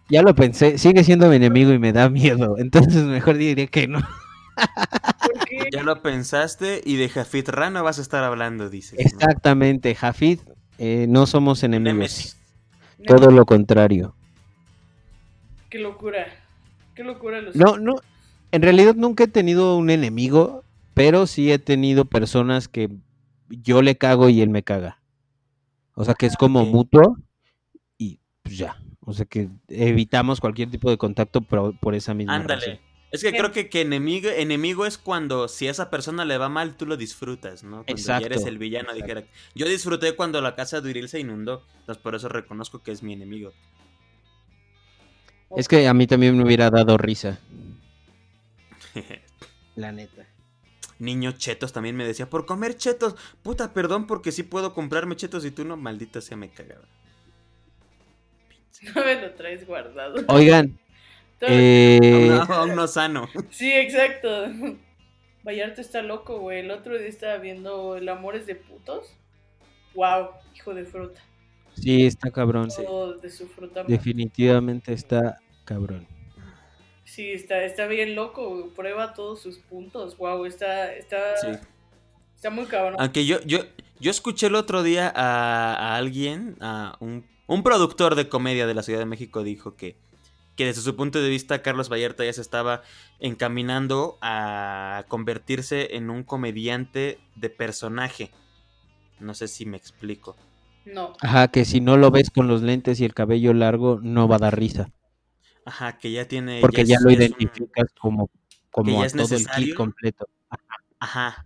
Ya 0.09 0.21
lo 0.21 0.33
pensé. 0.35 0.77
Sigue 0.77 1.03
siendo 1.03 1.27
mi 1.27 1.35
enemigo 1.35 1.73
y 1.73 1.79
me 1.79 1.91
da 1.91 2.07
miedo. 2.09 2.55
Entonces 2.57 3.03
mejor 3.03 3.35
diría 3.37 3.67
que 3.67 3.87
no. 3.89 3.99
Porque 5.21 5.67
ya 5.73 5.83
lo 5.83 6.01
pensaste 6.01 6.81
y 6.85 6.95
de 6.95 7.09
Jafit 7.09 7.49
Rano 7.49 7.83
vas 7.83 7.99
a 7.99 8.01
estar 8.03 8.23
hablando, 8.23 8.69
dices. 8.69 8.93
¿no? 8.97 9.05
Exactamente, 9.05 9.95
Jafid. 9.95 10.39
eh, 10.77 11.07
no 11.09 11.25
somos 11.25 11.61
enemigos. 11.63 12.37
Todo 13.05 13.31
lo 13.31 13.45
contrario. 13.45 14.15
Qué 15.69 15.79
locura. 15.79 16.27
Qué 16.95 17.03
locura 17.03 17.41
los. 17.41 17.55
No, 17.55 17.77
no. 17.79 17.95
En 18.53 18.61
realidad 18.61 18.95
nunca 18.95 19.25
he 19.25 19.27
tenido 19.27 19.75
un 19.75 19.89
enemigo, 19.89 20.63
pero 20.93 21.27
sí 21.27 21.51
he 21.51 21.59
tenido 21.59 22.05
personas 22.05 22.67
que 22.69 22.89
yo 23.61 23.81
le 23.81 23.97
cago 23.97 24.29
y 24.29 24.41
él 24.41 24.49
me 24.49 24.63
caga. 24.63 24.99
O 25.95 26.03
sea 26.05 26.13
que 26.15 26.25
es 26.25 26.35
como 26.37 26.61
Ok. 26.63 26.69
mutuo 26.69 27.17
y 27.97 28.19
pues 28.41 28.57
ya. 28.57 28.81
O 29.01 29.13
sea 29.13 29.25
que 29.25 29.49
evitamos 29.67 30.39
cualquier 30.39 30.69
tipo 30.71 30.89
de 30.89 30.97
contacto 30.97 31.41
por, 31.41 31.77
por 31.79 31.93
esa 31.95 32.13
misma 32.13 32.35
Ándale. 32.35 32.65
razón. 32.65 32.79
Es 33.11 33.21
que 33.21 33.29
Em- 33.29 33.35
creo 33.35 33.51
que, 33.51 33.69
que 33.69 33.81
enemigo, 33.81 34.27
enemigo 34.29 34.87
es 34.87 34.97
cuando 34.97 35.47
si 35.47 35.67
a 35.67 35.71
esa 35.71 35.91
persona 35.91 36.25
le 36.25 36.39
va 36.39 36.49
mal, 36.49 36.75
tú 36.75 36.87
lo 36.87 36.97
disfrutas, 36.97 37.63
¿no? 37.63 37.83
Cuando 37.85 38.01
ya 38.01 38.17
eres 38.17 38.37
Exacto. 38.37 38.47
el 38.49 38.57
villano, 38.57 38.91
dijera. 38.93 39.23
Yo 39.53 39.67
disfruté 39.67 40.15
cuando 40.15 40.41
la 40.41 40.55
casa 40.55 40.81
de 40.81 40.89
Uriel 40.89 41.09
se 41.09 41.19
inundó, 41.19 41.63
entonces 41.81 42.01
por 42.01 42.15
eso 42.15 42.27
reconozco 42.27 42.81
que 42.81 42.91
es 42.91 43.03
mi 43.03 43.13
enemigo. 43.13 43.53
Es 45.55 45.67
que 45.67 45.87
a 45.87 45.93
mí 45.93 46.07
también 46.07 46.35
me 46.35 46.43
hubiera 46.43 46.71
dado 46.71 46.97
risa, 46.97 47.39
la 49.75 49.91
neta. 49.91 50.27
Niño 50.99 51.33
chetos 51.33 51.73
también 51.73 51.95
me 51.95 52.05
decía, 52.05 52.29
por 52.29 52.45
comer 52.45 52.75
chetos, 52.75 53.15
puta, 53.41 53.73
perdón 53.73 54.07
porque 54.07 54.31
sí 54.31 54.43
puedo 54.43 54.73
comprarme 54.73 55.15
chetos 55.15 55.45
y 55.45 55.51
tú 55.51 55.65
no, 55.65 55.77
maldita 55.77 56.21
sea, 56.21 56.37
me 56.37 56.49
cagaba. 56.49 56.85
No 58.95 59.01
me 59.05 59.21
lo 59.21 59.31
traes 59.33 59.65
guardado. 59.65 60.23
Oigan, 60.27 60.77
eh, 61.41 61.99
Aún 62.03 62.27
no, 62.27 62.41
aún 62.53 62.75
no 62.75 62.87
sano. 62.87 63.29
Sí, 63.51 63.71
exacto. 63.71 64.45
Vallarta 65.45 65.81
está 65.81 66.01
loco, 66.01 66.39
güey. 66.39 66.59
El 66.59 66.71
otro 66.71 66.97
día 66.97 67.07
estaba 67.07 67.37
viendo 67.37 67.97
El 67.97 68.07
amor 68.09 68.35
es 68.35 68.45
de 68.45 68.55
putos. 68.55 69.13
Wow, 69.93 70.29
hijo 70.55 70.73
de 70.73 70.85
fruta. 70.85 71.21
sí, 71.75 72.05
está 72.05 72.31
cabrón. 72.31 72.69
Todo 72.75 73.17
de 73.17 73.29
su 73.29 73.47
fruta. 73.47 73.83
Definitivamente 73.83 74.93
está 74.93 75.39
cabrón. 75.65 76.07
Sí, 77.13 77.31
está, 77.31 77.63
está 77.63 77.85
bien 77.85 78.15
loco, 78.15 78.49
güey. 78.49 78.69
Prueba 78.71 79.13
todos 79.13 79.39
sus 79.39 79.59
puntos. 79.59 80.17
Wow, 80.17 80.45
está, 80.45 80.91
está, 80.95 81.37
Sí. 81.37 81.47
está 82.35 82.49
muy 82.49 82.65
cabrón. 82.65 82.95
Aunque 82.97 83.23
yo, 83.27 83.39
yo, 83.41 83.59
yo 83.99 84.09
escuché 84.09 84.47
el 84.47 84.55
otro 84.55 84.81
día 84.81 85.13
a, 85.15 85.75
a 85.75 85.95
alguien, 85.95 86.55
a 86.59 86.97
un, 86.99 87.23
un 87.45 87.61
productor 87.61 88.15
de 88.15 88.29
comedia 88.29 88.65
de 88.65 88.73
la 88.73 88.81
Ciudad 88.81 88.97
de 88.97 89.05
México, 89.05 89.43
dijo 89.43 89.75
que, 89.75 89.95
que 90.55 90.65
desde 90.65 90.81
su 90.81 90.95
punto 90.95 91.21
de 91.21 91.29
vista 91.29 91.61
Carlos 91.61 91.87
Vallarta 91.87 92.25
ya 92.25 92.33
se 92.33 92.41
estaba 92.41 92.81
encaminando 93.19 94.17
a 94.21 95.05
convertirse 95.07 95.95
en 95.95 96.09
un 96.09 96.23
comediante 96.23 97.19
de 97.35 97.49
personaje. 97.51 98.31
No 99.19 99.35
sé 99.35 99.47
si 99.47 99.67
me 99.67 99.77
explico. 99.77 100.35
No. 100.85 101.13
Ajá, 101.21 101.47
que 101.49 101.63
si 101.63 101.79
no 101.79 101.95
lo 101.95 102.09
ves 102.09 102.31
con 102.31 102.47
los 102.47 102.63
lentes 102.63 102.99
y 102.99 103.05
el 103.05 103.13
cabello 103.13 103.53
largo, 103.53 103.99
no 104.01 104.27
va 104.27 104.37
a 104.37 104.39
dar 104.39 104.57
risa. 104.57 104.89
Ajá, 105.65 105.97
que 105.97 106.11
ya 106.11 106.27
tiene... 106.27 106.59
Porque 106.61 106.85
ya, 106.85 106.95
es- 106.95 107.01
lo 107.01 107.07
un- 107.09 107.15
identificas 107.15 107.85
como, 107.99 108.29
como 108.71 109.01
a 109.01 109.05
es 109.05 109.13
todo 109.13 109.35
el 109.35 109.47
kit 109.47 109.75
completo. 109.75 110.27
Ajá. 110.99 111.43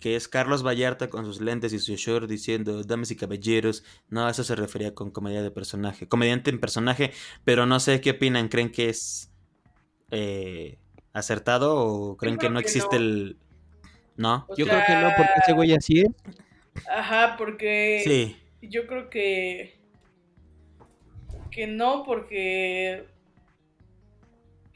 Que 0.00 0.14
es 0.14 0.28
Carlos 0.28 0.62
Vallarta 0.64 1.08
con 1.08 1.24
sus 1.24 1.40
lentes 1.40 1.72
y 1.72 1.78
su 1.78 1.94
short 1.96 2.28
diciendo, 2.28 2.82
damas 2.84 3.10
y 3.10 3.16
caballeros. 3.16 3.82
No, 4.08 4.26
a 4.26 4.30
eso 4.30 4.44
se 4.44 4.54
refería 4.54 4.94
con 4.94 5.10
comedia 5.10 5.42
de 5.42 5.50
personaje. 5.50 6.06
Comediante 6.06 6.50
en 6.50 6.60
personaje, 6.60 7.12
pero 7.44 7.66
no 7.66 7.80
sé 7.80 8.00
qué 8.00 8.10
opinan. 8.10 8.48
¿Creen 8.48 8.70
que 8.70 8.88
es 8.90 9.32
eh, 10.10 10.78
acertado 11.12 11.74
o 11.76 12.16
creen 12.16 12.36
que 12.38 12.48
no 12.50 12.60
que 12.60 12.66
existe 12.66 12.96
no. 12.96 13.02
el... 13.04 13.36
No. 14.16 14.46
O 14.48 14.56
Yo 14.56 14.66
sea, 14.66 14.84
creo 14.84 14.86
que 14.98 15.04
no, 15.04 15.10
porque 15.16 15.32
ese 15.42 15.52
güey 15.54 15.72
así 15.74 16.00
es. 16.00 16.08
Ajá, 16.90 17.36
porque 17.36 18.02
Sí. 18.04 18.36
yo 18.68 18.86
creo 18.86 19.08
que 19.10 19.74
que 21.50 21.66
no 21.66 22.02
porque 22.04 23.06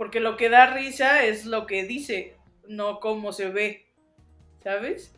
porque 0.01 0.19
lo 0.19 0.39
que 0.39 0.49
da 0.49 0.73
risa 0.73 1.27
es 1.27 1.45
lo 1.45 1.67
que 1.67 1.85
dice, 1.85 2.35
no 2.67 3.01
cómo 3.01 3.35
se 3.35 3.51
ve, 3.51 3.85
¿sabes? 4.65 5.15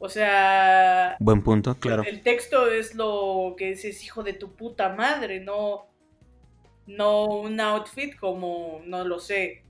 O 0.00 0.08
sea, 0.08 1.16
Buen 1.20 1.44
punto, 1.44 1.76
claro. 1.76 2.02
el 2.02 2.22
texto 2.22 2.66
es 2.72 2.96
lo 2.96 3.54
que 3.56 3.68
dices 3.68 4.02
hijo 4.02 4.24
de 4.24 4.32
tu 4.32 4.56
puta 4.56 4.88
madre, 4.88 5.38
no 5.38 5.86
no 6.88 7.26
un 7.26 7.60
outfit 7.60 8.16
como 8.16 8.82
no 8.84 9.04
lo 9.04 9.20
sé. 9.20 9.62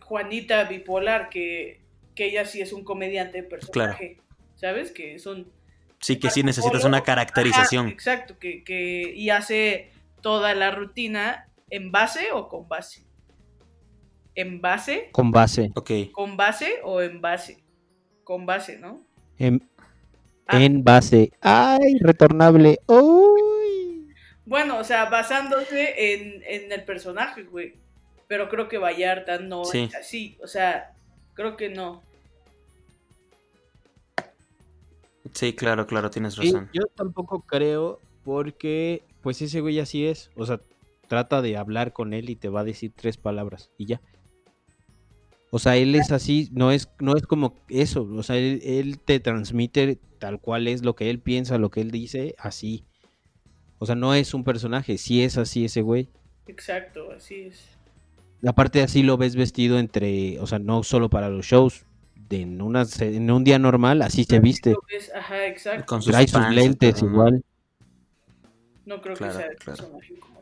Juanita 0.00 0.64
bipolar 0.64 1.28
que 1.28 1.80
que 2.16 2.24
ella 2.24 2.44
sí 2.44 2.60
es 2.60 2.72
un 2.72 2.82
comediante 2.82 3.42
de 3.42 3.48
personaje, 3.48 4.18
¿sabes? 4.56 4.90
Que 4.90 5.14
es 5.14 5.26
un 5.26 5.52
Sí 6.00 6.18
que 6.18 6.28
sí 6.28 6.42
necesitas 6.42 6.82
una 6.82 7.04
caracterización. 7.04 7.86
Ajá, 7.86 7.94
exacto, 7.94 8.40
que, 8.40 8.64
que 8.64 9.12
y 9.14 9.30
hace 9.30 9.92
toda 10.22 10.56
la 10.56 10.72
rutina 10.72 11.46
en 11.72 11.90
base 11.90 12.30
o 12.32 12.48
con 12.48 12.68
base. 12.68 13.04
En 14.34 14.60
base, 14.60 15.08
Con 15.12 15.30
base. 15.30 15.72
Ok. 15.74 15.90
con 16.12 16.36
base 16.36 16.80
o 16.84 17.00
en 17.02 17.20
base. 17.20 17.64
Con 18.24 18.46
base, 18.46 18.78
¿no? 18.78 19.04
En, 19.38 19.68
Ah. 20.46 20.62
en 20.62 20.84
base. 20.84 21.32
¡Ay, 21.40 21.98
retornable! 22.00 22.78
¡Uy! 22.86 24.08
Bueno, 24.44 24.78
o 24.78 24.84
sea, 24.84 25.06
basándose 25.06 26.12
en, 26.14 26.42
en 26.46 26.72
el 26.72 26.84
personaje, 26.84 27.44
güey. 27.44 27.74
Pero 28.28 28.48
creo 28.48 28.68
que 28.68 28.78
Vallarta 28.78 29.38
no 29.38 29.64
Sí. 29.64 29.84
es 29.84 29.94
así. 29.94 30.38
O 30.42 30.46
sea, 30.46 30.94
creo 31.34 31.56
que 31.56 31.68
no. 31.68 32.02
Sí, 35.34 35.54
claro, 35.54 35.86
claro, 35.86 36.10
tienes 36.10 36.34
Sí, 36.34 36.46
razón. 36.52 36.68
yo 36.72 36.82
tampoco 36.94 37.42
creo 37.42 38.00
porque 38.24 39.02
pues 39.22 39.40
ese 39.40 39.60
güey 39.60 39.78
así 39.80 40.06
es. 40.06 40.30
O 40.36 40.44
sea, 40.44 40.60
trata 41.12 41.42
de 41.42 41.58
hablar 41.58 41.92
con 41.92 42.14
él 42.14 42.30
y 42.30 42.36
te 42.36 42.48
va 42.48 42.60
a 42.60 42.64
decir 42.64 42.90
tres 42.96 43.18
palabras 43.18 43.70
y 43.76 43.84
ya. 43.84 44.00
O 45.50 45.58
sea, 45.58 45.76
él 45.76 45.94
es 45.94 46.10
así, 46.10 46.48
no 46.52 46.72
es, 46.72 46.88
no 47.00 47.14
es 47.14 47.26
como 47.26 47.54
eso. 47.68 48.08
O 48.10 48.22
sea, 48.22 48.38
él, 48.38 48.62
él 48.64 48.98
te 48.98 49.20
transmite 49.20 49.98
tal 50.18 50.40
cual 50.40 50.68
es 50.68 50.82
lo 50.82 50.96
que 50.96 51.10
él 51.10 51.18
piensa, 51.20 51.58
lo 51.58 51.70
que 51.70 51.82
él 51.82 51.90
dice, 51.90 52.34
así. 52.38 52.86
O 53.78 53.84
sea, 53.84 53.94
no 53.94 54.14
es 54.14 54.32
un 54.32 54.42
personaje, 54.42 54.96
sí 54.96 55.22
es 55.22 55.36
así 55.36 55.66
ese 55.66 55.82
güey. 55.82 56.08
Exacto, 56.46 57.12
así 57.14 57.42
es. 57.42 57.62
Aparte 58.46 58.80
así 58.82 59.02
lo 59.02 59.18
ves 59.18 59.36
vestido 59.36 59.78
entre, 59.78 60.40
o 60.40 60.46
sea, 60.46 60.58
no 60.60 60.82
solo 60.82 61.10
para 61.10 61.28
los 61.28 61.44
shows, 61.44 61.84
de 62.30 62.40
en, 62.40 62.62
una, 62.62 62.86
en 63.00 63.30
un 63.30 63.44
día 63.44 63.58
normal, 63.58 64.00
así 64.00 64.24
se 64.24 64.40
viste. 64.40 64.74
Ves, 64.90 65.12
Ajá, 65.14 65.46
exacto. 65.46 65.84
Con 65.84 66.00
sus 66.00 66.12
Trae 66.12 66.26
lentes 66.54 67.02
igual. 67.02 67.44
No 68.86 69.02
creo 69.02 69.14
Claro, 69.16 69.32
que 69.34 69.38
sea 69.38 69.50
el 69.50 69.56
claro. 69.58 69.76
personaje 69.76 70.14
como. 70.18 70.41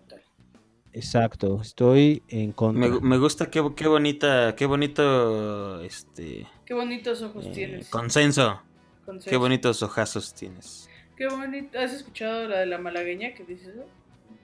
Exacto, 0.93 1.61
estoy 1.63 2.23
en 2.29 2.53
contra. 2.53 2.89
Me, 2.89 3.01
me 3.01 3.19
gusta 3.19 3.51
qué, 3.51 3.65
qué 3.77 3.87
bonita, 3.87 4.55
qué 4.57 4.67
bonito 4.67 5.81
este 5.83 6.47
Qué 6.67 6.75
bonitos 6.75 7.23
ojos 7.23 7.47
eh, 7.47 7.53
tienes. 7.55 7.89
consenso. 7.89 8.61
Qué 9.01 9.07
Consenso. 9.07 9.39
bonitos 9.41 9.83
ojazos 9.83 10.35
tienes. 10.35 10.89
Qué 11.17 11.27
bonito. 11.29 11.79
¿Has 11.79 11.93
escuchado 11.93 12.49
la 12.49 12.59
de 12.61 12.67
la 12.67 12.79
malagueña 12.79 13.35
que 13.35 13.45
dice 13.45 13.71
eso? 13.71 13.85
Sí, 13.85 14.37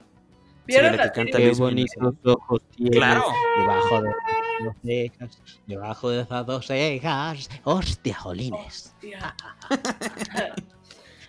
¿Vieron 0.73 0.91
la 0.91 0.97
la 0.97 1.03
que 1.11 1.11
canta? 1.21 1.37
Qué 1.37 1.51
bonitos 1.51 2.13
ojos 2.23 2.61
tienes 2.75 2.97
Claro. 2.97 3.23
debajo 3.57 4.01
de 4.01 4.09
esas 4.09 4.63
dos 4.65 4.75
cejas, 4.83 5.41
debajo 5.67 6.09
de 6.09 6.21
esas 6.21 6.45
dos 6.45 6.65
cejas, 6.67 7.49
hostia, 7.63 8.15
jolines, 8.19 8.59
Hostia. 8.67 9.35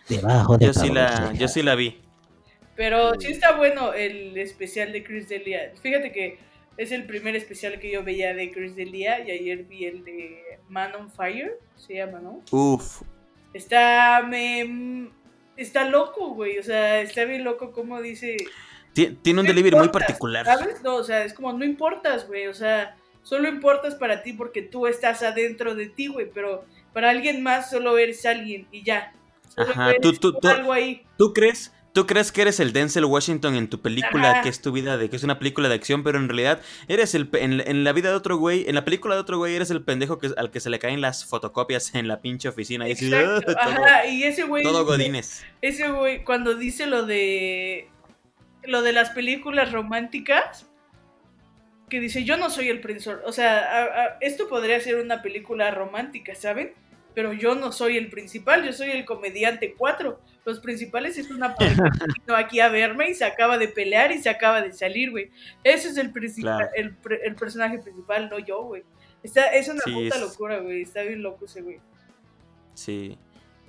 debajo 0.09 0.59
de 0.59 0.67
Yo 0.67 0.73
sí 0.75 0.87
dos 0.89 0.95
la, 0.95 1.09
cejas. 1.17 1.39
yo 1.39 1.49
sí 1.49 1.63
la 1.63 1.75
vi. 1.75 2.01
Pero 2.79 3.19
sí 3.21 3.33
está 3.33 3.57
bueno 3.57 3.93
el 3.93 4.39
especial 4.39 4.93
de 4.93 5.03
Chris 5.03 5.29
Delia. 5.29 5.73
Fíjate 5.83 6.13
que 6.13 6.39
es 6.77 6.93
el 6.93 7.07
primer 7.07 7.35
especial 7.35 7.81
que 7.81 7.91
yo 7.91 8.05
veía 8.05 8.33
de 8.35 8.53
Chris 8.53 8.77
Delia 8.77 9.19
y 9.27 9.33
ayer 9.33 9.65
vi 9.65 9.85
el 9.87 10.05
de 10.05 10.61
Man 10.69 10.95
on 10.95 11.11
Fire, 11.11 11.59
se 11.77 11.95
llama, 11.97 12.21
¿no? 12.21 12.41
Uf. 12.53 13.03
Está 13.53 14.23
me 14.23 15.09
está 15.57 15.87
loco, 15.89 16.35
güey, 16.35 16.57
o 16.59 16.63
sea, 16.63 17.01
está 17.01 17.25
bien 17.25 17.43
loco 17.43 17.73
como 17.73 18.01
dice 18.01 18.37
Ti- 18.93 19.19
Tiene 19.23 19.41
un 19.41 19.47
No 19.47 19.53
delivery 19.53 19.75
muy 19.77 19.89
particular. 19.89 20.47
¿Sabes? 20.47 20.81
No, 20.85 20.95
o 20.95 21.03
sea, 21.03 21.25
es 21.25 21.35
como 21.35 21.53
no 21.53 21.65
importas, 21.65 22.29
güey, 22.29 22.47
o 22.47 22.55
sea, 22.55 22.97
solo 23.25 23.49
importas 23.49 23.97
para 23.97 24.23
ti 24.23 24.35
porque 24.35 24.63
tú 24.63 24.87
estás 24.87 25.25
adentro 25.25 25.75
de 25.75 25.89
ti, 25.89 26.07
güey, 26.07 26.31
pero 26.33 26.65
para 26.93 27.11
alguien 27.11 27.43
más 27.43 27.71
solo 27.71 27.99
eres 27.99 28.25
alguien 28.25 28.69
y 28.71 28.85
ya. 28.85 29.13
Solo 29.49 29.71
Ajá, 29.73 29.95
tú- 30.01 30.13
tú- 30.13 30.33
tú- 30.39 30.47
algo 30.49 30.73
ahí. 30.73 31.03
¿Tú 31.17 31.33
crees? 31.33 31.73
¿Tú 31.95 32.07
crees 32.07 32.31
que 32.31 32.43
eres 32.43 32.61
el 32.61 32.73
Denzel 32.73 33.07
Washington 33.07 33.57
en 33.57 33.69
tu 33.69 33.81
película, 33.81 34.31
Ajá. 34.33 34.43
que 34.43 34.49
es 34.51 34.61
tu 34.63 34.71
vida, 34.73 34.97
de 34.99 35.09
que 35.11 35.17
es 35.17 35.25
una 35.25 35.39
película 35.39 35.69
de 35.69 35.75
acción, 35.75 36.05
pero 36.05 36.19
en 36.19 36.29
realidad 36.29 36.61
eres 36.87 37.15
el 37.15 37.29
en, 37.33 37.61
en 37.61 37.83
la 37.83 37.93
vida 37.93 38.11
de 38.11 38.15
otro 38.15 38.37
güey, 38.37 38.69
en 38.69 38.75
la 38.77 38.85
película 38.85 39.15
de 39.17 39.21
otro 39.23 39.39
güey 39.39 39.57
eres 39.57 39.71
el 39.71 39.83
pendejo 39.83 40.19
que, 40.19 40.31
al 40.37 40.51
que 40.51 40.61
se 40.61 40.71
le 40.71 40.79
caen 40.79 41.01
las 41.01 41.25
fotocopias 41.25 41.95
en 41.95 42.07
la 42.07 42.21
pinche 42.21 42.49
oficina 42.49 42.87
y 42.87 42.93
Exacto, 42.93 43.53
"Ah, 43.59 43.65
todo, 43.75 43.85
ajá, 43.85 44.07
y 44.07 44.23
ese 44.23 44.45
güey 44.45 44.63
todo 44.63 44.85
godines. 44.85 45.45
ese 45.63 45.89
güey 45.89 46.23
cuando 46.25 46.55
dice 46.55 46.87
lo 46.87 47.05
de 47.05 47.89
lo 48.65 48.83
de 48.83 48.93
las 48.93 49.11
películas 49.11 49.73
románticas 49.73 50.67
que 51.89 52.01
dice 52.01 52.23
yo 52.25 52.37
no 52.37 52.51
soy 52.51 52.69
el 52.69 52.81
príncipe 52.81 53.17
o 53.25 53.33
sea 53.33 53.59
a- 53.59 53.85
a- 54.05 54.19
esto 54.21 54.47
podría 54.49 54.79
ser 54.81 54.97
una 54.97 55.23
película 55.23 55.71
romántica 55.71 56.35
saben 56.35 56.75
pero 57.19 57.33
yo 57.33 57.57
no 57.57 57.73
soy 57.73 57.97
el 57.97 58.11
principal 58.11 58.65
yo 58.65 58.73
soy 58.73 58.91
el 58.93 59.05
comediante 59.05 59.75
4 59.77 60.21
los 60.45 60.61
principales 60.61 61.19
es 61.19 61.31
una 61.33 61.57
pareja 61.57 61.83
que 61.99 62.07
vino 62.21 62.37
aquí 62.37 62.61
a 62.61 62.69
verme 62.69 63.11
y 63.11 63.15
se 63.15 63.25
acaba 63.25 63.59
de 63.59 63.67
pelear 63.67 64.13
y 64.13 64.23
se 64.23 64.31
acaba 64.31 64.63
de 64.63 64.73
salir 64.73 65.11
güey 65.11 65.31
ese 65.65 65.89
es 65.89 65.97
el 65.97 66.13
principal 66.13 66.59
Claro. 66.59 66.71
el, 66.77 66.97
el 67.25 67.35
personaje 67.35 67.79
principal 67.81 68.29
no 68.31 68.39
yo 68.39 68.63
güey 68.63 68.85
Está, 69.25 69.47
es 69.47 69.67
una 69.69 69.81
Sí, 69.85 69.91
puta 69.93 70.15
es- 70.15 70.21
locura 70.21 70.59
güey 70.61 70.83
está 70.83 71.03
bien 71.03 71.23
loco 71.23 71.47
ese 71.47 71.61
güey 71.63 71.81
Sí. 72.75 73.19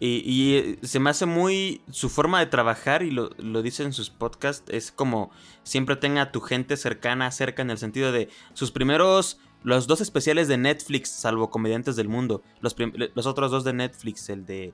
Y, 0.02 0.22
y, 0.26 0.56
eh, 0.58 0.78
se 0.84 1.00
me 1.00 1.10
hace 1.10 1.26
muy. 1.26 1.82
Su 1.92 2.08
forma 2.10 2.40
de 2.40 2.46
trabajar, 2.46 3.04
y 3.04 3.12
lo, 3.12 3.32
lo 3.38 3.62
dice 3.62 3.84
en 3.84 3.92
sus 3.92 4.10
podcasts, 4.10 4.64
es 4.72 4.94
como 4.94 5.30
siempre 5.64 5.98
tenga 5.98 6.22
a 6.22 6.32
tu 6.32 6.40
gente 6.40 6.78
cercana, 6.78 7.30
cerca, 7.32 7.64
en 7.64 7.70
el 7.70 7.78
sentido 7.78 8.14
de 8.14 8.30
sus 8.54 8.72
primeros. 8.72 9.42
Los 9.64 9.88
dos 9.88 10.00
especiales 10.02 10.48
de 10.48 10.58
Netflix, 10.58 11.10
salvo 11.10 11.50
Comediantes 11.50 11.96
del 11.96 12.08
Mundo. 12.08 12.42
Los, 12.62 12.76
los 13.16 13.26
otros 13.26 13.52
dos 13.52 13.64
de 13.64 13.74
Netflix, 13.74 14.30
el 14.30 14.46
de. 14.46 14.74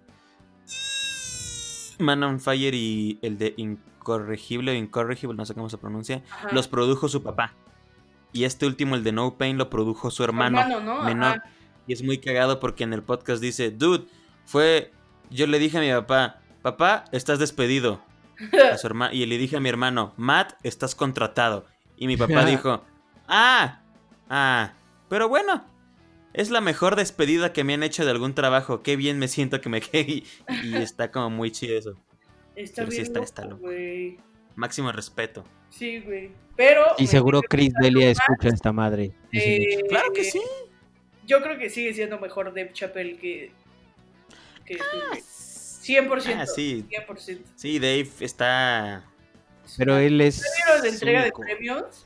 Man 2.00 2.24
on 2.24 2.40
Fire 2.40 2.74
y 2.74 3.20
el 3.22 3.38
de 3.38 3.54
Incorregible 3.58 4.72
o 4.72 4.76
Incorregible, 4.76 5.36
no 5.38 5.46
sé 5.46 5.54
cómo 5.54 5.70
se 5.70 5.78
pronuncia. 5.78 6.24
Ajá. 6.30 6.50
Los 6.52 6.68
produjo 6.68 7.08
su 7.08 7.24
papá. 7.24 7.54
Y 8.34 8.44
este 8.44 8.66
último, 8.66 8.96
el 8.96 9.04
de 9.04 9.14
No 9.14 9.38
Pain, 9.38 9.58
lo 9.58 9.70
produjo 9.70 10.12
su 10.12 10.24
hermano 10.24 10.60
Hermano, 10.60 10.82
¿no? 10.82 11.04
menor. 11.04 11.38
Ajá. 11.40 11.44
Y 11.88 11.94
es 11.94 12.04
muy 12.04 12.18
cagado 12.18 12.60
porque 12.60 12.84
en 12.84 12.94
el 12.94 13.02
podcast 13.04 13.42
dice, 13.42 13.72
dude, 13.72 14.06
fue, 14.46 14.92
yo 15.30 15.48
le 15.48 15.58
dije 15.58 15.78
a 15.78 15.82
mi 15.82 15.90
papá, 15.92 16.42
papá, 16.62 17.06
estás 17.12 17.40
despedido. 17.40 18.02
A 18.74 18.78
su 18.78 18.88
herma- 18.88 19.14
y 19.14 19.26
le 19.26 19.38
dije 19.38 19.56
a 19.56 19.62
mi 19.62 19.70
hermano, 19.70 20.14
Matt, 20.18 20.54
estás 20.64 20.94
contratado. 20.96 21.66
Y 21.96 22.08
mi 22.08 22.18
papá 22.18 22.44
dijo, 22.46 22.84
ah, 23.30 23.80
ah, 24.30 24.74
pero 25.10 25.30
bueno, 25.30 25.66
es 26.34 26.50
la 26.50 26.62
mejor 26.62 26.96
despedida 26.96 27.54
que 27.54 27.64
me 27.64 27.74
han 27.74 27.84
hecho 27.84 28.06
de 28.06 28.12
algún 28.12 28.34
trabajo. 28.36 28.82
Qué 28.84 28.96
bien 28.96 29.20
me 29.20 29.28
siento 29.28 29.62
que 29.62 29.70
me 29.70 29.82
quede. 29.82 30.24
Y 30.64 30.76
está 30.76 31.12
como 31.12 31.30
muy 31.30 31.52
chido 31.52 31.78
eso. 31.78 31.94
Está 32.56 32.82
Pero 32.84 32.92
sí 32.92 33.02
está- 33.02 33.14
loco, 33.20 33.26
está 33.26 33.46
loco. 33.46 33.62
güey. 33.64 34.18
Máximo 34.56 34.92
respeto. 34.92 35.44
Sí, 35.70 36.00
güey. 36.00 36.32
Pero. 36.56 36.86
Y 36.98 37.08
seguro 37.08 37.42
Chris 37.42 37.74
Delia 37.82 38.10
escucha 38.10 38.48
esta 38.50 38.72
madre. 38.72 39.12
Eh, 39.34 39.82
Claro 39.90 40.14
que 40.14 40.24
sí. 40.24 40.42
Yo 41.26 41.42
creo 41.42 41.58
que 41.58 41.70
sigue 41.70 41.94
siendo 41.94 42.18
mejor 42.20 42.48
Dave 42.54 42.72
Chappelle 42.72 43.18
que. 43.18 43.52
que 44.66 44.74
este 44.76 44.98
güey. 45.10 45.22
100%. 45.22 46.36
Ah, 46.40 46.46
sí. 46.48 46.86
100%. 46.90 47.42
Sí, 47.56 47.78
Dave 47.80 48.08
está... 48.22 49.04
Pero 49.78 49.98
él 49.98 50.20
es. 50.22 50.42
¿Vieron 50.66 50.84
la 50.84 50.90
entrega 50.90 51.24
de 51.26 51.32
premios? 51.32 52.05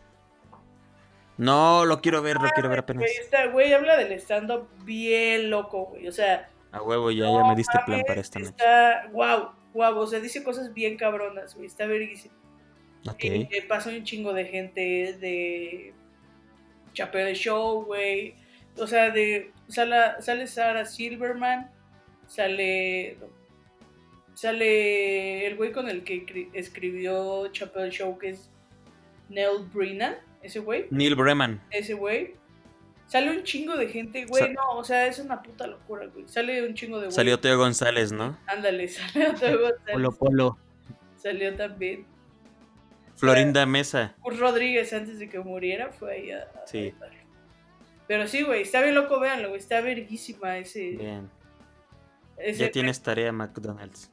No, 1.40 1.86
lo 1.86 2.02
quiero 2.02 2.22
ver, 2.22 2.36
lo 2.36 2.50
quiero 2.50 2.70
ver 2.70 2.80
apenas. 2.80 3.06
Está- 3.20 3.48
güey, 3.48 3.72
habla 3.74 3.98
del 3.98 4.12
stand-up 4.20 4.68
bien 4.84 5.50
loco, 5.50 5.86
güey. 5.86 6.08
O 6.08 6.12
sea, 6.12 6.50
A 6.72 6.82
huevo, 6.84 7.10
ya, 7.12 7.26
ya 7.32 7.44
me 7.46 7.56
diste 7.56 7.80
plan 7.86 8.04
para 8.06 8.22
esta 8.22 8.40
noche. 8.40 8.52
Está. 8.52 9.08
Wow, 9.12 9.52
wow. 9.74 9.98
O 9.98 10.06
sea, 10.06 10.20
dice 10.20 10.44
cosas 10.44 10.74
bien 10.74 10.98
cabronas, 10.98 11.56
güey. 11.56 11.66
Está 11.68 11.86
verguísimo. 11.88 12.36
Ok. 13.10 13.24
Eh, 13.24 13.48
eh, 13.52 13.62
pasó 13.68 13.90
un 13.90 14.04
chingo 14.04 14.34
de 14.34 14.46
gente 14.46 14.82
de 15.20 15.94
Chappelle 16.94 17.34
Show, 17.34 17.86
güey. 17.86 18.36
O 18.78 18.86
sea, 18.86 19.10
de 19.10 19.52
sale, 19.70 20.22
sale 20.22 20.46
Sarah 20.46 20.86
Silverman, 20.86 21.72
sale 22.28 23.18
sale 24.34 25.46
el 25.48 25.56
güey 25.58 25.72
con 25.72 25.90
el 25.90 26.04
que 26.04 26.26
cri- 26.26 26.50
escribió 26.54 27.48
Chappelle 27.52 27.92
Show, 27.92 28.18
que 28.18 28.30
es 28.30 28.50
Neil 29.30 29.66
Brennan, 29.74 30.16
ese 30.42 30.60
güey, 30.60 30.88
Neil 30.92 31.16
Breman. 31.16 31.62
ese 31.72 31.94
güey. 31.94 32.36
Sale 33.08 33.32
un 33.32 33.44
chingo 33.44 33.76
de 33.76 33.88
gente, 33.88 34.26
güey. 34.26 34.44
Sa- 34.44 34.50
no, 34.50 34.78
o 34.78 34.84
sea, 34.84 35.08
es 35.08 35.18
una 35.18 35.42
puta 35.42 35.66
locura, 35.66 36.06
güey. 36.08 36.28
Sale 36.28 36.64
un 36.68 36.76
chingo 36.76 36.98
de 37.00 37.06
güey. 37.08 37.12
Salió 37.16 37.40
Teo 37.40 37.58
González, 37.58 38.12
¿no? 38.12 38.38
Ándale, 38.46 38.88
salió 38.88 39.34
Teo 39.34 39.60
González. 39.62 39.94
Polo 39.94 40.12
Polo. 40.12 40.58
Salió 41.18 41.56
también. 41.56 42.06
Florinda 43.16 43.66
Mesa. 43.66 44.16
Rodríguez 44.24 44.94
antes 44.94 45.20
de 45.20 45.28
que 45.28 45.40
muriera 45.40 45.92
fue 45.92 46.14
ahí 46.14 46.32
a. 46.32 46.44
a 46.44 46.68
Sí. 46.68 46.94
Pero 48.08 48.28
sí, 48.28 48.44
güey, 48.44 48.62
está 48.62 48.82
bien 48.82 48.96
loco, 48.96 49.20
véanlo, 49.20 49.50
güey. 49.50 49.60
Está 49.60 49.82
verguísima 49.82 50.58
ese. 50.58 50.92
Bien. 50.92 51.30
ese 52.38 52.60
Ya 52.60 52.72
tienes 52.72 53.02
tarea, 53.02 53.32
McDonald's. 53.32 54.10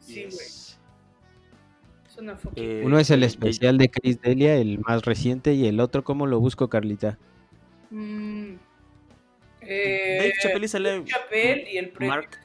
Sí, 0.00 0.22
güey. 0.24 0.30
Yes. 0.30 0.65
Eh, 2.56 2.82
Uno 2.84 2.98
es 2.98 3.10
el 3.10 3.22
especial 3.22 3.78
de 3.78 3.90
Chris 3.90 4.20
Delia, 4.20 4.56
el 4.56 4.78
más 4.80 5.04
reciente, 5.04 5.52
y 5.54 5.66
el 5.66 5.80
otro, 5.80 6.02
¿cómo 6.04 6.26
lo 6.26 6.40
busco, 6.40 6.68
Carlita? 6.68 7.18
Mm. 7.90 8.54
Dave 9.60 10.28
Eh, 10.28 10.32
Chappelle 10.40 10.68
sale. 10.68 10.90
Dave 10.90 11.04
Chappelle 11.04 11.72
y 11.72 11.76
el 11.78 11.88
premio. 11.90 12.14
Mark- 12.14 12.38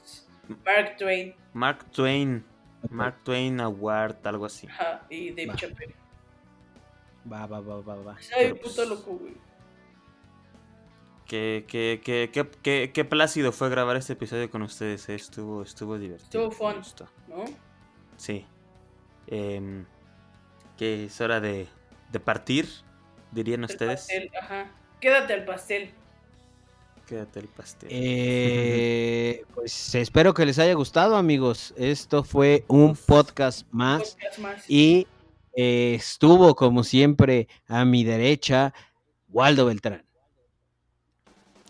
Mark 0.66 0.96
Twain. 0.98 1.36
Mark 1.54 1.86
Twain. 1.92 2.44
Mark 2.90 3.18
Twain 3.24 3.60
Award, 3.62 4.16
algo 4.26 4.46
así. 4.46 4.68
Ajá, 4.68 5.06
y 5.10 5.30
Dave 5.30 5.48
Va. 5.48 5.56
Chappelle. 5.56 5.96
Va, 7.32 7.46
va, 7.46 7.60
va, 7.60 7.76
va, 7.82 7.96
va. 7.96 8.14
Bien 8.16 8.30
Pero, 8.36 8.56
puto 8.56 8.76
pues, 8.76 8.90
loco, 8.90 9.12
güey. 9.18 9.34
Qué, 11.28 11.64
qué, 11.68 12.02
qué, 12.04 12.30
qué, 12.34 12.48
qué- 12.62 12.92
qué 12.94 13.06
plácido 13.06 13.52
fue 13.52 13.70
grabar 13.70 13.96
este 13.96 14.14
episodio 14.14 14.50
con 14.50 14.64
ustedes. 14.64 15.08
eh. 15.10 15.16
Estuvo, 15.16 15.62
estuvo 15.62 15.98
divertido. 15.98 16.50
Estuvo 16.50 16.52
fun. 16.52 16.82
¿No? 17.30 17.46
Sí. 18.18 18.46
Em, 19.32 19.86
que 20.78 21.06
es 21.06 21.22
hora 21.22 21.40
de, 21.40 21.68
de 22.12 22.20
partir, 22.20 22.68
dirían 23.32 23.62
El 23.62 23.72
ustedes. 23.72 24.02
pastel, 24.02 24.30
ajá. 24.40 24.70
Quédate 25.00 25.34
al 25.34 25.46
pastel. 25.46 25.92
Quédate 27.08 27.40
el 27.40 27.48
pastel. 27.48 27.90
Eh, 27.92 29.44
pues 29.56 29.96
espero 29.96 30.34
que 30.34 30.46
les 30.46 30.60
haya 30.60 30.74
gustado, 30.74 31.16
amigos. 31.16 31.74
Esto 31.78 32.24
fue 32.24 32.66
un 32.68 32.96
podcast 32.96 33.66
más. 33.72 34.16
Podcast 34.16 34.40
más. 34.40 34.70
Y 34.70 35.08
eh, 35.56 35.96
estuvo, 35.96 36.54
como 36.56 36.84
siempre, 36.84 37.48
a 37.68 37.86
mi 37.86 38.04
derecha, 38.04 38.74
Waldo 39.30 39.66
Beltrán. 39.66 40.04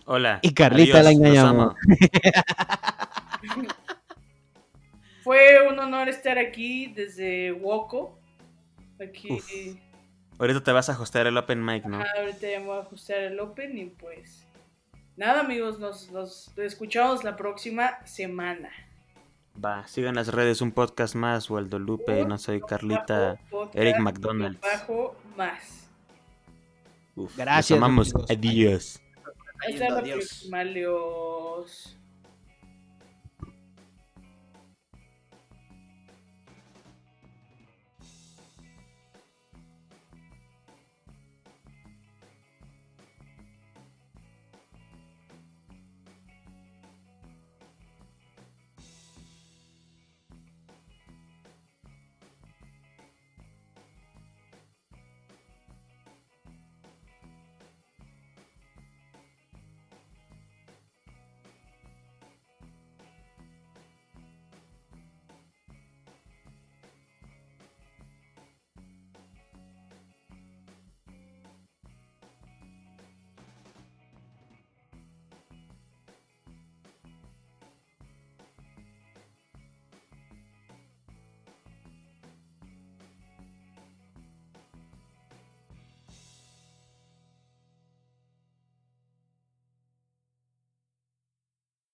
Hola. 0.06 0.40
y 0.42 0.54
Carlita 0.54 1.00
adiós, 1.00 1.06
la 1.06 1.12
engañamos. 1.12 1.76
Fue 5.32 5.66
un 5.66 5.80
honor 5.80 6.10
estar 6.10 6.38
aquí 6.38 6.88
desde 6.88 7.54
Woco. 7.54 8.20
Aquí. 9.02 9.32
Uf. 9.32 9.50
Ahorita 10.38 10.62
te 10.62 10.74
vas 10.74 10.90
a 10.90 10.92
ajustar 10.92 11.26
el 11.26 11.38
open 11.38 11.64
mic, 11.64 11.86
¿no? 11.86 12.02
Ajá, 12.02 12.10
ahorita 12.20 12.50
ya 12.52 12.60
me 12.60 12.66
voy 12.66 12.78
a 12.80 12.82
ajustar 12.82 13.20
el 13.20 13.40
open 13.40 13.78
y 13.78 13.86
pues. 13.86 14.46
Nada, 15.16 15.40
amigos, 15.40 15.80
nos, 15.80 16.12
nos 16.12 16.52
escuchamos 16.58 17.24
la 17.24 17.38
próxima 17.38 18.06
semana. 18.06 18.72
Va, 19.64 19.88
sigan 19.88 20.16
las 20.16 20.28
redes, 20.34 20.60
un 20.60 20.74
podcast 20.74 21.16
más, 21.16 21.50
Waldo 21.50 21.80
Lupe, 21.80 22.26
no 22.26 22.38
soy 22.38 22.60
Carlita, 22.60 23.40
podcast, 23.50 23.78
Eric 23.78 24.00
McDonald. 24.00 24.60
Bajo 24.60 25.16
más. 25.38 25.88
Uf, 27.16 27.38
Gracias, 27.38 27.70
Los 27.70 27.78
amamos. 27.78 28.14
amigos. 28.14 28.32
Adiós. 28.32 29.02
Hasta 29.66 29.90
la 29.92 30.00
Adiós. 30.00 30.18
próxima, 30.18 30.64
Leos. 30.66 31.98